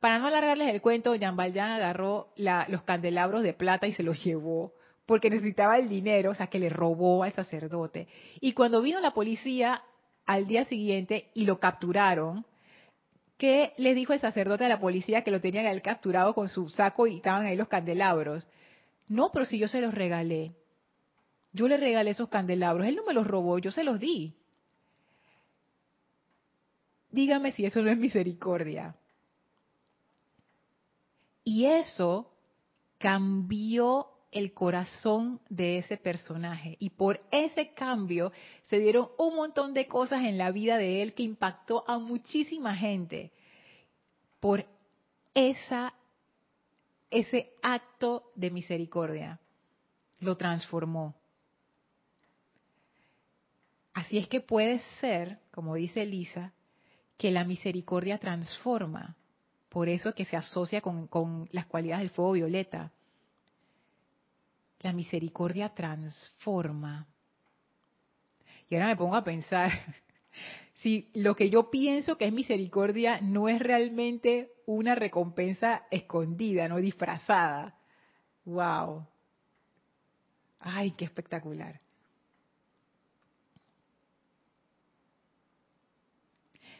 Para 0.00 0.18
no 0.18 0.26
alargarles 0.26 0.68
el 0.68 0.82
cuento, 0.82 1.14
Jean 1.14 1.36
Valjean 1.36 1.70
agarró 1.70 2.28
los 2.36 2.82
candelabros 2.82 3.42
de 3.42 3.54
plata 3.54 3.86
y 3.86 3.92
se 3.92 4.02
los 4.02 4.22
llevó 4.22 4.74
porque 5.06 5.30
necesitaba 5.30 5.78
el 5.78 5.88
dinero, 5.88 6.30
o 6.30 6.34
sea, 6.34 6.46
que 6.46 6.58
le 6.58 6.68
robó 6.68 7.22
al 7.22 7.32
sacerdote. 7.32 8.08
Y 8.40 8.52
cuando 8.52 8.82
vino 8.82 9.00
la 9.00 9.12
policía 9.12 9.82
al 10.26 10.46
día 10.46 10.64
siguiente 10.66 11.30
y 11.34 11.44
lo 11.44 11.58
capturaron, 11.58 12.44
¿qué 13.36 13.72
le 13.78 13.94
dijo 13.94 14.12
el 14.12 14.20
sacerdote 14.20 14.64
a 14.64 14.68
la 14.68 14.80
policía 14.80 15.22
que 15.22 15.30
lo 15.30 15.40
tenían 15.40 15.66
él 15.66 15.82
capturado 15.82 16.34
con 16.34 16.48
su 16.48 16.68
saco 16.68 17.06
y 17.06 17.16
estaban 17.16 17.46
ahí 17.46 17.56
los 17.56 17.68
candelabros? 17.68 18.46
No, 19.12 19.30
pero 19.30 19.44
si 19.44 19.58
yo 19.58 19.68
se 19.68 19.82
los 19.82 19.92
regalé. 19.92 20.54
Yo 21.52 21.68
le 21.68 21.76
regalé 21.76 22.12
esos 22.12 22.30
candelabros. 22.30 22.86
Él 22.86 22.96
no 22.96 23.04
me 23.04 23.12
los 23.12 23.26
robó, 23.26 23.58
yo 23.58 23.70
se 23.70 23.84
los 23.84 24.00
di. 24.00 24.34
Dígame 27.10 27.52
si 27.52 27.66
eso 27.66 27.82
no 27.82 27.90
es 27.90 27.98
misericordia. 27.98 28.96
Y 31.44 31.66
eso 31.66 32.32
cambió 32.96 34.06
el 34.30 34.54
corazón 34.54 35.40
de 35.50 35.76
ese 35.76 35.98
personaje. 35.98 36.76
Y 36.78 36.88
por 36.88 37.20
ese 37.30 37.74
cambio 37.74 38.32
se 38.62 38.78
dieron 38.78 39.10
un 39.18 39.36
montón 39.36 39.74
de 39.74 39.86
cosas 39.88 40.24
en 40.24 40.38
la 40.38 40.52
vida 40.52 40.78
de 40.78 41.02
él 41.02 41.12
que 41.12 41.22
impactó 41.22 41.84
a 41.86 41.98
muchísima 41.98 42.74
gente. 42.74 43.30
Por 44.40 44.64
esa, 45.34 45.92
ese 47.12 47.52
acto 47.62 48.32
de 48.34 48.50
misericordia. 48.50 49.38
Lo 50.20 50.36
transformó. 50.36 51.14
Así 53.94 54.18
es 54.18 54.28
que 54.28 54.40
puede 54.40 54.78
ser, 55.00 55.38
como 55.50 55.74
dice 55.74 56.02
Elisa, 56.02 56.52
que 57.16 57.30
la 57.30 57.44
misericordia 57.44 58.18
transforma. 58.18 59.16
Por 59.68 59.88
eso 59.88 60.10
es 60.10 60.14
que 60.14 60.24
se 60.24 60.36
asocia 60.36 60.80
con, 60.80 61.06
con 61.06 61.48
las 61.52 61.66
cualidades 61.66 62.02
del 62.02 62.10
fuego 62.10 62.32
violeta 62.32 62.90
la 64.82 64.92
misericordia 64.92 65.68
transforma. 65.70 67.06
Y 68.68 68.74
ahora 68.74 68.88
me 68.88 68.96
pongo 68.96 69.14
a 69.14 69.24
pensar, 69.24 69.70
si 70.74 71.10
lo 71.14 71.36
que 71.36 71.50
yo 71.50 71.70
pienso 71.70 72.16
que 72.16 72.26
es 72.26 72.32
misericordia 72.32 73.20
no 73.20 73.48
es 73.48 73.60
realmente 73.60 74.52
una 74.66 74.94
recompensa 74.94 75.86
escondida, 75.90 76.68
no 76.68 76.78
disfrazada. 76.78 77.76
¡Wow! 78.44 79.06
¡Ay, 80.60 80.92
qué 80.92 81.04
espectacular! 81.04 81.80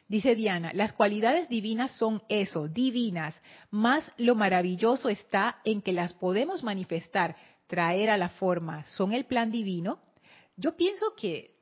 Dice 0.09 0.35
Diana, 0.35 0.73
las 0.75 0.93
cualidades 0.93 1.49
divinas 1.49 1.97
son 1.97 2.23
eso, 2.29 2.69
divinas, 2.69 3.41
más 3.71 4.11
lo 4.19 4.35
maravilloso 4.35 5.09
está 5.09 5.61
en 5.65 5.81
que 5.81 5.93
las 5.93 6.13
podemos 6.13 6.63
manifestar 6.63 7.35
traer 7.67 8.11
a 8.11 8.19
la 8.19 8.29
forma 8.29 8.85
son 8.85 9.15
el 9.15 9.25
plan 9.25 9.51
divino, 9.51 9.99
yo 10.59 10.77
pienso 10.77 11.15
que, 11.17 11.55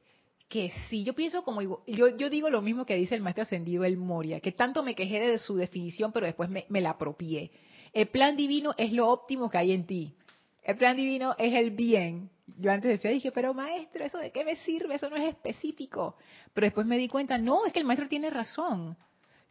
que 0.51 0.71
sí, 0.91 1.05
yo 1.05 1.15
pienso 1.15 1.43
como, 1.45 1.63
yo, 1.63 2.17
yo 2.17 2.29
digo 2.29 2.51
lo 2.51 2.61
mismo 2.61 2.85
que 2.85 2.97
dice 2.97 3.15
el 3.15 3.23
maestro 3.23 3.45
ascendido 3.45 3.85
El 3.85 3.97
Moria, 3.97 4.41
que 4.41 4.53
tanto 4.53 4.83
me 4.83 4.95
quejé 4.95 5.19
de 5.21 5.39
su 5.39 5.57
definición, 5.57 6.13
pero 6.13 6.27
después 6.27 6.51
me, 6.51 6.67
me 6.69 6.83
la 6.83 6.91
apropié. 6.91 7.51
El 7.95 8.09
plan 8.09 8.37
divino 8.37 8.75
es 8.77 8.93
lo 8.93 9.09
óptimo 9.09 9.49
que 9.49 9.57
hay 9.57 9.73
en 9.73 9.87
ti. 9.87 10.15
El 10.63 10.77
plan 10.77 10.97
divino 10.97 11.35
es 11.39 11.55
el 11.55 11.71
bien. 11.71 12.29
Yo 12.59 12.71
antes 12.71 12.91
decía, 12.91 13.11
dije, 13.11 13.33
pero 13.33 13.55
maestro, 13.55 14.05
¿eso 14.05 14.19
de 14.19 14.31
qué 14.31 14.45
me 14.45 14.57
sirve? 14.57 14.97
Eso 14.97 15.09
no 15.09 15.17
es 15.17 15.29
específico. 15.29 16.17
Pero 16.53 16.67
después 16.67 16.87
me 16.87 16.99
di 16.99 17.09
cuenta, 17.09 17.39
no, 17.39 17.65
es 17.65 17.73
que 17.73 17.79
el 17.79 17.87
maestro 17.87 18.09
tiene 18.09 18.29
razón. 18.29 18.99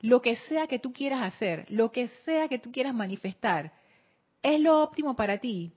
Lo 0.02 0.22
que 0.22 0.36
sea 0.36 0.68
que 0.68 0.78
tú 0.78 0.94
quieras 0.94 1.24
hacer, 1.24 1.66
lo 1.70 1.92
que 1.92 2.10
sea 2.24 2.48
que 2.48 2.60
tú 2.60 2.72
quieras 2.72 2.94
manifestar, 2.94 3.74
es 4.44 4.60
lo 4.60 4.84
óptimo 4.84 5.16
para 5.16 5.40
ti 5.40 5.74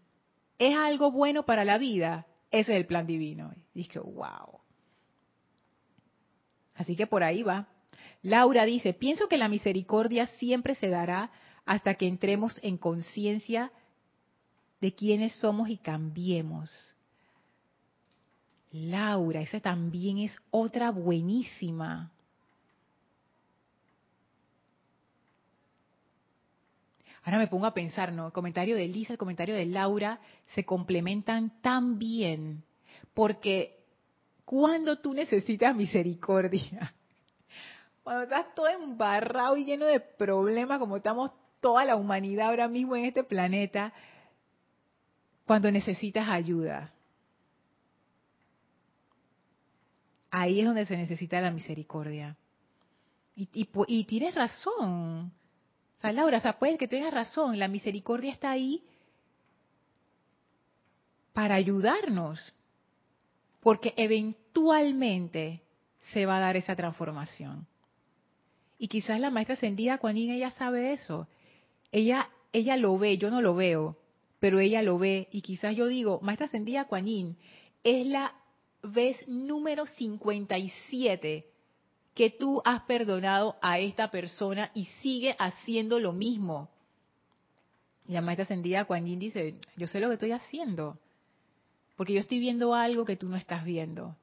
es 0.69 0.77
algo 0.77 1.11
bueno 1.11 1.45
para 1.45 1.65
la 1.65 1.77
vida, 1.79 2.27
ese 2.51 2.73
es 2.73 2.79
el 2.79 2.87
plan 2.87 3.07
divino. 3.07 3.53
Y 3.75 3.81
dije, 3.81 3.99
wow. 3.99 4.61
Así 6.83 6.97
que 6.97 7.07
por 7.07 7.23
ahí 7.23 7.45
va. 7.45 7.69
Laura 8.23 8.65
dice, 8.65 8.93
pienso 8.93 9.29
que 9.29 9.39
la 9.39 9.49
misericordia 9.49 10.27
siempre 10.27 10.75
se 10.75 10.89
dará 10.89 11.31
hasta 11.65 11.95
que 11.95 12.09
entremos 12.09 12.59
en 12.63 12.77
conciencia 12.77 13.71
de 14.81 14.93
quiénes 14.93 15.33
somos 15.37 15.69
y 15.69 15.77
cambiemos. 15.77 16.71
Laura, 18.73 19.43
esa 19.43 19.61
también 19.61 20.19
es 20.19 20.37
otra 20.51 20.91
buenísima. 20.91 22.11
Ahora 27.23 27.39
me 27.39 27.47
pongo 27.47 27.67
a 27.67 27.75
pensar, 27.75 28.13
¿no? 28.13 28.27
El 28.27 28.33
comentario 28.33 28.75
de 28.75 28.89
Lisa, 28.89 29.13
el 29.13 29.19
comentario 29.21 29.55
de 29.55 29.67
Laura 29.67 30.19
se 30.47 30.65
complementan 30.65 31.63
tan 31.63 32.01
bien, 32.01 32.65
porque 33.15 33.82
cuando 34.45 34.99
tú 34.99 35.15
necesitas 35.15 35.75
misericordia, 35.75 36.95
cuando 38.03 38.25
estás 38.25 38.55
todo 38.55 38.69
embarrado 38.69 39.57
y 39.57 39.65
lleno 39.65 39.87
de 39.87 40.01
problemas, 40.01 40.79
como 40.79 40.97
estamos 40.97 41.31
toda 41.61 41.85
la 41.85 41.97
humanidad 41.97 42.49
ahora 42.49 42.69
mismo 42.69 42.97
en 42.97 43.05
este 43.05 43.25
planeta, 43.25 43.93
cuando 45.47 45.71
necesitas 45.71 46.29
ayuda, 46.29 46.93
ahí 50.31 50.61
es 50.61 50.67
donde 50.67 50.87
se 50.87 50.97
necesita 50.97 51.41
la 51.41 51.51
misericordia. 51.51 52.37
Y, 53.35 54.05
tienes 54.05 54.35
razón. 54.35 55.33
Laura, 56.03 56.39
o 56.39 56.41
sea, 56.41 56.59
puede 56.59 56.77
que 56.77 56.89
tengas 56.89 57.15
razón, 57.15 57.59
la 57.59 57.69
misericordia 57.69 58.33
está 58.33 58.51
ahí 58.51 58.83
para 61.33 61.55
ayudarnos, 61.55 62.53
porque 63.63 63.95
eventualmente 63.97 65.63
se 66.13 66.27
va 66.27 66.39
a 66.39 66.41
dar 66.41 66.57
esa 66.57 66.75
transformación. 66.77 67.67
Y 68.79 68.89
quizás 68.89 69.21
la 69.21 69.31
maestra 69.31 69.55
ascendida, 69.55 69.99
Juanín, 69.99 70.31
ella 70.31 70.51
sabe 70.51 70.93
eso. 70.93 71.29
Ella, 71.93 72.29
ella 72.53 72.77
lo 72.77 72.99
ve, 72.99 73.17
yo 73.17 73.31
no 73.31 73.41
lo 73.41 73.55
veo, 73.55 73.97
pero 74.41 74.59
ella 74.59 74.83
lo 74.83 74.99
ve. 74.99 75.29
Y 75.31 75.43
quizás 75.43 75.77
yo 75.77 75.87
digo, 75.87 76.19
maestra 76.23 76.47
ascendida 76.47 76.85
Juanín, 76.85 77.37
es 77.85 78.07
la 78.07 78.35
vez 78.83 79.27
número 79.29 79.87
57 79.87 81.47
que 82.15 82.31
tú 82.31 82.61
has 82.65 82.83
perdonado 82.83 83.57
a 83.63 83.79
esta 83.79 84.11
persona 84.11 84.71
y 84.75 84.87
sigue 85.01 85.35
haciendo 85.39 85.99
lo 85.99 86.13
mismo. 86.13 86.69
Y 88.07 88.13
la 88.13 88.21
maestra 88.21 88.45
ascendida 88.45 88.85
Kuan 88.85 89.07
Yin 89.07 89.19
dice, 89.19 89.55
yo 89.77 89.87
sé 89.87 90.01
lo 90.01 90.09
que 90.09 90.15
estoy 90.15 90.33
haciendo, 90.33 90.99
porque 91.97 92.13
yo 92.13 92.21
estoy 92.21 92.39
viendo 92.39 92.75
algo 92.75 93.05
que 93.05 93.17
tú 93.17 93.29
no 93.29 93.37
estás 93.37 93.65
viendo. 93.65 94.17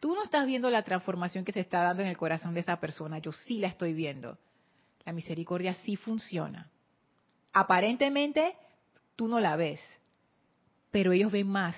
Tú 0.00 0.14
no 0.14 0.24
estás 0.24 0.46
viendo 0.46 0.70
la 0.70 0.82
transformación 0.82 1.44
que 1.44 1.52
se 1.52 1.60
está 1.60 1.82
dando 1.82 2.02
en 2.02 2.08
el 2.08 2.16
corazón 2.16 2.54
de 2.54 2.60
esa 2.60 2.80
persona, 2.80 3.18
yo 3.18 3.32
sí 3.32 3.58
la 3.58 3.68
estoy 3.68 3.92
viendo. 3.92 4.38
La 5.04 5.12
misericordia 5.12 5.74
sí 5.74 5.96
funciona. 5.96 6.70
Aparentemente 7.52 8.56
tú 9.16 9.28
no 9.28 9.40
la 9.40 9.56
ves, 9.56 9.80
pero 10.90 11.12
ellos 11.12 11.30
ven 11.30 11.48
más 11.48 11.76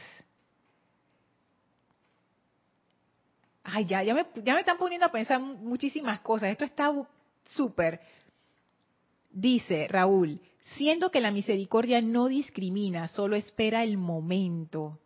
Ay, 3.64 3.86
ya, 3.86 4.02
ya 4.02 4.14
me, 4.14 4.26
me 4.34 4.60
están 4.60 4.76
poniendo 4.76 5.06
a 5.06 5.10
pensar 5.10 5.40
muchísimas 5.40 6.20
cosas. 6.20 6.50
Esto 6.50 6.64
está 6.64 6.92
súper. 7.48 8.00
Dice 9.30 9.88
Raúl, 9.88 10.38
siendo 10.76 11.10
que 11.10 11.22
la 11.22 11.30
misericordia 11.30 12.02
no 12.02 12.28
discrimina, 12.28 13.08
solo 13.08 13.36
espera 13.36 13.82
el 13.82 13.96
momento. 13.96 15.00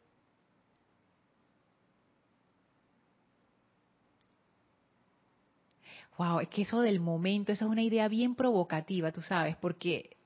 Wow, 6.19 6.41
es 6.41 6.49
que 6.49 6.63
eso 6.63 6.81
del 6.81 6.99
momento, 6.99 7.53
esa 7.53 7.65
es 7.65 7.71
una 7.71 7.83
idea 7.83 8.09
bien 8.09 8.35
provocativa, 8.35 9.13
tú 9.13 9.23
sabes, 9.23 9.57
porque... 9.57 10.17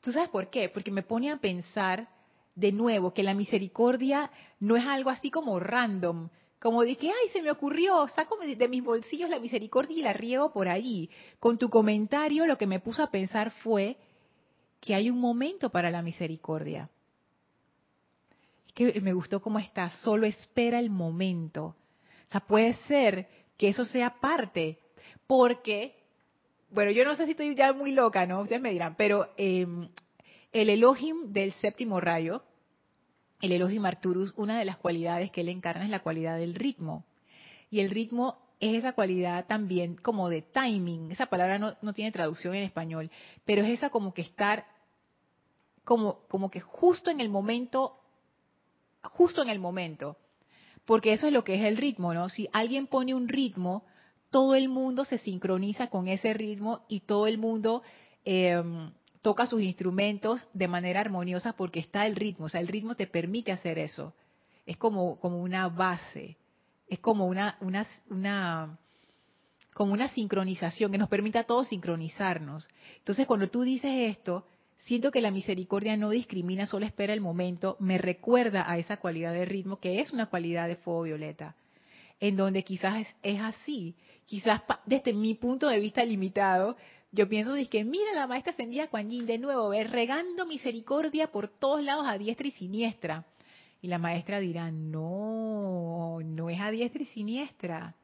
¿Tú 0.00 0.12
sabes 0.12 0.28
por 0.28 0.48
qué? 0.48 0.68
Porque 0.68 0.92
me 0.92 1.02
pone 1.02 1.32
a 1.32 1.38
pensar 1.38 2.08
de 2.54 2.70
nuevo, 2.70 3.12
que 3.12 3.24
la 3.24 3.34
misericordia 3.34 4.30
no 4.60 4.76
es 4.76 4.86
algo 4.86 5.10
así 5.10 5.30
como 5.30 5.58
random, 5.58 6.28
como 6.60 6.82
de 6.82 6.96
que, 6.96 7.08
ay, 7.08 7.28
se 7.32 7.42
me 7.42 7.50
ocurrió, 7.50 8.06
saco 8.08 8.36
de 8.38 8.68
mis 8.68 8.82
bolsillos 8.82 9.30
la 9.30 9.40
misericordia 9.40 9.96
y 9.96 10.02
la 10.02 10.12
riego 10.12 10.52
por 10.52 10.68
allí. 10.68 11.10
Con 11.40 11.58
tu 11.58 11.68
comentario 11.68 12.46
lo 12.46 12.56
que 12.56 12.66
me 12.66 12.80
puso 12.80 13.02
a 13.02 13.10
pensar 13.10 13.50
fue 13.50 13.96
que 14.80 14.94
hay 14.94 15.10
un 15.10 15.20
momento 15.20 15.70
para 15.70 15.90
la 15.90 16.02
misericordia. 16.02 16.88
Es 18.68 18.72
que 18.72 19.00
me 19.00 19.12
gustó 19.12 19.40
cómo 19.40 19.58
está, 19.58 19.90
solo 19.90 20.26
espera 20.26 20.78
el 20.78 20.90
momento. 20.90 21.76
O 22.28 22.30
sea, 22.30 22.40
puede 22.40 22.74
ser 22.86 23.28
que 23.58 23.68
eso 23.68 23.84
sea 23.84 24.20
parte, 24.20 24.78
porque, 25.26 25.94
bueno, 26.70 26.90
yo 26.92 27.04
no 27.04 27.14
sé 27.16 27.26
si 27.26 27.32
estoy 27.32 27.54
ya 27.54 27.74
muy 27.74 27.92
loca, 27.92 28.24
¿no? 28.24 28.40
Ustedes 28.40 28.62
me 28.62 28.70
dirán, 28.70 28.94
pero 28.96 29.28
em, 29.36 29.90
el 30.52 30.70
Elohim 30.70 31.32
del 31.32 31.52
séptimo 31.52 32.00
rayo, 32.00 32.42
el 33.42 33.52
Elohim 33.52 33.84
Arturus, 33.84 34.32
una 34.36 34.58
de 34.58 34.64
las 34.64 34.78
cualidades 34.78 35.30
que 35.30 35.42
él 35.42 35.50
encarna 35.50 35.84
es 35.84 35.90
la 35.90 36.00
cualidad 36.02 36.38
del 36.38 36.54
ritmo. 36.54 37.04
Y 37.70 37.80
el 37.80 37.90
ritmo 37.90 38.38
es 38.60 38.74
esa 38.74 38.92
cualidad 38.92 39.46
también 39.46 39.96
como 39.96 40.28
de 40.28 40.42
timing. 40.42 41.12
Esa 41.12 41.26
palabra 41.26 41.58
no, 41.58 41.76
no 41.82 41.92
tiene 41.92 42.12
traducción 42.12 42.54
en 42.54 42.64
español, 42.64 43.10
pero 43.44 43.62
es 43.62 43.70
esa 43.70 43.90
como 43.90 44.14
que 44.14 44.22
estar 44.22 44.66
como, 45.84 46.26
como 46.28 46.50
que 46.50 46.60
justo 46.60 47.10
en 47.10 47.20
el 47.20 47.28
momento, 47.28 47.98
justo 49.02 49.42
en 49.42 49.48
el 49.48 49.58
momento. 49.58 50.16
Porque 50.88 51.12
eso 51.12 51.26
es 51.28 51.32
lo 51.32 51.44
que 51.44 51.54
es 51.54 51.62
el 51.62 51.76
ritmo, 51.76 52.14
¿no? 52.14 52.30
Si 52.30 52.48
alguien 52.52 52.88
pone 52.88 53.14
un 53.14 53.28
ritmo, 53.28 53.84
todo 54.30 54.54
el 54.54 54.68
mundo 54.68 55.04
se 55.04 55.18
sincroniza 55.18 55.88
con 55.88 56.08
ese 56.08 56.32
ritmo 56.32 56.86
y 56.88 57.00
todo 57.00 57.26
el 57.26 57.36
mundo 57.36 57.82
em, 58.24 58.90
toca 59.22 59.44
sus 59.44 59.60
instrumentos 59.60 60.48
de 60.54 60.66
manera 60.66 61.00
armoniosa 61.00 61.52
porque 61.52 61.78
está 61.78 62.06
el 62.06 62.16
ritmo. 62.16 62.46
O 62.46 62.48
sea, 62.48 62.60
el 62.60 62.68
ritmo 62.68 62.94
te 62.94 63.06
permite 63.06 63.52
hacer 63.52 63.78
eso. 63.78 64.14
Es 64.64 64.78
como, 64.78 65.20
como 65.20 65.42
una 65.42 65.68
base 65.68 66.38
es 66.88 66.98
como 67.00 67.26
una, 67.26 67.56
una, 67.60 67.86
una, 68.08 68.78
como 69.74 69.92
una 69.92 70.08
sincronización 70.08 70.90
que 70.90 70.98
nos 70.98 71.08
permite 71.08 71.38
a 71.38 71.44
todos 71.44 71.68
sincronizarnos. 71.68 72.68
Entonces, 72.96 73.26
cuando 73.26 73.48
tú 73.48 73.62
dices 73.62 73.90
esto, 74.16 74.46
siento 74.84 75.10
que 75.10 75.20
la 75.20 75.30
misericordia 75.30 75.96
no 75.96 76.10
discrimina, 76.10 76.66
solo 76.66 76.86
espera 76.86 77.12
el 77.12 77.20
momento, 77.20 77.76
me 77.80 77.98
recuerda 77.98 78.70
a 78.70 78.78
esa 78.78 78.98
cualidad 78.98 79.32
de 79.32 79.44
ritmo 79.44 79.80
que 79.80 80.00
es 80.00 80.12
una 80.12 80.26
cualidad 80.26 80.68
de 80.68 80.76
fuego 80.76 81.02
violeta, 81.02 81.56
en 82.20 82.36
donde 82.36 82.64
quizás 82.64 83.06
es, 83.22 83.40
así, 83.40 83.94
quizás 84.26 84.62
desde 84.86 85.12
mi 85.12 85.34
punto 85.34 85.68
de 85.68 85.78
vista 85.78 86.04
limitado, 86.04 86.76
yo 87.10 87.28
pienso 87.28 87.54
que 87.70 87.84
mira 87.84 88.12
la 88.14 88.26
maestra 88.26 88.52
ascendida 88.52 88.88
Kuan 88.88 89.08
Yin 89.08 89.26
de 89.26 89.38
nuevo, 89.38 89.72
regando 89.72 90.46
misericordia 90.46 91.32
por 91.32 91.48
todos 91.48 91.82
lados 91.82 92.06
a 92.06 92.18
diestra 92.18 92.46
y 92.46 92.50
siniestra. 92.50 93.24
Y 93.80 93.88
la 93.88 93.98
maestra 93.98 94.40
dirá, 94.40 94.70
no, 94.70 96.18
no 96.22 96.50
es 96.50 96.60
a 96.60 96.70
diestra 96.70 97.02
y 97.02 97.06
siniestra. 97.06 97.94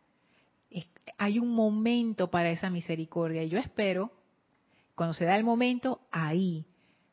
hay 1.19 1.39
un 1.39 1.51
momento 1.51 2.31
para 2.31 2.51
esa 2.51 2.71
misericordia. 2.71 3.43
Y 3.43 3.51
yo 3.51 3.59
espero, 3.59 4.11
cuando 4.95 5.15
se 5.15 5.25
da 5.25 5.37
el 5.37 5.45
momento, 5.45 6.01
ahí. 6.11 6.65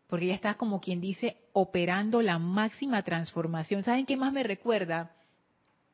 Porque 0.07 0.25
ella 0.25 0.35
está 0.35 0.55
como 0.55 0.81
quien 0.81 1.01
dice, 1.01 1.37
operando 1.53 2.21
la 2.21 2.37
máxima 2.37 3.03
transformación. 3.03 3.83
¿Saben 3.83 4.05
qué 4.05 4.17
más 4.17 4.33
me 4.33 4.43
recuerda? 4.43 5.11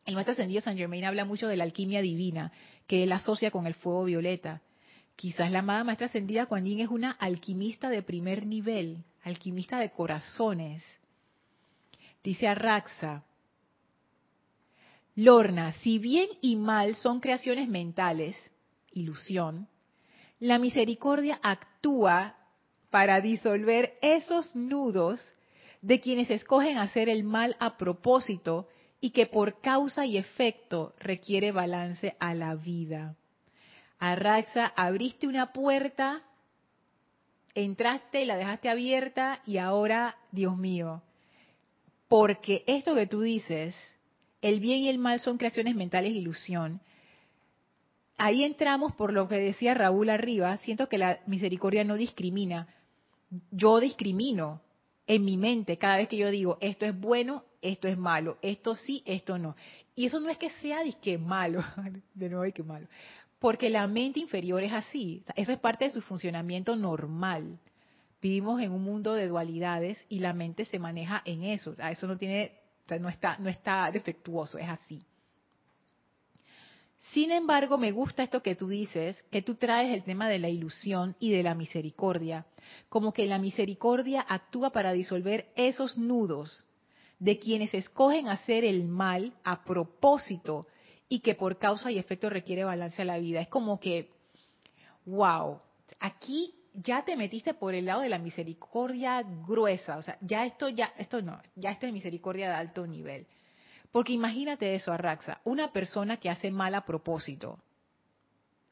El 0.05 0.15
maestro 0.15 0.31
ascendido 0.31 0.61
San 0.61 0.77
Germain 0.77 1.05
habla 1.05 1.25
mucho 1.25 1.47
de 1.47 1.57
la 1.57 1.63
alquimia 1.63 2.01
divina, 2.01 2.51
que 2.87 3.03
él 3.03 3.11
asocia 3.11 3.51
con 3.51 3.67
el 3.67 3.73
fuego 3.73 4.05
violeta. 4.05 4.61
Quizás 5.15 5.51
la 5.51 5.59
amada 5.59 5.83
maestra 5.83 6.07
ascendida 6.07 6.45
Kuan 6.45 6.65
Yin 6.65 6.79
es 6.79 6.89
una 6.89 7.11
alquimista 7.11 7.89
de 7.89 8.01
primer 8.03 8.45
nivel, 8.45 9.03
alquimista 9.23 9.79
de 9.79 9.91
corazones 9.91 10.83
Dice 12.27 12.45
Arraxa, 12.45 13.23
Lorna, 15.15 15.71
si 15.71 15.97
bien 15.97 16.27
y 16.41 16.57
mal 16.57 16.97
son 16.97 17.21
creaciones 17.21 17.69
mentales, 17.69 18.35
ilusión, 18.91 19.69
la 20.41 20.59
misericordia 20.59 21.39
actúa 21.41 21.76
para 22.89 23.21
disolver 23.21 23.93
esos 24.01 24.55
nudos 24.55 25.25
de 25.81 26.01
quienes 26.01 26.29
escogen 26.29 26.77
hacer 26.77 27.07
el 27.09 27.23
mal 27.23 27.55
a 27.59 27.77
propósito 27.77 28.67
y 28.99 29.11
que 29.11 29.25
por 29.25 29.61
causa 29.61 30.05
y 30.05 30.17
efecto 30.17 30.93
requiere 30.99 31.51
balance 31.51 32.15
a 32.19 32.33
la 32.33 32.55
vida. 32.55 33.15
Arraxa, 33.99 34.73
abriste 34.75 35.27
una 35.27 35.53
puerta, 35.53 36.23
entraste, 37.55 38.25
la 38.25 38.37
dejaste 38.37 38.69
abierta 38.69 39.41
y 39.45 39.57
ahora, 39.57 40.17
Dios 40.31 40.57
mío, 40.57 41.03
porque 42.07 42.63
esto 42.67 42.95
que 42.95 43.07
tú 43.07 43.21
dices, 43.21 43.75
el 44.41 44.59
bien 44.59 44.79
y 44.81 44.89
el 44.89 44.97
mal 44.97 45.19
son 45.19 45.37
creaciones 45.37 45.75
mentales 45.75 46.11
de 46.11 46.19
ilusión. 46.19 46.81
Ahí 48.17 48.43
entramos 48.43 48.93
por 48.93 49.13
lo 49.13 49.27
que 49.27 49.35
decía 49.35 49.75
Raúl 49.75 50.09
arriba, 50.09 50.57
siento 50.57 50.89
que 50.89 50.97
la 50.97 51.19
misericordia 51.27 51.83
no 51.83 51.95
discrimina. 51.95 52.67
Yo 53.51 53.79
discrimino 53.79 54.61
en 55.05 55.23
mi 55.23 55.37
mente 55.37 55.77
cada 55.77 55.97
vez 55.97 56.07
que 56.07 56.17
yo 56.17 56.31
digo 56.31 56.57
esto 56.59 56.85
es 56.85 56.99
bueno, 56.99 57.43
esto 57.61 57.87
es 57.87 57.97
malo, 57.97 58.37
esto 58.41 58.73
sí, 58.73 59.03
esto 59.05 59.37
no. 59.37 59.55
Y 59.95 60.05
eso 60.05 60.19
no 60.19 60.29
es 60.29 60.37
que 60.37 60.49
sea 60.49 60.81
disque 60.81 61.17
malo, 61.17 61.63
de 62.13 62.29
nuevo 62.29 62.51
que 62.53 62.63
malo, 62.63 62.87
porque 63.39 63.69
la 63.69 63.87
mente 63.87 64.19
inferior 64.19 64.63
es 64.63 64.73
así, 64.73 65.23
eso 65.35 65.51
es 65.51 65.59
parte 65.59 65.85
de 65.85 65.91
su 65.91 66.01
funcionamiento 66.01 66.75
normal. 66.75 67.59
Vivimos 68.19 68.59
en 68.61 68.71
un 68.71 68.83
mundo 68.83 69.13
de 69.13 69.27
dualidades 69.27 70.03
y 70.09 70.19
la 70.19 70.33
mente 70.33 70.65
se 70.65 70.79
maneja 70.79 71.21
en 71.23 71.43
eso. 71.43 71.75
eso 71.77 72.07
no 72.07 72.17
tiene, 72.17 72.51
no 72.99 73.09
está, 73.09 73.37
no 73.37 73.47
está 73.47 73.91
defectuoso, 73.91 74.57
es 74.57 74.67
así. 74.67 75.03
Sin 77.11 77.31
embargo, 77.31 77.77
me 77.77 77.91
gusta 77.91 78.23
esto 78.23 78.43
que 78.43 78.55
tú 78.55 78.67
dices, 78.67 79.23
que 79.31 79.41
tú 79.41 79.55
traes 79.55 79.93
el 79.93 80.03
tema 80.03 80.27
de 80.27 80.39
la 80.39 80.49
ilusión 80.49 81.15
y 81.19 81.31
de 81.31 81.43
la 81.43 81.55
misericordia, 81.55 82.45
como 82.89 83.13
que 83.13 83.25
la 83.25 83.39
misericordia 83.39 84.25
actúa 84.27 84.71
para 84.71 84.91
disolver 84.91 85.51
esos 85.55 85.97
nudos 85.97 86.65
de 87.19 87.39
quienes 87.39 87.73
escogen 87.73 88.27
hacer 88.27 88.63
el 88.63 88.83
mal 88.83 89.33
a 89.43 89.63
propósito 89.63 90.67
y 91.09 91.19
que 91.19 91.35
por 91.35 91.57
causa 91.57 91.91
y 91.91 91.97
efecto 91.97 92.29
requiere 92.29 92.65
balance 92.65 93.01
a 93.01 93.05
la 93.05 93.17
vida. 93.17 93.39
Es 93.39 93.47
como 93.47 93.79
que, 93.79 94.09
wow, 95.05 95.59
aquí 95.99 96.53
ya 96.73 97.03
te 97.03 97.15
metiste 97.15 97.53
por 97.53 97.73
el 97.73 97.85
lado 97.85 98.01
de 98.01 98.09
la 98.09 98.19
misericordia 98.19 99.23
gruesa, 99.47 99.97
o 99.97 100.01
sea, 100.01 100.17
ya 100.21 100.45
esto, 100.45 100.69
ya, 100.69 100.93
esto 100.97 101.21
no, 101.21 101.41
ya 101.55 101.71
esto 101.71 101.87
es 101.87 101.93
misericordia 101.93 102.49
de 102.49 102.55
alto 102.55 102.85
nivel. 102.85 103.25
Porque 103.91 104.13
imagínate 104.13 104.75
eso, 104.75 104.91
Arraxa, 104.91 105.41
una 105.43 105.71
persona 105.71 106.17
que 106.17 106.29
hace 106.29 106.51
mal 106.51 106.75
a 106.75 106.85
propósito. 106.85 107.59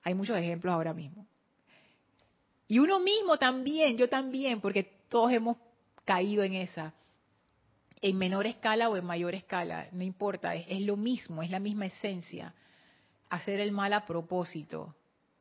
Hay 0.04 0.14
muchos 0.14 0.38
ejemplos 0.38 0.74
ahora 0.74 0.94
mismo. 0.94 1.26
Y 2.68 2.80
uno 2.80 3.00
mismo 3.00 3.38
también, 3.38 3.98
yo 3.98 4.10
también, 4.10 4.62
porque 4.62 4.84
todos 5.10 5.32
hemos 5.32 5.58
caído 6.04 6.44
en 6.44 6.56
esa, 6.56 6.94
en 8.02 8.18
menor 8.18 8.46
escala 8.46 8.90
o 8.90 8.98
en 8.98 9.06
mayor 9.06 9.36
escala, 9.36 9.88
no 9.92 10.04
importa, 10.04 10.56
es 10.56 10.82
lo 10.82 10.98
mismo, 10.98 11.42
es 11.44 11.50
la 11.50 11.60
misma 11.60 11.86
esencia, 11.88 12.54
hacer 13.30 13.60
el 13.60 13.72
mal 13.72 13.94
a 13.94 14.06
propósito 14.06 14.96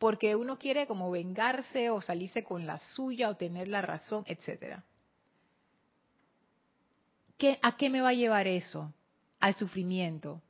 porque 0.04 0.36
uno 0.36 0.58
quiere 0.58 0.86
como 0.86 1.10
vengarse 1.10 1.88
o 1.88 2.02
salirse 2.02 2.44
con 2.44 2.66
la 2.66 2.76
suya 2.76 3.30
o 3.30 3.36
tener 3.36 3.68
la 3.68 3.80
razón, 3.80 4.22
etcétera. 4.26 4.84
¿Qué, 7.38 7.58
¿A 7.62 7.76
qué 7.78 7.88
me 7.88 8.02
va 8.02 8.10
a 8.10 8.12
llevar 8.12 8.46
eso? 8.46 8.92
Al 9.45 9.55
sufrimiento. 9.57 10.40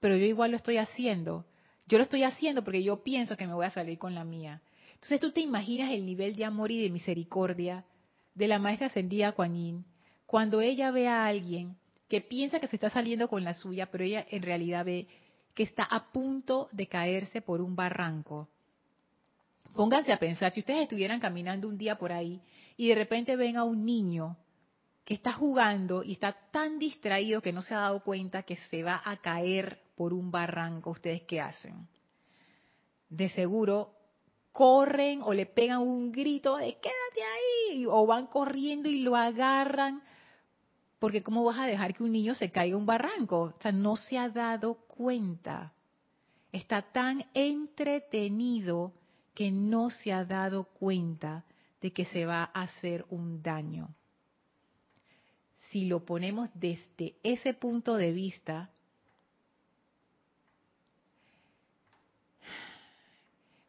Pero 0.00 0.16
yo 0.16 0.24
igual 0.24 0.52
lo 0.52 0.56
estoy 0.56 0.78
haciendo. 0.78 1.44
Yo 1.86 1.98
lo 1.98 2.04
estoy 2.04 2.22
haciendo 2.22 2.64
porque 2.64 2.82
yo 2.82 3.02
pienso 3.02 3.36
que 3.36 3.46
me 3.46 3.52
voy 3.52 3.66
a 3.66 3.70
salir 3.70 3.98
con 3.98 4.14
la 4.14 4.24
mía. 4.24 4.62
Entonces 4.94 5.20
tú 5.20 5.32
te 5.32 5.40
imaginas 5.40 5.90
el 5.90 6.06
nivel 6.06 6.34
de 6.34 6.46
amor 6.46 6.70
y 6.70 6.82
de 6.82 6.88
misericordia 6.88 7.84
de 8.34 8.48
la 8.48 8.58
maestra 8.58 8.86
ascendida 8.86 9.32
Kuan 9.32 9.84
cuando 10.24 10.62
ella 10.62 10.90
ve 10.90 11.08
a 11.08 11.26
alguien 11.26 11.76
que 12.08 12.22
piensa 12.22 12.58
que 12.58 12.68
se 12.68 12.76
está 12.76 12.88
saliendo 12.88 13.28
con 13.28 13.44
la 13.44 13.52
suya, 13.52 13.90
pero 13.90 14.04
ella 14.04 14.26
en 14.30 14.42
realidad 14.42 14.86
ve 14.86 15.08
que 15.54 15.64
está 15.64 15.82
a 15.82 16.10
punto 16.10 16.70
de 16.72 16.86
caerse 16.86 17.42
por 17.42 17.60
un 17.60 17.76
barranco 17.76 18.48
Pónganse 19.74 20.12
a 20.12 20.18
pensar, 20.18 20.50
si 20.52 20.60
ustedes 20.60 20.82
estuvieran 20.82 21.20
caminando 21.20 21.68
un 21.68 21.78
día 21.78 21.96
por 21.98 22.12
ahí 22.12 22.40
y 22.76 22.88
de 22.88 22.94
repente 22.94 23.36
ven 23.36 23.56
a 23.56 23.64
un 23.64 23.84
niño 23.84 24.36
que 25.08 25.14
está 25.14 25.32
jugando 25.32 26.04
y 26.04 26.12
está 26.12 26.36
tan 26.50 26.78
distraído 26.78 27.40
que 27.40 27.50
no 27.50 27.62
se 27.62 27.72
ha 27.72 27.78
dado 27.78 28.04
cuenta 28.04 28.42
que 28.42 28.56
se 28.56 28.82
va 28.82 29.00
a 29.02 29.16
caer 29.16 29.80
por 29.96 30.12
un 30.12 30.30
barranco, 30.30 30.90
¿ustedes 30.90 31.22
qué 31.22 31.40
hacen? 31.40 31.88
De 33.08 33.30
seguro 33.30 33.94
corren 34.52 35.22
o 35.22 35.32
le 35.32 35.46
pegan 35.46 35.80
un 35.80 36.12
grito 36.12 36.58
de 36.58 36.74
quédate 36.74 37.22
ahí 37.22 37.86
o 37.86 38.04
van 38.04 38.26
corriendo 38.26 38.90
y 38.90 39.00
lo 39.00 39.16
agarran 39.16 40.02
porque 40.98 41.22
¿cómo 41.22 41.42
vas 41.42 41.58
a 41.58 41.64
dejar 41.64 41.94
que 41.94 42.02
un 42.02 42.12
niño 42.12 42.34
se 42.34 42.50
caiga 42.50 42.76
un 42.76 42.84
barranco? 42.84 43.40
O 43.40 43.62
sea, 43.62 43.72
no 43.72 43.96
se 43.96 44.18
ha 44.18 44.28
dado 44.28 44.74
cuenta. 44.88 45.72
Está 46.52 46.82
tan 46.82 47.24
entretenido 47.32 48.92
que 49.32 49.50
no 49.50 49.88
se 49.88 50.12
ha 50.12 50.26
dado 50.26 50.64
cuenta 50.64 51.46
de 51.80 51.94
que 51.94 52.04
se 52.04 52.26
va 52.26 52.50
a 52.52 52.64
hacer 52.64 53.06
un 53.08 53.42
daño. 53.42 53.94
Si 55.70 55.86
lo 55.86 56.04
ponemos 56.04 56.48
desde 56.54 57.16
ese 57.22 57.54
punto 57.54 57.96
de 57.96 58.12
vista, 58.12 58.70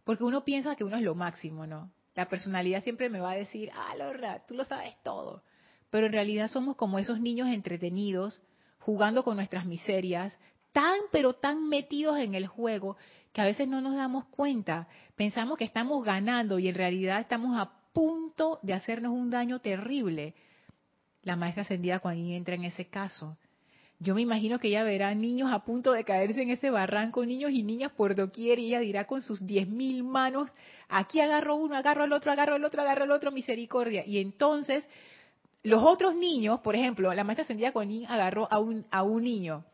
porque 0.03 0.23
uno 0.23 0.43
piensa 0.43 0.75
que 0.75 0.83
uno 0.83 0.97
es 0.97 1.03
lo 1.03 1.15
máximo, 1.15 1.67
¿no? 1.67 1.91
La 2.15 2.27
personalidad 2.27 2.81
siempre 2.83 3.09
me 3.09 3.19
va 3.19 3.31
a 3.31 3.35
decir, 3.35 3.71
ah, 3.75 3.95
Lorra, 3.95 4.45
tú 4.47 4.55
lo 4.55 4.65
sabes 4.65 4.95
todo. 5.03 5.43
Pero 5.89 6.07
en 6.07 6.13
realidad 6.13 6.47
somos 6.49 6.75
como 6.75 6.99
esos 6.99 7.19
niños 7.19 7.47
entretenidos, 7.49 8.41
jugando 8.79 9.23
con 9.23 9.35
nuestras 9.35 9.65
miserias, 9.65 10.37
tan, 10.71 10.99
pero 11.11 11.33
tan 11.33 11.67
metidos 11.67 12.17
en 12.19 12.35
el 12.35 12.47
juego 12.47 12.97
que 13.33 13.41
a 13.41 13.45
veces 13.45 13.67
no 13.67 13.81
nos 13.81 13.95
damos 13.95 14.25
cuenta. 14.25 14.87
Pensamos 15.15 15.57
que 15.57 15.63
estamos 15.65 16.03
ganando 16.03 16.59
y 16.59 16.67
en 16.67 16.75
realidad 16.75 17.19
estamos 17.19 17.57
a 17.57 17.71
punto 17.93 18.59
de 18.63 18.73
hacernos 18.73 19.11
un 19.11 19.29
daño 19.29 19.59
terrible. 19.59 20.35
La 21.23 21.35
maestra 21.35 21.63
ascendida 21.63 21.99
cuando 21.99 22.33
entra 22.33 22.55
en 22.55 22.63
ese 22.63 22.85
caso. 22.85 23.37
Yo 24.01 24.15
me 24.15 24.21
imagino 24.21 24.59
que 24.59 24.69
ella 24.69 24.83
verá 24.83 25.13
niños 25.13 25.51
a 25.51 25.65
punto 25.65 25.91
de 25.91 26.05
caerse 26.05 26.41
en 26.41 26.51
ese 26.51 26.69
barranco, 26.69 27.25
niños 27.25 27.51
y 27.51 27.63
niñas 27.63 27.91
por 27.91 28.15
doquier, 28.15 28.57
y 28.57 28.67
ella 28.67 28.79
dirá 28.79 29.05
con 29.05 29.21
sus 29.21 29.45
diez 29.45 29.67
mil 29.67 30.03
manos, 30.03 30.49
aquí 30.87 31.19
agarro 31.19 31.55
uno, 31.55 31.75
agarro 31.75 32.05
el 32.05 32.13
otro, 32.13 32.31
agarro 32.31 32.55
el 32.55 32.63
otro, 32.63 32.81
agarro 32.81 33.03
el 33.03 33.11
otro, 33.11 33.29
misericordia. 33.31 34.05
Y 34.05 34.19
entonces, 34.19 34.87
los 35.63 35.83
otros 35.83 36.15
niños, 36.15 36.61
por 36.61 36.77
ejemplo, 36.77 37.13
la 37.13 37.25
maestra 37.25 37.43
ascendida 37.43 37.73
Kuan 37.73 38.05
agarró 38.07 38.47
a 38.49 38.59
un, 38.59 38.85
a 38.89 39.03
un 39.03 39.21
niño, 39.21 39.65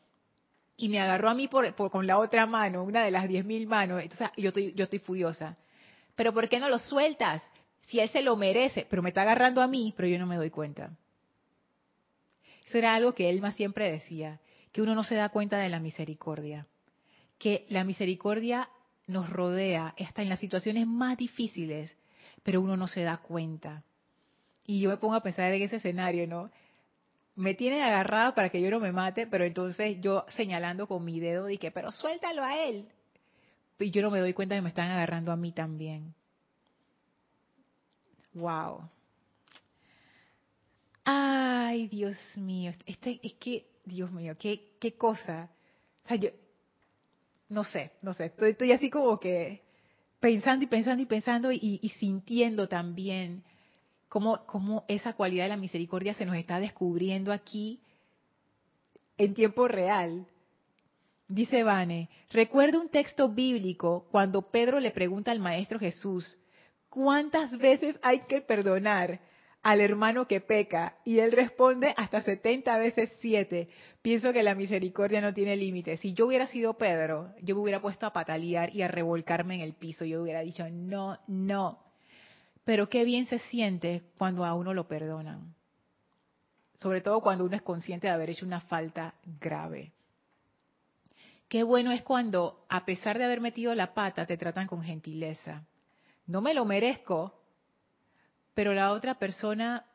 y 0.76 0.90
me 0.90 1.00
agarró 1.00 1.30
a 1.30 1.36
mí 1.36 1.48
por, 1.48 1.76
con 1.76 2.08
la 2.08 2.18
otra 2.18 2.48
mano, 2.48 2.84
una 2.84 3.04
de 3.04 3.12
las 3.12 3.28
diez 3.28 3.46
mil 3.46 3.68
manos, 3.68 4.02
entonces 4.02 4.30
yo 4.38 4.48
estoy, 4.48 4.74
yo 4.74 4.86
estoy 4.86 5.00
furiosa. 5.00 5.56
Pero 6.16 6.34
¿por 6.34 6.50
qué 6.50 6.60
no 6.60 6.68
lo 6.68 6.80
sueltas? 6.80 7.44
Si 7.82 8.00
él 8.00 8.10
se 8.10 8.24
lo 8.24 8.36
merece, 8.36 8.88
pero 8.90 9.04
me 9.04 9.10
está 9.10 9.22
agarrando 9.22 9.62
a 9.62 9.68
mí, 9.68 9.94
pero 9.96 10.08
yo 10.08 10.18
no 10.18 10.26
me 10.26 10.38
doy 10.38 10.50
cuenta. 10.50 10.90
Eso 12.68 12.78
era 12.78 12.96
algo 12.96 13.14
que 13.14 13.32
más 13.40 13.56
siempre 13.56 13.92
decía, 13.92 14.40
que 14.72 14.82
uno 14.82 14.96
no 14.96 15.04
se 15.04 15.16
da 15.16 15.30
cuenta 15.30 15.58
de 15.58 15.70
la 15.70 15.80
misericordia, 15.80 16.68
que 17.38 17.66
la 17.70 17.84
misericordia 17.84 18.70
nos 19.08 19.30
rodea 19.30 19.94
hasta 20.00 20.22
en 20.22 20.30
las 20.30 20.40
situaciones 20.40 20.88
más 20.88 21.18
difíciles, 21.18 21.96
pero 22.44 22.62
uno 22.62 22.76
no 22.76 22.88
se 22.88 23.04
da 23.04 23.18
cuenta. 23.18 23.84
Y 24.66 24.82
yo 24.82 24.90
me 24.90 24.98
pongo 24.98 25.16
a 25.16 25.24
pensar 25.24 25.54
en 25.54 25.62
ese 25.62 25.78
escenario, 25.78 26.28
¿no? 26.28 26.50
Me 27.36 27.54
tienen 27.54 27.82
agarrada 27.82 28.34
para 28.34 28.50
que 28.50 28.62
yo 28.62 28.72
no 28.72 28.80
me 28.80 28.92
mate, 28.92 29.28
pero 29.28 29.44
entonces 29.44 29.98
yo 30.02 30.26
señalando 30.30 30.88
con 30.88 31.04
mi 31.04 31.20
dedo 31.20 31.46
dije, 31.46 31.72
pero 31.72 31.92
suéltalo 31.92 32.44
a 32.44 32.58
él. 32.58 32.88
Y 33.78 33.92
yo 33.92 34.02
no 34.02 34.10
me 34.10 34.20
doy 34.20 34.34
cuenta 34.34 34.56
que 34.56 34.62
me 34.62 34.70
están 34.70 34.90
agarrando 34.90 35.32
a 35.32 35.36
mí 35.36 35.52
también. 35.52 36.16
Wow. 38.34 38.90
Dios 41.88 42.18
mío, 42.36 42.72
este, 42.86 43.20
es 43.24 43.34
que, 43.34 43.66
Dios 43.86 44.12
mío, 44.12 44.36
qué, 44.38 44.76
qué 44.80 44.94
cosa. 44.94 45.50
O 46.04 46.08
sea, 46.08 46.18
yo, 46.18 46.30
no 47.50 47.64
sé, 47.64 47.92
no 48.02 48.14
sé, 48.14 48.34
estoy, 48.38 48.72
así 48.72 48.90
como 48.90 49.20
que 49.20 49.62
pensando 50.20 50.64
y 50.64 50.68
pensando 50.68 51.04
y 51.04 51.06
pensando 51.06 51.52
y, 51.52 51.80
y 51.82 51.90
sintiendo 51.90 52.68
también 52.68 53.44
cómo, 54.10 54.46
cómo, 54.46 54.86
esa 54.88 55.14
cualidad 55.14 55.46
de 55.46 55.50
la 55.50 55.58
misericordia 55.58 56.14
se 56.14 56.26
nos 56.26 56.36
está 56.36 56.60
descubriendo 56.60 57.32
aquí 57.32 57.82
en 59.18 59.34
tiempo 59.34 59.68
real. 59.68 60.26
Dice 61.28 61.64
Vane, 61.64 62.10
recuerdo 62.32 62.80
un 62.80 62.90
texto 62.90 63.30
bíblico 63.30 64.08
cuando 64.12 64.44
Pedro 64.44 64.80
le 64.80 64.92
pregunta 64.92 65.32
al 65.32 65.40
Maestro 65.40 65.80
Jesús, 65.80 66.38
¿cuántas 66.90 67.58
veces 67.58 68.00
hay 68.04 68.20
que 68.22 68.42
perdonar? 68.42 69.20
Al 69.66 69.82
hermano 69.82 70.28
que 70.28 70.42
peca 70.42 70.96
y 71.04 71.18
él 71.18 71.32
responde 71.32 71.96
hasta 71.98 72.22
70 72.22 72.78
veces 72.78 73.12
7. 73.20 73.68
Pienso 74.04 74.32
que 74.32 74.44
la 74.44 74.54
misericordia 74.54 75.22
no 75.22 75.34
tiene 75.34 75.56
límites. 75.56 76.02
Si 76.02 76.14
yo 76.14 76.28
hubiera 76.28 76.46
sido 76.46 76.76
Pedro, 76.76 77.34
yo 77.42 77.56
me 77.56 77.62
hubiera 77.64 77.82
puesto 77.82 78.06
a 78.06 78.14
patalear 78.14 78.76
y 78.76 78.84
a 78.84 78.88
revolcarme 78.88 79.56
en 79.56 79.62
el 79.62 79.74
piso. 79.74 80.06
Yo 80.06 80.22
hubiera 80.22 80.42
dicho, 80.42 80.70
no, 80.70 81.18
no. 81.26 81.80
Pero 82.64 82.90
qué 82.90 83.06
bien 83.06 83.26
se 83.26 83.40
siente 83.40 84.04
cuando 84.20 84.46
a 84.46 84.54
uno 84.54 84.72
lo 84.76 84.88
perdonan. 84.88 85.56
Sobre 86.76 87.02
todo 87.02 87.22
cuando 87.22 87.44
uno 87.44 87.56
es 87.56 87.64
consciente 87.64 88.06
de 88.06 88.14
haber 88.14 88.30
hecho 88.30 88.46
una 88.46 88.62
falta 88.62 89.16
grave. 89.40 89.94
Qué 91.48 91.64
bueno 91.64 91.92
es 91.92 92.04
cuando, 92.04 92.68
a 92.70 92.86
pesar 92.86 93.18
de 93.18 93.24
haber 93.24 93.42
metido 93.42 93.74
la 93.74 93.96
pata, 93.96 94.28
te 94.28 94.38
tratan 94.38 94.68
con 94.68 94.84
gentileza. 94.84 95.64
No 96.28 96.42
me 96.42 96.54
lo 96.54 96.66
merezco, 96.66 97.45
pero 98.56 98.74
la 98.74 98.92
otra 98.92 99.20
persona 99.20 99.86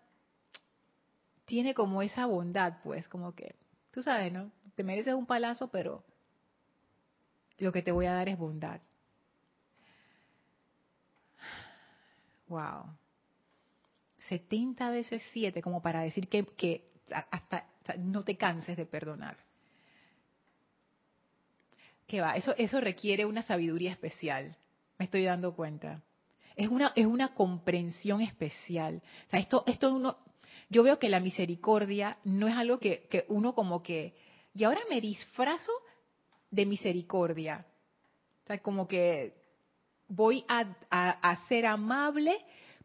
tiene 1.47 1.75
como 1.75 2.03
esa 2.03 2.27
bondad, 2.27 2.75
pues, 2.85 3.09
como 3.09 3.35
que, 3.35 3.57
tú 3.91 4.03
sabes, 4.03 4.33
¿no? 4.33 4.53
Te 4.77 4.85
mereces 4.85 5.15
un 5.15 5.27
palazo, 5.27 5.69
pero 5.69 6.05
lo 7.59 7.73
que 7.73 7.83
te 7.83 7.91
voy 7.91 8.07
a 8.07 8.15
dar 8.15 8.29
es 8.29 8.39
bondad. 8.39 8.81
Wow. 12.47 12.85
70 14.29 14.91
veces 14.91 15.23
7, 15.33 15.63
como 15.63 15.83
para 15.83 16.03
decir 16.03 16.29
que, 16.29 16.45
que 16.45 16.89
hasta 17.31 17.67
no 17.99 18.23
te 18.23 18.37
canses 18.37 18.77
de 18.77 18.87
perdonar. 18.87 19.37
¿Qué 22.07 22.21
va? 22.21 22.37
Eso, 22.37 22.55
eso 22.57 22.81
requiere 22.81 23.25
una 23.25 23.43
sabiduría 23.43 23.91
especial, 23.91 24.57
me 24.99 25.05
estoy 25.07 25.25
dando 25.25 25.55
cuenta 25.55 26.03
es 26.61 26.69
una, 26.69 26.93
es 26.95 27.07
una 27.07 27.35
comprensión 27.35 28.21
especial. 28.21 29.03
Esto, 29.33 29.65
esto 29.67 29.95
uno, 29.95 30.19
yo 30.69 30.83
veo 30.83 30.99
que 30.99 31.09
la 31.09 31.19
misericordia 31.19 32.19
no 32.25 32.49
es 32.49 32.55
algo 32.55 32.79
que, 32.79 33.07
que 33.09 33.25
uno 33.29 33.55
como 33.55 33.83
que, 33.83 34.15
y 34.55 34.65
ahora 34.65 34.81
me 34.91 35.01
disfrazo 35.01 35.73
de 36.51 36.67
misericordia. 36.67 37.65
Como 38.63 38.87
que 38.87 39.33
voy 40.09 40.45
a, 40.49 40.67
a, 40.91 41.37
ser 41.47 41.65
amable 41.65 42.37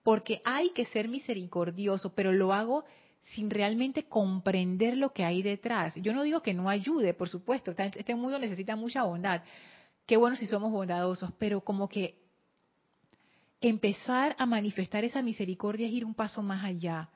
porque 0.04 0.42
hay 0.46 0.70
que 0.70 0.86
ser 0.86 1.10
misericordioso, 1.10 2.14
pero 2.14 2.32
lo 2.32 2.54
hago 2.54 2.86
sin 3.22 3.50
realmente 3.50 4.04
comprender 4.04 4.96
lo 4.96 5.12
que 5.12 5.26
hay 5.26 5.42
detrás. 5.42 5.96
Yo 5.96 6.14
no 6.14 6.24
digo 6.24 6.42
que 6.42 6.54
no 6.54 6.70
ayude, 6.70 7.14
por 7.14 7.28
supuesto, 7.28 7.72
este 7.72 8.16
mundo 8.16 8.40
necesita 8.40 8.76
mucha 8.76 9.04
bondad. 9.04 9.42
Qué 10.06 10.16
bueno 10.16 10.38
si 10.38 10.46
somos 10.46 10.72
bondadosos, 10.72 11.32
pero 11.40 11.62
como 11.62 11.90
que 11.90 12.25
empezar 13.62 14.36
a 14.38 14.46
manifestar 14.46 15.04
esa 15.04 15.22
misericordia 15.22 15.88
es 15.88 15.94
ir 15.94 16.06
un 16.06 16.14
paso 16.14 16.42
más 16.42 16.64
allá, 16.64 17.10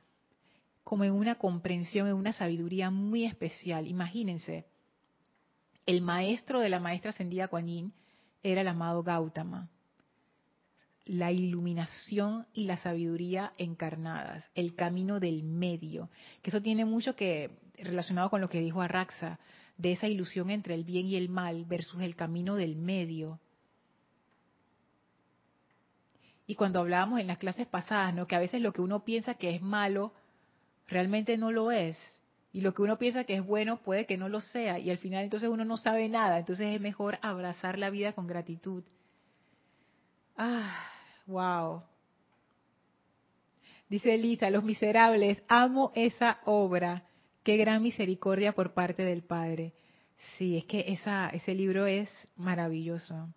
como 0.83 1.03
en 1.03 1.13
una 1.13 1.35
comprensión, 1.35 2.07
en 2.07 2.15
una 2.15 2.33
sabiduría 2.33 2.89
muy 2.89 3.25
especial. 3.25 3.87
Imagínense, 3.87 4.65
el 5.85 6.01
maestro 6.01 6.59
de 6.59 6.69
la 6.69 6.79
maestra 6.79 7.11
ascendida 7.11 7.47
Kuan 7.47 7.93
era 8.43 8.61
el 8.61 8.67
amado 8.67 9.03
Gautama. 9.03 9.69
La 11.05 11.31
iluminación 11.31 12.45
y 12.53 12.65
la 12.65 12.77
sabiduría 12.77 13.53
encarnadas, 13.57 14.47
el 14.53 14.75
camino 14.75 15.19
del 15.19 15.43
medio, 15.43 16.09
que 16.41 16.51
eso 16.51 16.61
tiene 16.61 16.85
mucho 16.85 17.15
que 17.15 17.57
relacionado 17.77 18.29
con 18.29 18.41
lo 18.41 18.49
que 18.49 18.59
dijo 18.59 18.81
Arraxa, 18.81 19.39
de 19.77 19.93
esa 19.93 20.07
ilusión 20.07 20.49
entre 20.49 20.75
el 20.75 20.83
bien 20.83 21.07
y 21.07 21.15
el 21.15 21.29
mal 21.29 21.65
versus 21.65 22.01
el 22.01 22.15
camino 22.15 22.55
del 22.55 22.75
medio, 22.75 23.39
y 26.49 26.55
cuando 26.55 26.79
hablábamos 26.79 27.19
en 27.19 27.27
las 27.27 27.37
clases 27.37 27.67
pasadas, 27.67 28.11
¿no? 28.15 28.25
que 28.25 28.35
a 28.35 28.39
veces 28.39 28.59
lo 28.59 28.73
que 28.73 28.81
uno 28.81 29.05
piensa 29.05 29.35
que 29.35 29.53
es 29.53 29.61
malo 29.61 30.13
realmente 30.87 31.37
no 31.37 31.51
lo 31.51 31.71
es. 31.71 31.95
Y 32.51 32.61
lo 32.61 32.73
que 32.73 32.81
uno 32.81 32.97
piensa 32.97 33.23
que 33.23 33.35
es 33.35 33.45
bueno 33.45 33.83
puede 33.83 34.07
que 34.07 34.17
no 34.17 34.29
lo 34.29 34.41
sea. 34.41 34.79
Y 34.79 34.89
al 34.89 34.97
final 34.97 35.23
entonces 35.23 35.47
uno 35.47 35.63
no 35.63 35.77
sabe 35.77 36.09
nada. 36.09 36.39
Entonces 36.39 36.73
es 36.73 36.81
mejor 36.81 37.19
abrazar 37.21 37.77
la 37.77 37.91
vida 37.91 38.13
con 38.13 38.25
gratitud. 38.25 38.83
Ah, 40.35 40.75
wow. 41.27 41.83
Dice 43.87 44.15
Elisa, 44.15 44.49
los 44.49 44.63
miserables, 44.63 45.43
amo 45.49 45.91
esa 45.93 46.39
obra. 46.45 47.03
Qué 47.43 47.57
gran 47.57 47.83
misericordia 47.83 48.53
por 48.53 48.73
parte 48.73 49.03
del 49.03 49.21
Padre. 49.21 49.75
Sí, 50.39 50.57
es 50.57 50.65
que 50.65 50.85
esa, 50.87 51.29
ese 51.29 51.53
libro 51.53 51.85
es 51.85 52.09
maravilloso 52.37 53.29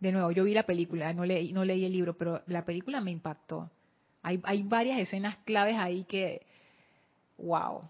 de 0.00 0.12
nuevo, 0.12 0.30
yo 0.32 0.44
vi 0.44 0.54
la 0.54 0.64
película, 0.64 1.12
no 1.12 1.24
leí, 1.24 1.52
no 1.52 1.64
leí 1.64 1.84
el 1.84 1.92
libro, 1.92 2.16
pero 2.16 2.42
la 2.46 2.64
película 2.64 3.00
me 3.00 3.10
impactó. 3.10 3.70
Hay, 4.22 4.62
varias 4.62 4.98
escenas 4.98 5.36
claves 5.44 5.76
ahí 5.76 6.04
que, 6.04 6.46
wow. 7.36 7.82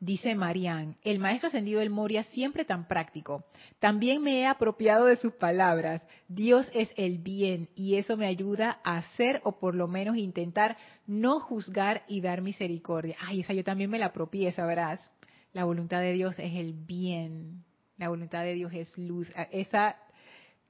Dice 0.00 0.34
Marianne, 0.34 0.96
el 1.02 1.20
maestro 1.20 1.46
ascendido 1.46 1.78
del 1.78 1.90
Moria 1.90 2.24
siempre 2.24 2.64
tan 2.64 2.88
práctico. 2.88 3.44
También 3.78 4.20
me 4.20 4.40
he 4.40 4.46
apropiado 4.46 5.06
de 5.06 5.16
sus 5.16 5.32
palabras. 5.32 6.04
Dios 6.28 6.68
es 6.74 6.90
el 6.96 7.18
bien 7.18 7.68
y 7.76 7.94
eso 7.94 8.16
me 8.16 8.26
ayuda 8.26 8.80
a 8.82 8.96
hacer 8.96 9.40
o 9.44 9.60
por 9.60 9.76
lo 9.76 9.86
menos 9.86 10.16
intentar 10.16 10.76
no 11.06 11.38
juzgar 11.38 12.02
y 12.08 12.20
dar 12.20 12.42
misericordia. 12.42 13.16
Ay, 13.20 13.40
esa 13.40 13.54
yo 13.54 13.62
también 13.62 13.90
me 13.90 14.00
la 14.00 14.06
apropié, 14.06 14.50
sabrás. 14.50 15.00
La 15.52 15.64
voluntad 15.64 16.00
de 16.00 16.12
Dios 16.12 16.36
es 16.40 16.52
el 16.54 16.72
bien. 16.72 17.64
La 17.96 18.08
voluntad 18.08 18.42
de 18.42 18.54
Dios 18.54 18.72
es 18.72 18.96
luz. 18.98 19.30
Esa, 19.50 19.96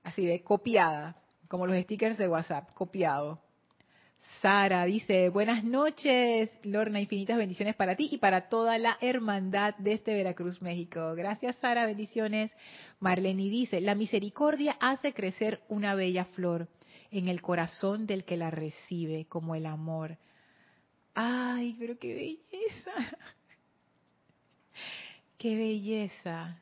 así 0.03 0.27
ve, 0.27 0.43
copiada, 0.43 1.17
como 1.49 1.67
los 1.67 1.77
stickers 1.83 2.19
de 2.19 2.29
WhatsApp, 2.29 2.73
copiado. 2.75 3.41
Sara 4.41 4.85
dice, 4.85 5.29
buenas 5.29 5.65
noches, 5.65 6.51
Lorna, 6.63 7.01
infinitas 7.01 7.37
bendiciones 7.37 7.77
para 7.77 7.95
ti 7.95 8.09
y 8.11 8.19
para 8.19 8.49
toda 8.49 8.79
la 8.79 8.97
hermandad 9.01 9.75
de 9.77 9.93
este 9.93 10.15
Veracruz, 10.15 10.63
México. 10.63 11.15
Gracias, 11.15 11.57
Sara, 11.57 11.87
bendiciones. 11.87 12.51
Marlene 13.01 13.49
dice, 13.51 13.81
la 13.81 13.95
misericordia 13.95 14.77
hace 14.81 15.13
crecer 15.13 15.61
una 15.69 15.95
bella 15.95 16.25
flor 16.27 16.69
en 17.11 17.29
el 17.29 17.43
corazón 17.43 18.07
del 18.07 18.25
que 18.25 18.37
la 18.37 18.51
recibe, 18.51 19.27
como 19.27 19.55
el 19.55 19.67
amor. 19.67 20.17
Ay, 21.15 21.77
pero 21.79 21.99
qué 21.99 22.15
belleza. 22.15 22.93
Qué 25.39 25.57
belleza. 25.57 26.59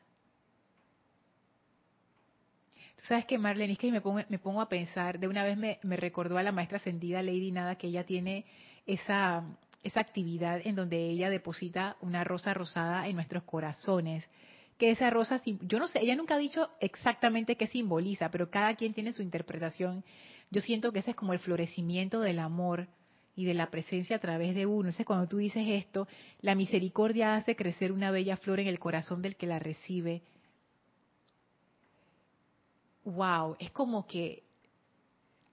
Tú 2.92 2.92
sabes 3.03 3.25
que 3.25 3.37
Marlene, 3.37 3.73
es 3.73 3.79
que 3.79 3.91
me 3.91 4.01
pongo, 4.01 4.21
me 4.29 4.39
pongo 4.39 4.61
a 4.61 4.69
pensar, 4.69 5.19
de 5.19 5.27
una 5.27 5.43
vez 5.43 5.57
me, 5.57 5.79
me 5.83 5.97
recordó 5.97 6.37
a 6.37 6.43
la 6.43 6.51
maestra 6.51 6.77
ascendida 6.77 7.21
Lady 7.21 7.51
Nada 7.51 7.75
que 7.75 7.87
ella 7.87 8.05
tiene 8.05 8.45
esa, 8.85 9.43
esa 9.83 9.99
actividad 9.99 10.61
en 10.63 10.75
donde 10.75 11.09
ella 11.09 11.29
deposita 11.29 11.97
una 12.01 12.23
rosa 12.23 12.53
rosada 12.53 13.07
en 13.07 13.15
nuestros 13.15 13.43
corazones. 13.43 14.29
Que 14.77 14.91
esa 14.91 15.09
rosa, 15.09 15.41
yo 15.45 15.79
no 15.79 15.87
sé, 15.87 15.99
ella 16.01 16.15
nunca 16.15 16.35
ha 16.35 16.39
dicho 16.39 16.69
exactamente 16.79 17.55
qué 17.57 17.67
simboliza, 17.67 18.31
pero 18.31 18.49
cada 18.49 18.75
quien 18.75 18.93
tiene 18.93 19.13
su 19.13 19.21
interpretación. 19.21 20.03
Yo 20.49 20.61
siento 20.61 20.91
que 20.91 20.99
ese 20.99 21.11
es 21.11 21.15
como 21.15 21.33
el 21.33 21.39
florecimiento 21.39 22.21
del 22.21 22.39
amor 22.39 22.87
y 23.35 23.45
de 23.45 23.53
la 23.53 23.69
presencia 23.69 24.15
a 24.15 24.19
través 24.19 24.55
de 24.55 24.65
uno. 24.65 24.89
Entonces, 24.89 25.05
cuando 25.05 25.27
tú 25.27 25.37
dices 25.37 25.65
esto, 25.67 26.07
la 26.41 26.55
misericordia 26.55 27.35
hace 27.35 27.55
crecer 27.55 27.91
una 27.91 28.11
bella 28.11 28.37
flor 28.37 28.59
en 28.59 28.67
el 28.67 28.79
corazón 28.79 29.21
del 29.21 29.35
que 29.35 29.47
la 29.47 29.59
recibe. 29.59 30.23
Wow, 33.05 33.57
es 33.59 33.71
como 33.71 34.07
que 34.07 34.43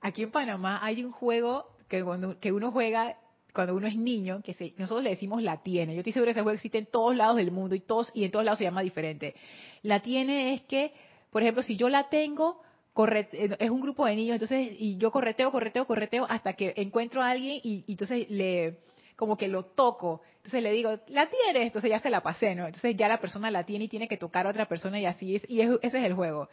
aquí 0.00 0.22
en 0.22 0.30
Panamá 0.30 0.78
hay 0.82 1.04
un 1.04 1.12
juego 1.12 1.66
que, 1.88 2.04
que 2.40 2.52
uno 2.52 2.70
juega 2.72 3.16
cuando 3.52 3.74
uno 3.74 3.86
es 3.86 3.96
niño, 3.96 4.40
que 4.44 4.54
se, 4.54 4.74
nosotros 4.76 5.02
le 5.02 5.10
decimos 5.10 5.42
la 5.42 5.62
tiene. 5.62 5.94
Yo 5.94 6.00
estoy 6.00 6.12
segura 6.12 6.32
que 6.32 6.38
ese 6.38 6.42
juego 6.42 6.54
existe 6.54 6.78
en 6.78 6.86
todos 6.86 7.16
lados 7.16 7.36
del 7.36 7.50
mundo 7.50 7.74
y 7.74 7.80
todos 7.80 8.10
y 8.14 8.24
en 8.24 8.30
todos 8.30 8.44
lados 8.44 8.58
se 8.58 8.64
llama 8.64 8.82
diferente. 8.82 9.34
La 9.82 10.00
tiene 10.00 10.54
es 10.54 10.62
que, 10.62 10.92
por 11.30 11.42
ejemplo, 11.42 11.62
si 11.62 11.76
yo 11.76 11.88
la 11.88 12.08
tengo, 12.08 12.62
corre, 12.92 13.28
es 13.32 13.70
un 13.70 13.80
grupo 13.80 14.06
de 14.06 14.14
niños, 14.16 14.34
entonces 14.34 14.76
y 14.78 14.96
yo 14.98 15.10
correteo, 15.10 15.50
correteo, 15.50 15.86
correteo 15.86 16.26
hasta 16.28 16.52
que 16.52 16.74
encuentro 16.76 17.22
a 17.22 17.30
alguien 17.30 17.60
y, 17.62 17.84
entonces 17.88 18.30
le 18.30 18.78
como 19.16 19.36
que 19.36 19.48
lo 19.48 19.64
toco. 19.64 20.22
Entonces 20.36 20.62
le 20.62 20.72
digo, 20.72 20.98
"La 21.08 21.28
tienes", 21.28 21.66
entonces 21.66 21.90
ya 21.90 22.00
se 22.00 22.08
la 22.08 22.22
pasé, 22.22 22.54
¿no? 22.54 22.66
Entonces 22.66 22.96
ya 22.96 23.06
la 23.08 23.20
persona 23.20 23.50
la 23.50 23.64
tiene 23.64 23.84
y 23.84 23.88
tiene 23.88 24.08
que 24.08 24.16
tocar 24.16 24.46
a 24.46 24.50
otra 24.50 24.66
persona 24.66 24.98
y 24.98 25.04
así 25.04 25.36
es 25.36 25.42
y 25.48 25.60
ese 25.60 25.78
es 25.82 25.94
el 25.94 26.14
juego. 26.14 26.48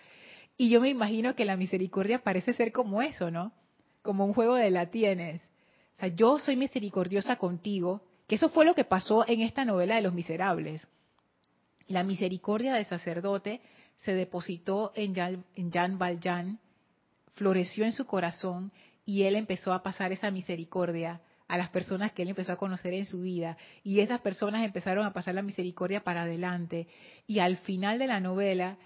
Y 0.57 0.69
yo 0.69 0.81
me 0.81 0.89
imagino 0.89 1.35
que 1.35 1.45
la 1.45 1.55
misericordia 1.55 2.23
parece 2.23 2.53
ser 2.53 2.71
como 2.71 3.01
eso, 3.01 3.29
¿no? 3.31 3.53
Como 4.01 4.25
un 4.25 4.33
juego 4.33 4.55
de 4.55 4.71
la 4.71 4.87
tienes 4.87 5.41
o 5.97 5.99
sea, 5.99 6.09
yo 6.09 6.37
soy 6.37 6.55
misericordiosa 6.55 7.37
contigo, 7.37 8.03
que 8.27 8.35
eso 8.35 8.49
fue 8.49 8.65
lo 8.65 8.75
que 8.75 8.83
pasó 8.83 9.27
en 9.27 9.41
esta 9.41 9.65
novela 9.65 9.95
de 9.95 10.03
los 10.03 10.13
miserables. 10.13 10.87
La 11.87 12.03
misericordia 12.03 12.75
del 12.75 12.85
sacerdote 12.85 13.61
se 13.95 14.13
depositó 14.13 14.91
en 14.95 15.15
Jan, 15.15 15.97
Valjean, 15.97 16.59
floreció 17.33 17.83
en 17.83 17.93
su 17.93 18.05
corazón 18.05 18.71
y 19.05 19.23
él 19.23 19.35
empezó 19.35 19.73
a 19.73 19.81
pasar 19.81 20.11
esa 20.11 20.29
misericordia 20.29 21.21
a 21.47 21.57
las 21.57 21.69
personas 21.69 22.11
que 22.11 22.21
él 22.21 22.29
empezó 22.29 22.51
a 22.51 22.57
conocer 22.57 22.93
en 22.93 23.05
su 23.05 23.21
vida. 23.21 23.57
Y 23.83 24.01
esas 24.01 24.21
personas 24.21 24.65
empezaron 24.65 25.03
a 25.03 25.13
pasar 25.13 25.33
la 25.33 25.41
misericordia 25.41 26.03
para 26.03 26.23
adelante. 26.23 26.87
Y 27.25 27.39
al 27.39 27.57
final 27.57 27.97
de 27.97 28.05
la 28.05 28.19
novela 28.19 28.77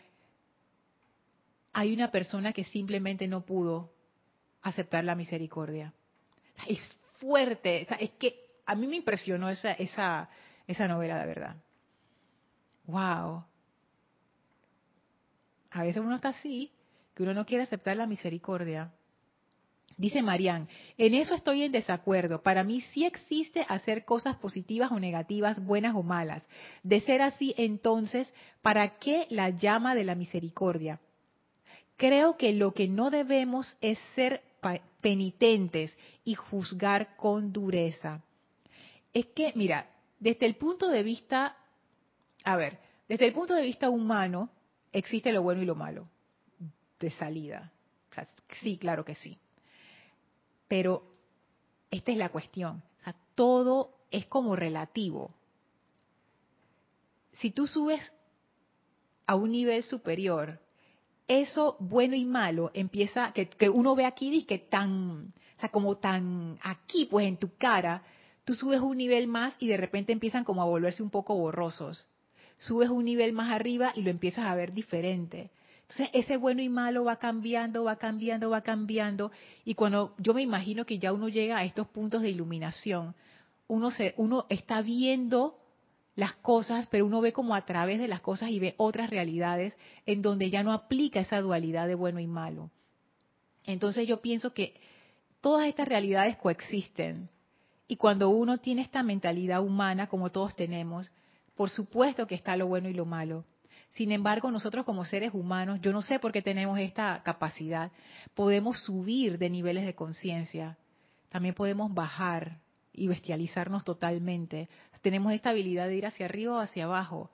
hay 1.74 1.94
una 1.94 2.12
persona 2.12 2.54
que 2.54 2.64
simplemente 2.64 3.28
no 3.28 3.46
pudo 3.46 3.94
aceptar 4.62 5.04
la 5.04 5.16
misericordia 5.16 5.94
fuerte. 7.22 7.88
es 8.00 8.12
que 8.12 8.36
a 8.66 8.76
mí 8.76 8.88
me 8.88 8.98
impresionó 8.98 9.50
esa, 9.50 9.72
esa, 9.74 10.30
esa 10.68 10.88
novela, 10.88 11.20
de 11.20 11.26
verdad. 11.26 11.56
Wow. 12.86 13.46
A 15.72 15.84
veces 15.84 16.02
uno 16.02 16.16
está 16.16 16.30
así, 16.30 16.72
que 17.16 17.24
uno 17.24 17.34
no 17.34 17.46
quiere 17.46 17.64
aceptar 17.64 17.96
la 17.96 18.08
misericordia. 18.08 18.92
Dice 19.98 20.22
Marian, 20.24 20.68
en 20.98 21.14
eso 21.14 21.36
estoy 21.36 21.64
en 21.64 21.72
desacuerdo. 21.72 22.42
Para 22.42 22.64
mí 22.64 22.82
sí 22.82 23.06
existe 23.06 23.66
hacer 23.70 24.04
cosas 24.04 24.38
positivas 24.38 24.92
o 24.92 25.00
negativas, 25.00 25.64
buenas 25.64 25.96
o 25.96 26.02
malas. 26.02 26.48
De 26.82 27.02
ser 27.02 27.22
así, 27.22 27.54
entonces, 27.58 28.34
¿para 28.62 28.98
qué 28.98 29.28
la 29.30 29.50
llama 29.50 29.94
de 29.94 30.06
la 30.06 30.16
misericordia? 30.16 31.00
Creo 32.02 32.36
que 32.36 32.52
lo 32.52 32.74
que 32.74 32.88
no 32.88 33.12
debemos 33.12 33.78
es 33.80 34.00
ser 34.16 34.42
penitentes 35.02 35.96
y 36.24 36.34
juzgar 36.34 37.16
con 37.16 37.54
dureza. 37.54 38.24
Es 39.14 39.28
que, 39.28 39.54
mira, 39.54 39.88
desde 40.20 40.48
el 40.48 40.56
punto 40.56 40.90
de 40.90 41.04
vista, 41.04 41.56
a 42.44 42.56
ver, 42.56 42.80
desde 43.08 43.28
el 43.28 43.34
punto 43.34 43.54
de 43.54 43.62
vista 43.62 43.92
humano, 43.92 44.50
existe 44.92 45.32
lo 45.32 45.44
bueno 45.44 45.62
y 45.62 45.66
lo 45.66 45.76
malo, 45.76 46.08
de 47.00 47.12
salida. 47.12 47.72
sí, 48.64 48.80
claro 48.80 49.06
que 49.06 49.14
sí. 49.14 49.38
Pero 50.68 51.04
esta 51.92 52.12
es 52.12 52.18
la 52.18 52.30
cuestión. 52.30 52.82
todo 53.36 53.94
es 54.10 54.26
como 54.26 54.56
relativo. 54.56 55.30
Si 57.34 57.52
tú 57.52 57.68
subes 57.68 58.12
a 59.28 59.36
un 59.36 59.52
nivel 59.52 59.84
superior, 59.84 60.60
eso 61.28 61.78
bueno 61.80 62.16
y 62.16 62.26
malo 62.26 62.72
empieza, 62.74 63.32
que, 63.34 63.70
uno 63.70 63.96
ve 63.96 64.06
aquí, 64.06 64.36
y 64.36 64.44
que 64.44 64.60
tan, 64.60 65.34
o 65.58 65.60
sea, 65.60 65.70
como 65.70 65.98
tan 65.98 66.58
aquí, 66.62 67.06
pues 67.06 67.28
en 67.28 67.38
tu 67.38 67.56
cara, 67.58 68.04
tú 68.44 68.56
subes 68.56 68.82
un 68.82 68.98
nivel 68.98 69.28
más 69.28 69.56
y 69.60 69.68
de 69.68 69.78
repente 69.78 70.12
empiezan 70.12 70.44
como 70.44 70.62
a 70.62 70.66
volverse 70.66 71.04
un 71.04 71.10
poco 71.10 71.36
borrosos. 71.36 72.08
Subes 72.58 72.90
un 72.90 73.06
nivel 73.06 73.34
más 73.34 73.52
arriba 73.52 73.92
y 73.96 74.04
lo 74.04 74.10
empiezas 74.10 74.46
a 74.46 74.56
ver 74.56 74.74
diferente. 74.74 75.50
Entonces 75.82 76.10
ese 76.14 76.38
bueno 76.38 76.62
y 76.62 76.70
malo 76.70 77.04
va 77.04 77.18
cambiando, 77.18 77.84
va 77.84 77.98
cambiando, 77.98 78.50
va 78.50 78.62
cambiando. 78.62 79.32
Y 79.66 79.74
cuando 79.76 80.16
yo 80.18 80.34
me 80.34 80.42
imagino 80.42 80.86
que 80.86 81.00
ya 81.00 81.12
uno 81.12 81.28
llega 81.28 81.58
a 81.58 81.66
estos 81.66 81.88
puntos 81.88 82.22
de 82.22 82.30
iluminación, 82.30 83.16
uno, 83.68 83.92
se, 83.92 84.14
uno 84.18 84.46
está 84.50 84.82
viendo 84.82 85.61
las 86.16 86.34
cosas, 86.36 86.88
pero 86.88 87.06
uno 87.06 87.22
ve 87.22 87.34
como 87.34 87.56
a 87.56 87.66
través 87.66 88.00
de 88.00 88.08
las 88.08 88.22
cosas 88.22 88.50
y 88.50 88.60
ve 88.60 88.76
otras 88.78 89.10
realidades 89.10 89.76
en 90.06 90.22
donde 90.22 90.50
ya 90.50 90.64
no 90.64 90.74
aplica 90.74 91.20
esa 91.20 91.42
dualidad 91.42 91.88
de 91.88 91.96
bueno 91.96 92.20
y 92.20 92.28
malo. 92.28 92.70
Entonces 93.66 94.08
yo 94.08 94.22
pienso 94.22 94.54
que 94.54 94.76
todas 95.40 95.68
estas 95.68 95.88
realidades 95.88 96.38
coexisten. 96.38 97.30
Y 97.88 97.98
cuando 97.98 98.30
uno 98.30 98.60
tiene 98.60 98.82
esta 98.82 99.04
mentalidad 99.04 99.62
humana, 99.62 100.08
como 100.08 100.32
todos 100.32 100.56
tenemos, 100.56 101.12
por 101.56 101.70
supuesto 101.70 102.28
que 102.28 102.36
está 102.36 102.56
lo 102.56 102.68
bueno 102.68 102.90
y 102.90 102.94
lo 102.94 103.06
malo. 103.06 103.46
Sin 103.92 104.12
embargo, 104.14 104.50
nosotros 104.50 104.86
como 104.86 105.04
seres 105.04 105.34
humanos, 105.34 105.82
yo 105.82 105.92
no 105.92 106.02
sé 106.02 106.18
por 106.18 106.32
qué 106.32 106.42
tenemos 106.42 106.80
esta 106.80 107.22
capacidad, 107.24 107.92
podemos 108.34 108.80
subir 108.84 109.38
de 109.38 109.50
niveles 109.50 109.86
de 109.86 109.96
conciencia, 109.96 110.78
también 111.30 111.54
podemos 111.54 111.94
bajar 111.94 112.60
y 112.94 113.08
bestializarnos 113.08 113.84
totalmente. 113.84 114.70
Tenemos 115.02 115.34
esta 115.34 115.50
habilidad 115.50 115.88
de 115.88 115.96
ir 115.96 116.06
hacia 116.06 116.26
arriba 116.26 116.56
o 116.56 116.60
hacia 116.60 116.86
abajo. 116.86 117.30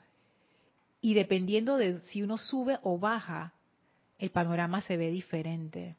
Y 1.01 1.13
dependiendo 1.13 1.77
de 1.77 1.99
si 2.01 2.23
uno 2.23 2.37
sube 2.37 2.79
o 2.81 2.97
baja, 2.97 3.53
el 4.17 4.31
panorama 4.31 4.81
se 4.81 4.97
ve 4.97 5.11
diferente. 5.11 5.95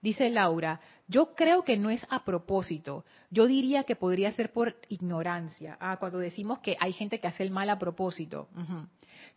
Dice 0.00 0.28
Laura, 0.28 0.80
yo 1.08 1.34
creo 1.34 1.64
que 1.64 1.76
no 1.76 1.88
es 1.90 2.06
a 2.10 2.24
propósito. 2.24 3.04
Yo 3.30 3.46
diría 3.46 3.84
que 3.84 3.96
podría 3.96 4.30
ser 4.32 4.52
por 4.52 4.76
ignorancia. 4.88 5.78
Ah, 5.80 5.96
cuando 5.98 6.18
decimos 6.18 6.58
que 6.58 6.76
hay 6.78 6.92
gente 6.92 7.20
que 7.20 7.26
hace 7.26 7.42
el 7.42 7.50
mal 7.50 7.70
a 7.70 7.78
propósito. 7.78 8.48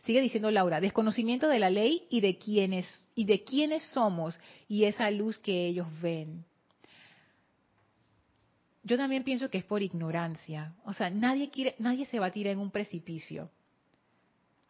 Sigue 0.04 0.20
diciendo 0.20 0.50
Laura, 0.50 0.80
desconocimiento 0.80 1.48
de 1.48 1.58
la 1.58 1.70
ley 1.70 2.06
y 2.10 2.20
de 2.20 2.36
quiénes 2.36 3.08
y 3.14 3.24
de 3.24 3.44
quiénes 3.44 3.82
somos 3.92 4.38
y 4.68 4.84
esa 4.84 5.10
luz 5.10 5.38
que 5.38 5.66
ellos 5.66 5.86
ven 6.02 6.44
yo 8.88 8.96
también 8.96 9.22
pienso 9.22 9.50
que 9.50 9.58
es 9.58 9.64
por 9.64 9.82
ignorancia. 9.82 10.72
O 10.84 10.94
sea, 10.94 11.10
nadie 11.10 11.50
quiere, 11.50 11.74
nadie 11.78 12.06
se 12.06 12.18
va 12.18 12.26
a 12.26 12.30
tirar 12.30 12.54
en 12.54 12.58
un 12.58 12.70
precipicio, 12.70 13.50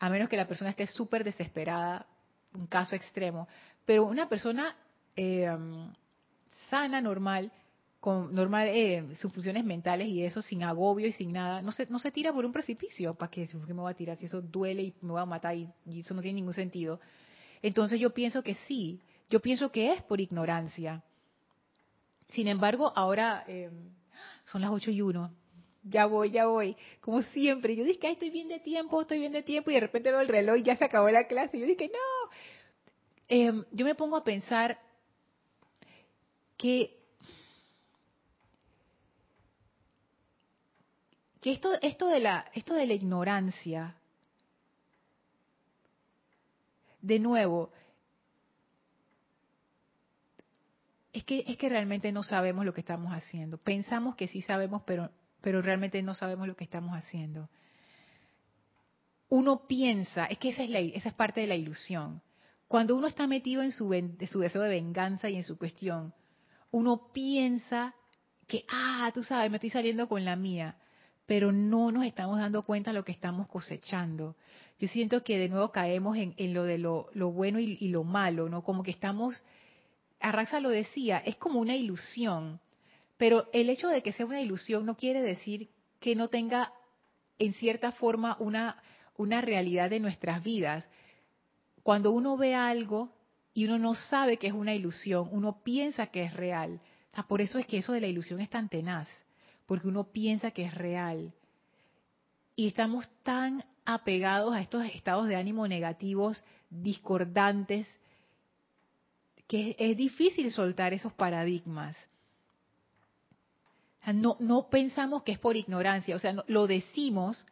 a 0.00 0.10
menos 0.10 0.28
que 0.28 0.36
la 0.36 0.48
persona 0.48 0.70
esté 0.70 0.86
súper 0.86 1.22
desesperada, 1.22 2.06
un 2.52 2.66
caso 2.66 2.96
extremo. 2.96 3.46
Pero 3.84 4.04
una 4.04 4.28
persona 4.28 4.76
eh, 5.16 5.48
sana, 6.68 7.00
normal, 7.00 7.52
con 8.00 8.34
normal 8.34 8.68
eh, 8.68 9.04
sus 9.16 9.32
funciones 9.32 9.64
mentales 9.64 10.08
y 10.08 10.24
eso 10.24 10.42
sin 10.42 10.62
agobio 10.64 11.06
y 11.06 11.12
sin 11.12 11.32
nada, 11.32 11.62
no 11.62 11.72
se, 11.72 11.86
no 11.86 11.98
se 11.98 12.10
tira 12.10 12.32
por 12.32 12.44
un 12.44 12.52
precipicio. 12.52 13.14
¿Para 13.14 13.30
qué? 13.30 13.48
me 13.54 13.74
voy 13.74 13.90
a 13.90 13.94
tirar? 13.94 14.16
Si 14.16 14.26
eso 14.26 14.40
duele 14.40 14.82
y 14.82 14.94
me 15.00 15.12
va 15.12 15.22
a 15.22 15.26
matar 15.26 15.56
y, 15.56 15.68
eso 15.86 16.14
no 16.14 16.22
tiene 16.22 16.36
ningún 16.36 16.54
sentido. 16.54 17.00
Entonces 17.62 18.00
yo 18.00 18.12
pienso 18.12 18.42
que 18.42 18.54
sí, 18.54 19.00
yo 19.28 19.40
pienso 19.40 19.70
que 19.70 19.92
es 19.92 20.02
por 20.02 20.20
ignorancia. 20.20 21.02
Sin 22.30 22.48
embargo, 22.48 22.92
ahora 22.94 23.44
eh, 23.46 23.70
son 24.50 24.62
las 24.62 24.70
8 24.70 24.90
y 24.90 25.02
1. 25.02 25.34
Ya 25.84 26.06
voy, 26.06 26.30
ya 26.30 26.46
voy. 26.46 26.76
Como 27.00 27.22
siempre. 27.22 27.76
Yo 27.76 27.84
dije, 27.84 28.06
ay, 28.06 28.14
estoy 28.14 28.30
bien 28.30 28.48
de 28.48 28.60
tiempo, 28.60 29.00
estoy 29.00 29.18
bien 29.20 29.32
de 29.32 29.42
tiempo. 29.42 29.70
Y 29.70 29.74
de 29.74 29.80
repente 29.80 30.10
veo 30.10 30.20
el 30.20 30.28
reloj 30.28 30.56
y 30.58 30.62
ya 30.62 30.76
se 30.76 30.84
acabó 30.84 31.10
la 31.10 31.26
clase. 31.26 31.56
Y 31.56 31.60
yo 31.60 31.66
dije, 31.66 31.90
no. 31.92 32.30
Em, 33.28 33.64
yo 33.72 33.84
me 33.84 33.94
pongo 33.94 34.16
a 34.16 34.24
pensar 34.24 34.78
que, 36.56 36.98
que 41.40 41.52
esto, 41.52 41.72
esto, 41.80 42.08
de 42.08 42.20
la, 42.20 42.50
esto 42.54 42.74
de 42.74 42.86
la 42.86 42.94
ignorancia, 42.94 43.96
de 47.00 47.18
nuevo, 47.18 47.70
es 51.18 51.24
que, 51.24 51.44
es 51.46 51.56
que 51.56 51.68
realmente 51.68 52.10
no 52.12 52.22
sabemos 52.22 52.64
lo 52.64 52.74
que 52.74 52.80
estamos 52.80 53.12
haciendo. 53.12 53.58
Pensamos 53.58 54.16
que 54.16 54.28
sí 54.28 54.42
sabemos, 54.42 54.82
pero 54.86 55.10
pero 55.40 55.62
realmente 55.62 56.02
no 56.02 56.14
sabemos 56.14 56.46
lo 56.46 56.56
que 56.56 56.64
estamos 56.64 56.96
haciendo. 56.96 57.48
Uno 59.28 59.66
piensa, 59.66 60.26
es 60.26 60.38
que 60.38 60.50
esa 60.50 60.62
es, 60.62 60.70
la, 60.70 60.80
esa 60.80 61.10
es 61.10 61.14
parte 61.14 61.40
de 61.40 61.46
la 61.46 61.54
ilusión. 61.54 62.22
Cuando 62.66 62.96
uno 62.96 63.06
está 63.06 63.26
metido 63.26 63.62
en 63.62 63.72
su, 63.72 63.94
su 64.30 64.40
deseo 64.40 64.62
de 64.62 64.70
venganza 64.70 65.28
y 65.28 65.36
en 65.36 65.44
su 65.44 65.58
cuestión, 65.58 66.14
uno 66.70 67.12
piensa 67.12 67.94
que, 68.46 68.64
ah, 68.70 69.10
tú 69.14 69.22
sabes, 69.22 69.50
me 69.50 69.58
estoy 69.58 69.70
saliendo 69.70 70.08
con 70.08 70.24
la 70.24 70.36
mía, 70.36 70.76
pero 71.26 71.52
no 71.52 71.90
nos 71.92 72.04
estamos 72.04 72.38
dando 72.38 72.62
cuenta 72.62 72.90
de 72.90 72.94
lo 72.94 73.04
que 73.04 73.12
estamos 73.12 73.48
cosechando. 73.48 74.36
Yo 74.78 74.88
siento 74.88 75.22
que 75.22 75.38
de 75.38 75.48
nuevo 75.48 75.72
caemos 75.72 76.16
en, 76.16 76.54
lo 76.54 76.64
de 76.64 76.78
lo, 76.78 77.10
bueno 77.32 77.58
y, 77.58 77.88
lo 77.88 78.04
malo, 78.04 78.48
¿no? 78.48 78.62
Como 78.64 78.82
que 78.82 78.90
estamos, 78.90 79.42
Arraxa 80.20 80.60
lo 80.60 80.70
decía, 80.70 81.18
es 81.18 81.36
como 81.36 81.60
una 81.60 81.76
ilusión, 81.76 82.60
pero 83.16 83.48
el 83.52 83.70
hecho 83.70 83.88
de 83.88 84.02
que 84.02 84.12
sea 84.12 84.26
una 84.26 84.40
ilusión 84.40 84.86
no 84.86 84.96
quiere 84.96 85.22
decir 85.22 85.70
que 86.00 86.16
no 86.16 86.28
tenga 86.28 86.72
en 87.38 87.52
cierta 87.54 87.92
forma 87.92 88.36
una, 88.40 88.82
una 89.16 89.40
realidad 89.40 89.90
de 89.90 90.00
nuestras 90.00 90.42
vidas. 90.42 90.88
Cuando 91.82 92.10
uno 92.10 92.36
ve 92.36 92.54
algo 92.54 93.12
y 93.54 93.64
uno 93.64 93.78
no 93.78 93.94
sabe 93.94 94.36
que 94.36 94.48
es 94.48 94.52
una 94.52 94.74
ilusión, 94.74 95.28
uno 95.32 95.62
piensa 95.62 96.08
que 96.08 96.22
es 96.22 96.34
real. 96.34 96.80
por 97.26 97.40
eso 97.40 97.58
es 97.58 97.66
que 97.66 97.78
eso 97.78 97.92
de 97.92 98.00
la 98.00 98.06
ilusión 98.06 98.40
es 98.40 98.50
tan 98.50 98.68
tenaz, 98.68 99.08
porque 99.66 99.88
uno 99.88 100.04
piensa 100.04 100.50
que 100.52 100.64
es 100.64 100.74
real. 100.74 101.32
Y 102.54 102.68
estamos 102.68 103.08
tan 103.22 103.64
apegados 103.84 104.54
a 104.54 104.60
estos 104.60 104.84
estados 104.84 105.28
de 105.28 105.36
ánimo 105.36 105.66
negativos, 105.66 106.44
discordantes, 106.70 107.88
que 109.48 109.74
es 109.78 109.96
difícil 109.96 110.52
soltar 110.52 110.92
esos 110.92 111.12
paradigmas. 111.14 111.96
no, 114.14 114.36
no 114.38 114.68
pensamos 114.70 115.22
que 115.22 115.32
es 115.32 115.38
por 115.38 115.56
ignorancia, 115.56 116.14
o 116.14 116.18
sea, 116.18 116.44
lo 116.46 116.66
decimos, 116.66 117.44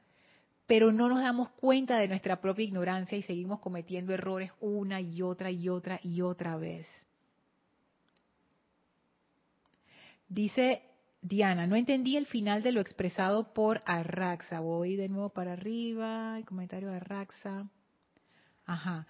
pero 0.66 0.92
no 0.92 1.09
nos 1.09 1.20
damos 1.20 1.51
cuenta 1.51 1.97
de 1.97 2.09
nuestra 2.09 2.40
propia 2.40 2.64
ignorancia 2.64 3.16
y 3.16 3.22
seguimos 3.22 3.61
cometiendo 3.61 4.12
errores 4.12 4.53
una 4.61 5.01
y 5.01 5.22
otra 5.22 5.51
y 5.51 5.68
otra 5.68 5.99
y 6.03 6.20
otra 6.20 6.57
vez. 6.57 6.86
Dice 10.28 10.82
Diana, 11.22 11.66
no 11.66 11.76
entendí 11.76 12.16
el 12.16 12.26
final 12.26 12.62
de 12.62 12.72
lo 12.72 12.80
expresado 12.80 13.53
por 13.55 13.80
Arraxa. 13.86 14.61
Voy 14.61 14.97
de 14.97 15.09
nuevo 15.09 15.30
para 15.30 15.53
arriba, 15.53 16.38
comentario 16.44 16.90
de 16.90 16.97
Arraxa. 16.97 17.68
Ajá. 18.66 19.07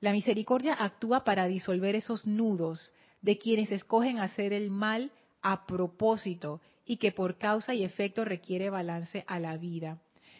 La 0.00 0.12
misericordia 0.12 0.74
actúa 0.74 1.24
para 1.24 1.46
disolver 1.46 1.96
esos 1.96 2.26
nudos 2.26 2.92
de 3.22 3.38
quienes 3.38 3.72
escogen 3.72 4.18
hacer 4.18 4.52
el 4.52 4.70
mal 4.70 5.10
a 5.42 5.66
propósito 5.66 6.60
y 6.84 6.98
que 6.98 7.12
por 7.12 7.38
causa 7.38 7.74
y 7.74 7.84
efecto 7.84 8.24
requiere 8.24 8.70
balance 8.70 9.24
a 9.26 9.40
la 9.40 9.56
vida 9.56 9.98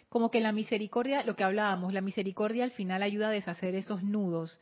como 0.09 0.31
que 0.31 0.41
la 0.41 0.53
misericordia, 0.53 1.25
lo 1.25 1.37
que 1.37 1.45
hablábamos, 1.45 1.93
la 1.93 2.01
misericordia 2.01 2.65
al 2.65 2.71
final 2.71 3.03
ayuda 3.03 3.29
a 3.29 3.33
deshacer 3.33 3.75
esos 3.75 4.03
nudos 4.03 4.61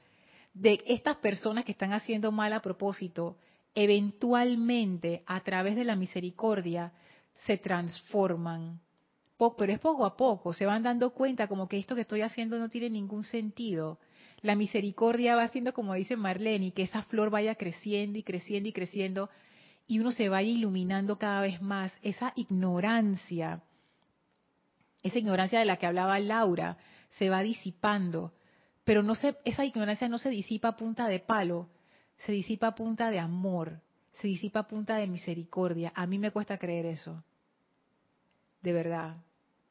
de 0.53 0.83
estas 0.87 1.17
personas 1.19 1.65
que 1.65 1.73
están 1.73 1.93
haciendo 1.93 2.33
mal 2.33 2.53
a 2.53 2.61
propósito, 2.61 3.37
eventualmente 3.75 5.23
a 5.27 5.41
través 5.43 5.77
de 5.77 5.85
la 5.85 5.97
misericordia 5.97 6.93
se 7.47 7.59
transforman. 7.59 8.81
Pero 9.59 9.73
es 9.73 9.79
poco 9.79 10.07
a 10.07 10.17
poco, 10.17 10.53
se 10.53 10.65
van 10.65 10.83
dando 10.83 11.11
cuenta 11.11 11.49
como 11.49 11.69
que 11.69 11.77
esto 11.77 11.95
que 11.95 12.03
estoy 12.03 12.23
haciendo 12.23 12.59
no 12.59 12.69
tiene 12.69 12.89
ningún 12.89 13.25
sentido. 13.25 13.99
La 14.45 14.55
misericordia 14.55 15.37
va 15.37 15.43
haciendo, 15.43 15.73
como 15.73 15.95
dice 15.95 16.17
Marlene, 16.17 16.73
que 16.73 16.83
esa 16.83 17.03
flor 17.03 17.31
vaya 17.31 17.55
creciendo 17.55 18.19
y 18.19 18.23
creciendo 18.23 18.69
y 18.69 18.73
creciendo 18.73 19.31
y 19.87 19.99
uno 19.99 20.13
se 20.13 20.29
vaya 20.29 20.49
iluminando 20.49 21.19
cada 21.19 21.41
vez 21.41 21.61
más. 21.61 21.93
Esa 22.03 22.33
ignorancia 22.37 23.63
esa 25.05 25.19
ignorancia 25.19 25.59
de 25.59 25.67
la 25.67 25.77
que 25.77 25.87
hablaba 25.87 26.19
Laura 26.19 26.79
se 27.11 27.29
va 27.29 27.43
disipando, 27.43 28.33
pero 28.85 29.03
no 29.03 29.15
se, 29.15 29.37
esa 29.45 29.65
ignorancia 29.65 30.09
no 30.09 30.19
se 30.19 30.31
disipa 30.31 30.69
a 30.69 30.77
punta 30.77 31.07
de 31.09 31.21
palo, 31.21 31.69
se 32.17 32.33
disipa 32.33 32.69
a 32.69 32.75
punta 32.75 33.11
de 33.11 33.19
amor, 33.19 33.83
se 34.15 34.29
disipa 34.29 34.61
a 34.61 34.67
punta 34.67 34.97
de 34.97 35.07
misericordia. 35.07 35.93
A 35.95 36.07
mí 36.07 36.19
me 36.19 36.31
cuesta 36.31 36.57
creer 36.57 36.87
eso, 36.87 37.23
de 38.63 38.73
verdad, 38.73 39.19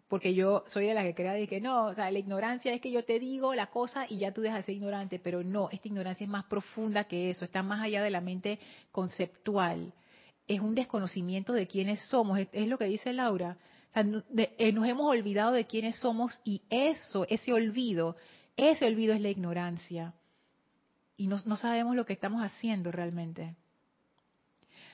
porque 0.07 0.33
yo 0.33 0.63
soy 0.67 0.87
de 0.87 0.93
la 0.93 1.03
que 1.03 1.15
crea 1.15 1.33
de 1.33 1.47
que 1.47 1.61
no, 1.61 1.85
o 1.85 1.93
sea, 1.95 2.11
la 2.11 2.19
ignorancia 2.19 2.73
es 2.73 2.81
que 2.81 2.91
yo 2.91 3.03
te 3.03 3.19
digo 3.19 3.55
la 3.55 3.67
cosa 3.67 4.05
y 4.07 4.17
ya 4.17 4.31
tú 4.33 4.41
dejas 4.41 4.59
de 4.59 4.63
ser 4.63 4.75
ignorante, 4.75 5.19
pero 5.19 5.43
no, 5.43 5.69
esta 5.71 5.87
ignorancia 5.87 6.25
es 6.25 6.29
más 6.29 6.45
profunda 6.45 7.05
que 7.05 7.29
eso, 7.29 7.45
está 7.45 7.63
más 7.63 7.81
allá 7.81 8.03
de 8.03 8.09
la 8.09 8.21
mente 8.21 8.59
conceptual, 8.91 9.93
es 10.47 10.59
un 10.59 10.75
desconocimiento 10.75 11.53
de 11.53 11.67
quiénes 11.67 12.01
somos, 12.01 12.39
es 12.51 12.67
lo 12.67 12.77
que 12.77 12.85
dice 12.85 13.13
Laura, 13.13 13.57
eh, 13.95 14.71
nos 14.71 14.87
hemos 14.87 15.09
olvidado 15.09 15.51
de 15.51 15.65
quiénes 15.65 15.95
somos 15.97 16.39
y 16.43 16.61
eso, 16.69 17.25
ese 17.29 17.53
olvido, 17.53 18.15
ese 18.57 18.85
olvido 18.85 19.13
es 19.13 19.21
la 19.21 19.29
ignorancia. 19.29 20.13
Y 21.15 21.27
no 21.27 21.57
sabemos 21.57 21.95
lo 21.95 22.05
que 22.05 22.13
estamos 22.13 22.43
haciendo 22.43 22.91
realmente. 22.91 23.55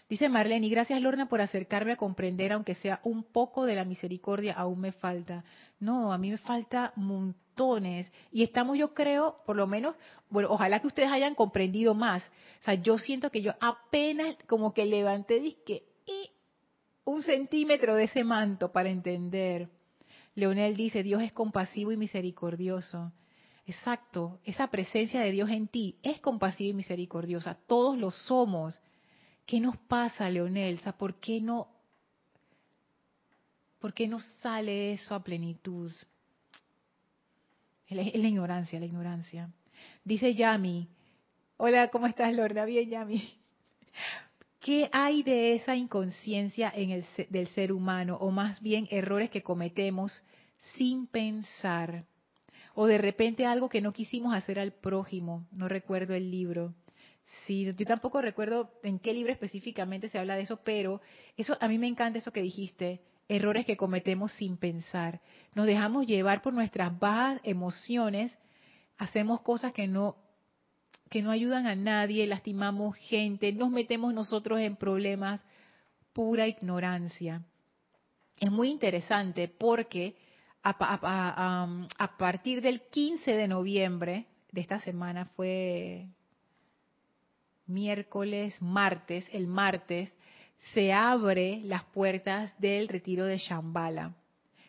Dice 0.09 0.27
Marlene, 0.27 0.65
y 0.65 0.69
gracias 0.71 0.99
Lorna 1.01 1.29
por 1.29 1.39
acercarme 1.39 1.91
a 1.91 1.95
comprender, 1.95 2.51
aunque 2.51 2.73
sea 2.73 2.99
un 3.03 3.23
poco 3.23 3.65
de 3.65 3.75
la 3.75 3.85
misericordia, 3.85 4.53
aún 4.53 4.79
me 4.79 4.91
falta. 4.91 5.43
No, 5.79 6.11
a 6.11 6.17
mí 6.17 6.31
me 6.31 6.37
falta 6.39 6.93
montones. 6.95 8.11
Y 8.31 8.41
estamos, 8.41 8.75
yo 8.75 8.95
creo, 8.95 9.37
por 9.45 9.55
lo 9.55 9.67
menos, 9.67 9.95
bueno, 10.31 10.49
ojalá 10.49 10.79
que 10.79 10.87
ustedes 10.87 11.11
hayan 11.11 11.35
comprendido 11.35 11.93
más. 11.93 12.23
O 12.59 12.63
sea, 12.63 12.73
yo 12.73 12.97
siento 12.97 13.29
que 13.29 13.43
yo 13.43 13.53
apenas 13.61 14.35
como 14.47 14.73
que 14.73 14.87
levanté 14.87 15.39
disque 15.39 15.83
y 16.07 16.31
un 17.05 17.21
centímetro 17.21 17.95
de 17.95 18.05
ese 18.05 18.23
manto 18.23 18.71
para 18.71 18.89
entender. 18.89 19.69
Leonel 20.33 20.75
dice, 20.75 21.03
Dios 21.03 21.21
es 21.21 21.33
compasivo 21.33 21.91
y 21.91 21.97
misericordioso. 21.97 23.11
Exacto, 23.67 24.39
esa 24.43 24.71
presencia 24.71 25.21
de 25.21 25.31
Dios 25.31 25.51
en 25.51 25.67
ti 25.67 25.99
es 26.01 26.19
compasiva 26.19 26.71
y 26.71 26.73
misericordiosa. 26.73 27.59
Todos 27.67 27.95
lo 27.95 28.09
somos. 28.09 28.79
¿Qué 29.49 29.59
nos 29.59 29.77
pasa, 29.77 30.29
Leonel? 30.29 30.79
¿por 30.95 31.15
qué 31.15 31.41
no, 31.41 31.69
por 33.79 33.95
qué 33.95 34.07
no 34.07 34.19
sale 34.43 34.93
eso 34.93 35.15
a 35.15 35.23
plenitud? 35.23 35.91
Es 37.87 37.97
la 37.97 38.27
ignorancia, 38.27 38.79
la 38.79 38.85
ignorancia. 38.85 39.49
Dice 40.03 40.35
Yami, 40.35 40.87
hola, 41.57 41.87
¿cómo 41.87 42.05
estás, 42.05 42.31
Lorna? 42.31 42.63
Bien, 42.65 42.91
Yami. 42.91 43.27
¿Qué 44.59 44.87
hay 44.93 45.23
de 45.23 45.55
esa 45.55 45.75
inconsciencia 45.75 46.71
en 46.75 46.91
el, 46.91 47.05
del 47.29 47.47
ser 47.47 47.71
humano? 47.71 48.17
O 48.21 48.29
más 48.29 48.61
bien 48.61 48.87
errores 48.91 49.31
que 49.31 49.41
cometemos 49.41 50.23
sin 50.75 51.07
pensar. 51.07 52.05
O 52.75 52.85
de 52.85 52.99
repente 52.99 53.47
algo 53.47 53.67
que 53.67 53.81
no 53.81 53.93
quisimos 53.93 54.35
hacer 54.35 54.59
al 54.59 54.73
prójimo. 54.73 55.47
No 55.51 55.67
recuerdo 55.67 56.13
el 56.13 56.29
libro. 56.29 56.75
Sí, 57.45 57.65
yo 57.65 57.85
tampoco 57.85 58.21
recuerdo 58.21 58.71
en 58.83 58.99
qué 58.99 59.13
libro 59.13 59.31
específicamente 59.31 60.09
se 60.09 60.19
habla 60.19 60.35
de 60.35 60.43
eso, 60.43 60.61
pero 60.63 61.01
eso 61.37 61.57
a 61.59 61.67
mí 61.67 61.77
me 61.77 61.87
encanta 61.87 62.19
eso 62.19 62.31
que 62.31 62.41
dijiste, 62.41 63.01
errores 63.27 63.65
que 63.65 63.77
cometemos 63.77 64.31
sin 64.33 64.57
pensar. 64.57 65.21
Nos 65.53 65.65
dejamos 65.65 66.05
llevar 66.07 66.41
por 66.41 66.53
nuestras 66.53 66.97
bajas 66.99 67.39
emociones, 67.43 68.37
hacemos 68.97 69.41
cosas 69.41 69.73
que 69.73 69.87
no 69.87 70.15
que 71.09 71.23
no 71.23 71.31
ayudan 71.31 71.65
a 71.65 71.75
nadie, 71.75 72.27
lastimamos 72.27 72.95
gente, 72.95 73.51
nos 73.51 73.71
metemos 73.71 74.13
nosotros 74.13 74.59
en 74.59 74.75
problemas, 74.75 75.43
pura 76.13 76.47
ignorancia. 76.47 77.43
Es 78.39 78.51
muy 78.51 78.69
interesante 78.69 79.47
porque 79.47 80.15
a, 80.61 82.15
partir 82.17 82.61
del 82.61 82.81
15 82.81 83.31
de 83.31 83.47
noviembre 83.47 84.27
de 84.51 84.61
esta 84.61 84.79
semana 84.79 85.25
fue 85.25 86.07
miércoles, 87.69 88.61
martes, 88.61 89.27
el 89.31 89.47
martes, 89.47 90.13
se 90.73 90.91
abre 90.91 91.61
las 91.63 91.83
puertas 91.85 92.59
del 92.59 92.87
retiro 92.87 93.25
de 93.25 93.37
Shambhala. 93.37 94.15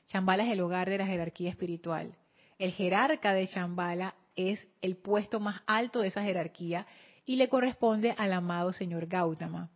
Shambhala 0.09 0.45
es 0.45 0.53
el 0.53 0.61
hogar 0.61 0.89
de 0.89 0.99
la 0.99 1.07
jerarquía 1.07 1.51
espiritual. 1.51 2.15
El 2.59 2.73
jerarca 2.73 3.33
de 3.33 3.47
Shambhala 3.47 4.15
es 4.37 4.67
el 4.83 4.97
puesto 4.97 5.41
más 5.41 5.63
alto 5.67 6.01
de 6.01 6.09
esa 6.09 6.23
jerarquía 6.23 6.87
y 7.25 7.37
le 7.37 7.49
corresponde 7.49 8.15
al 8.17 8.33
amado 8.33 8.73
señor 8.73 9.07
Gautama, 9.07 9.71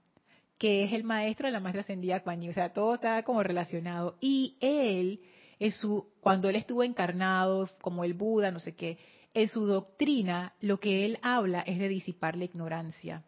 que 0.59 0.85
es 0.85 0.93
el 0.93 1.05
maestro 1.05 1.47
de 1.47 1.53
la 1.53 1.61
maestra 1.61 1.83
ascendida 1.83 2.20
Kuan 2.20 2.49
O 2.49 2.53
sea, 2.53 2.72
todo 2.72 2.95
está 2.95 3.22
como 3.22 3.43
relacionado. 3.43 4.16
Y 4.20 4.57
él, 4.61 5.20
en 5.59 5.72
su, 5.72 6.09
cuando 6.20 6.49
él 6.49 6.57
estuvo 6.57 6.83
encarnado 6.83 7.68
como 7.81 8.05
el 8.05 8.14
Buda, 8.14 8.51
no 8.51 8.61
sé 8.61 8.75
qué, 8.75 8.99
en 9.35 9.49
su 9.49 9.66
doctrina 9.66 10.55
lo 10.61 10.78
que 10.78 11.05
él 11.05 11.18
habla 11.22 11.61
es 11.61 11.78
de 11.78 11.89
disipar 11.89 12.37
la 12.37 12.45
ignorancia. 12.45 13.24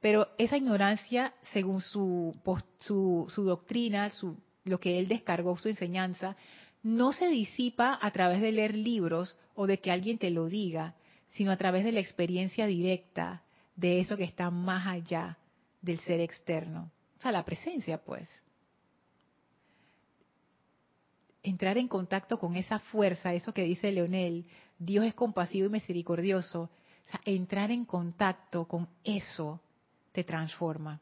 Pero 0.00 0.28
esa 0.38 0.56
ignorancia, 0.56 1.34
según 1.52 1.80
su, 1.80 2.34
su, 2.78 3.26
su 3.28 3.44
doctrina, 3.44 4.10
su, 4.10 4.36
lo 4.64 4.78
que 4.78 4.98
él 4.98 5.08
descargó, 5.08 5.56
su 5.58 5.68
enseñanza, 5.68 6.36
no 6.82 7.12
se 7.12 7.28
disipa 7.28 7.98
a 8.00 8.10
través 8.10 8.40
de 8.40 8.52
leer 8.52 8.74
libros 8.74 9.36
o 9.54 9.66
de 9.66 9.80
que 9.80 9.90
alguien 9.90 10.18
te 10.18 10.30
lo 10.30 10.46
diga, 10.46 10.94
sino 11.28 11.50
a 11.50 11.56
través 11.56 11.84
de 11.84 11.92
la 11.92 12.00
experiencia 12.00 12.66
directa 12.66 13.42
de 13.76 14.00
eso 14.00 14.16
que 14.16 14.24
está 14.24 14.50
más 14.50 14.86
allá 14.86 15.38
del 15.82 16.00
ser 16.00 16.20
externo. 16.20 16.90
O 17.18 17.22
sea, 17.22 17.32
la 17.32 17.44
presencia, 17.44 17.98
pues. 17.98 18.28
Entrar 21.42 21.78
en 21.78 21.88
contacto 21.88 22.38
con 22.38 22.56
esa 22.56 22.78
fuerza, 22.78 23.34
eso 23.34 23.52
que 23.52 23.62
dice 23.62 23.92
Leonel, 23.92 24.44
Dios 24.78 25.04
es 25.04 25.14
compasivo 25.14 25.66
y 25.66 25.70
misericordioso. 25.70 26.70
Entrar 27.24 27.70
en 27.70 27.84
contacto 27.84 28.66
con 28.66 28.88
eso 29.02 29.60
te 30.12 30.22
transforma. 30.22 31.00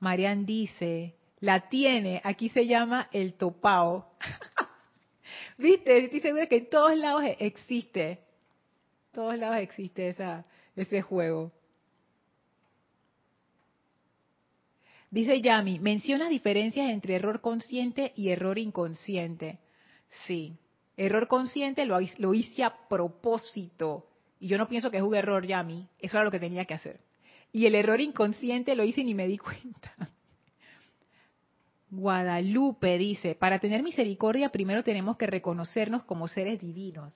Marian 0.00 0.46
dice, 0.46 1.14
la 1.40 1.68
tiene, 1.68 2.20
aquí 2.24 2.48
se 2.48 2.66
llama 2.66 3.08
el 3.12 3.34
topao. 3.34 4.10
¿Viste? 5.58 6.04
Estoy 6.04 6.20
segura 6.20 6.46
que 6.46 6.56
en 6.56 6.70
todos 6.70 6.96
lados 6.96 7.22
existe. 7.38 8.10
En 8.12 9.12
todos 9.12 9.38
lados 9.38 9.58
existe 9.58 10.08
esa, 10.08 10.44
ese 10.74 11.02
juego. 11.02 11.52
Dice 15.10 15.40
Yami, 15.40 15.80
menciona 15.80 16.28
diferencias 16.28 16.88
entre 16.88 17.16
error 17.16 17.40
consciente 17.40 18.12
y 18.14 18.28
error 18.28 18.58
inconsciente. 18.58 19.58
Sí, 20.26 20.56
error 20.96 21.26
consciente 21.26 21.84
lo, 21.84 22.00
hice 22.00 22.62
a 22.62 22.88
propósito. 22.88 24.06
Y 24.38 24.46
yo 24.46 24.56
no 24.56 24.68
pienso 24.68 24.90
que 24.90 24.98
es 24.98 25.02
un 25.02 25.14
error, 25.14 25.44
Yami. 25.44 25.88
Eso 25.98 26.16
era 26.16 26.24
lo 26.24 26.30
que 26.30 26.38
tenía 26.38 26.64
que 26.64 26.74
hacer. 26.74 27.00
Y 27.52 27.66
el 27.66 27.74
error 27.74 28.00
inconsciente 28.00 28.76
lo 28.76 28.84
hice 28.84 29.00
y 29.00 29.04
ni 29.04 29.14
me 29.14 29.26
di 29.26 29.38
cuenta. 29.38 29.92
Guadalupe 31.90 32.96
dice, 32.96 33.34
para 33.34 33.58
tener 33.58 33.82
misericordia 33.82 34.50
primero 34.50 34.84
tenemos 34.84 35.16
que 35.16 35.26
reconocernos 35.26 36.04
como 36.04 36.28
seres 36.28 36.60
divinos 36.60 37.12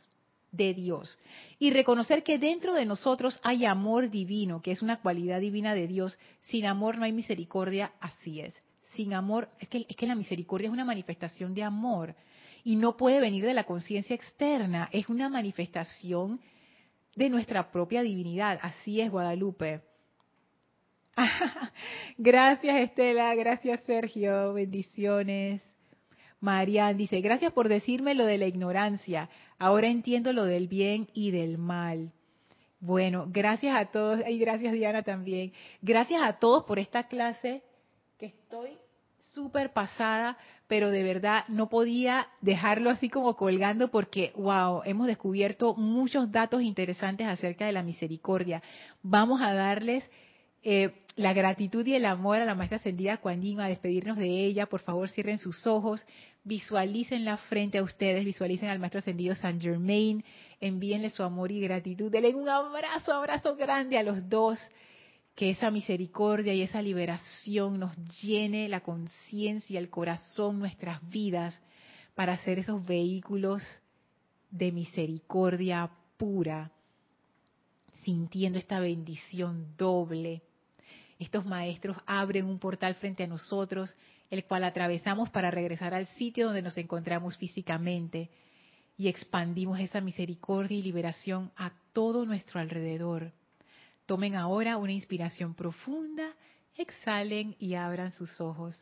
de 0.56 0.74
Dios 0.74 1.18
y 1.58 1.70
reconocer 1.70 2.22
que 2.22 2.38
dentro 2.38 2.74
de 2.74 2.86
nosotros 2.86 3.40
hay 3.42 3.64
amor 3.64 4.10
divino, 4.10 4.62
que 4.62 4.72
es 4.72 4.82
una 4.82 5.00
cualidad 5.00 5.40
divina 5.40 5.74
de 5.74 5.86
Dios. 5.86 6.18
Sin 6.40 6.66
amor 6.66 6.98
no 6.98 7.04
hay 7.04 7.12
misericordia, 7.12 7.92
así 8.00 8.40
es. 8.40 8.54
Sin 8.94 9.14
amor, 9.14 9.48
es 9.58 9.68
que, 9.68 9.86
es 9.88 9.96
que 9.96 10.06
la 10.06 10.14
misericordia 10.14 10.66
es 10.66 10.72
una 10.72 10.84
manifestación 10.84 11.54
de 11.54 11.64
amor 11.64 12.14
y 12.62 12.76
no 12.76 12.96
puede 12.96 13.20
venir 13.20 13.44
de 13.44 13.54
la 13.54 13.64
conciencia 13.64 14.14
externa, 14.14 14.88
es 14.92 15.08
una 15.08 15.28
manifestación 15.28 16.40
de 17.14 17.28
nuestra 17.28 17.70
propia 17.70 18.02
divinidad. 18.02 18.58
Así 18.62 19.00
es, 19.00 19.10
Guadalupe. 19.10 19.82
gracias 22.18 22.76
Estela, 22.80 23.34
gracias 23.34 23.80
Sergio, 23.84 24.52
bendiciones. 24.52 25.73
Marian 26.44 26.98
dice, 26.98 27.22
gracias 27.22 27.52
por 27.52 27.70
decirme 27.70 28.14
lo 28.14 28.26
de 28.26 28.36
la 28.36 28.46
ignorancia, 28.46 29.30
ahora 29.58 29.88
entiendo 29.88 30.32
lo 30.34 30.44
del 30.44 30.68
bien 30.68 31.08
y 31.14 31.30
del 31.30 31.56
mal. 31.56 32.12
Bueno, 32.80 33.26
gracias 33.30 33.74
a 33.74 33.86
todos, 33.86 34.20
y 34.28 34.38
gracias 34.38 34.74
Diana 34.74 35.02
también, 35.02 35.54
gracias 35.80 36.20
a 36.22 36.34
todos 36.34 36.64
por 36.64 36.78
esta 36.78 37.04
clase 37.04 37.62
que 38.18 38.26
estoy 38.26 38.76
súper 39.32 39.72
pasada, 39.72 40.36
pero 40.66 40.90
de 40.90 41.02
verdad 41.02 41.44
no 41.48 41.70
podía 41.70 42.28
dejarlo 42.42 42.90
así 42.90 43.08
como 43.08 43.36
colgando 43.36 43.88
porque, 43.88 44.32
wow, 44.36 44.82
hemos 44.84 45.06
descubierto 45.06 45.74
muchos 45.74 46.30
datos 46.30 46.60
interesantes 46.60 47.26
acerca 47.26 47.64
de 47.64 47.72
la 47.72 47.82
misericordia. 47.82 48.62
Vamos 49.02 49.40
a 49.40 49.54
darles 49.54 50.08
eh, 50.64 51.04
la 51.16 51.32
gratitud 51.34 51.86
y 51.86 51.94
el 51.94 52.06
amor 52.06 52.40
a 52.40 52.44
la 52.44 52.54
maestra 52.54 52.78
ascendida 52.78 53.18
Kuan 53.18 53.40
a 53.60 53.68
despedirnos 53.68 54.16
de 54.16 54.44
ella. 54.46 54.66
Por 54.66 54.80
favor, 54.80 55.08
cierren 55.08 55.38
sus 55.38 55.66
ojos, 55.66 56.02
visualícenla 56.42 57.36
frente 57.36 57.78
a 57.78 57.82
ustedes, 57.82 58.24
visualicen 58.24 58.70
al 58.70 58.78
maestro 58.78 58.98
ascendido 58.98 59.34
San 59.34 59.60
Germain, 59.60 60.24
envíenle 60.60 61.10
su 61.10 61.22
amor 61.22 61.52
y 61.52 61.60
gratitud, 61.60 62.10
denle 62.10 62.34
un 62.34 62.48
abrazo, 62.48 63.12
abrazo 63.12 63.56
grande 63.56 63.98
a 63.98 64.02
los 64.02 64.28
dos. 64.28 64.58
Que 65.36 65.50
esa 65.50 65.70
misericordia 65.70 66.54
y 66.54 66.62
esa 66.62 66.80
liberación 66.80 67.80
nos 67.80 67.92
llene 68.22 68.68
la 68.68 68.80
conciencia, 68.80 69.80
el 69.80 69.90
corazón, 69.90 70.60
nuestras 70.60 71.00
vidas, 71.10 71.60
para 72.14 72.36
ser 72.38 72.60
esos 72.60 72.86
vehículos 72.86 73.62
de 74.50 74.70
misericordia 74.70 75.90
pura, 76.16 76.70
sintiendo 78.04 78.60
esta 78.60 78.78
bendición 78.78 79.76
doble 79.76 80.42
estos 81.24 81.44
maestros 81.44 81.96
abren 82.06 82.46
un 82.46 82.58
portal 82.58 82.94
frente 82.94 83.24
a 83.24 83.26
nosotros, 83.26 83.94
el 84.30 84.44
cual 84.44 84.64
atravesamos 84.64 85.30
para 85.30 85.50
regresar 85.50 85.94
al 85.94 86.06
sitio 86.06 86.46
donde 86.46 86.62
nos 86.62 86.76
encontramos 86.76 87.36
físicamente 87.36 88.30
y 88.96 89.08
expandimos 89.08 89.80
esa 89.80 90.00
misericordia 90.00 90.78
y 90.78 90.82
liberación 90.82 91.50
a 91.56 91.72
todo 91.92 92.24
nuestro 92.24 92.60
alrededor. 92.60 93.32
Tomen 94.06 94.36
ahora 94.36 94.76
una 94.76 94.92
inspiración 94.92 95.54
profunda, 95.54 96.32
exhalen 96.76 97.56
y 97.58 97.74
abran 97.74 98.12
sus 98.12 98.40
ojos. 98.40 98.80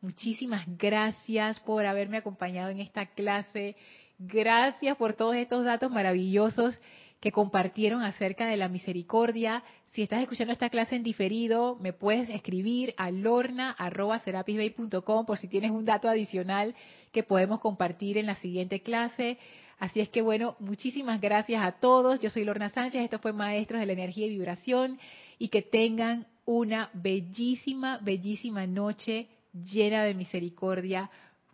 Muchísimas 0.00 0.64
gracias 0.78 1.58
por 1.60 1.86
haberme 1.86 2.18
acompañado 2.18 2.70
en 2.70 2.80
esta 2.80 3.06
clase. 3.06 3.76
Gracias 4.18 4.96
por 4.96 5.14
todos 5.14 5.36
estos 5.36 5.64
datos 5.64 5.90
maravillosos 5.90 6.80
que 7.20 7.32
compartieron 7.32 8.02
acerca 8.02 8.46
de 8.46 8.56
la 8.56 8.68
misericordia. 8.68 9.64
Si 9.92 10.02
estás 10.02 10.22
escuchando 10.22 10.52
esta 10.52 10.70
clase 10.70 10.96
en 10.96 11.02
diferido, 11.02 11.76
me 11.80 11.92
puedes 11.92 12.30
escribir 12.30 12.94
a 12.96 13.10
lorna.serapisbay.com 13.10 15.26
por 15.26 15.38
si 15.38 15.48
tienes 15.48 15.72
un 15.72 15.84
dato 15.84 16.08
adicional 16.08 16.76
que 17.12 17.24
podemos 17.24 17.60
compartir 17.60 18.18
en 18.18 18.26
la 18.26 18.36
siguiente 18.36 18.82
clase. 18.82 19.38
Así 19.78 20.00
es 20.00 20.08
que 20.08 20.22
bueno, 20.22 20.56
muchísimas 20.60 21.20
gracias 21.20 21.64
a 21.64 21.72
todos. 21.72 22.20
Yo 22.20 22.30
soy 22.30 22.44
Lorna 22.44 22.68
Sánchez, 22.68 23.02
esto 23.02 23.18
fue 23.18 23.32
Maestros 23.32 23.80
de 23.80 23.86
la 23.86 23.92
Energía 23.92 24.26
y 24.26 24.30
Vibración 24.30 25.00
y 25.38 25.48
que 25.48 25.62
tengan 25.62 26.26
una 26.44 26.90
bellísima, 26.94 27.98
bellísima 27.98 28.64
noche 28.66 29.28
llena 29.52 30.04
de 30.04 30.14
misericordia. 30.14 31.10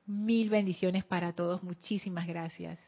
Mil 0.06 0.50
bendiciones 0.50 1.02
para 1.04 1.32
todos. 1.32 1.62
Muchísimas 1.62 2.26
gracias. 2.26 2.78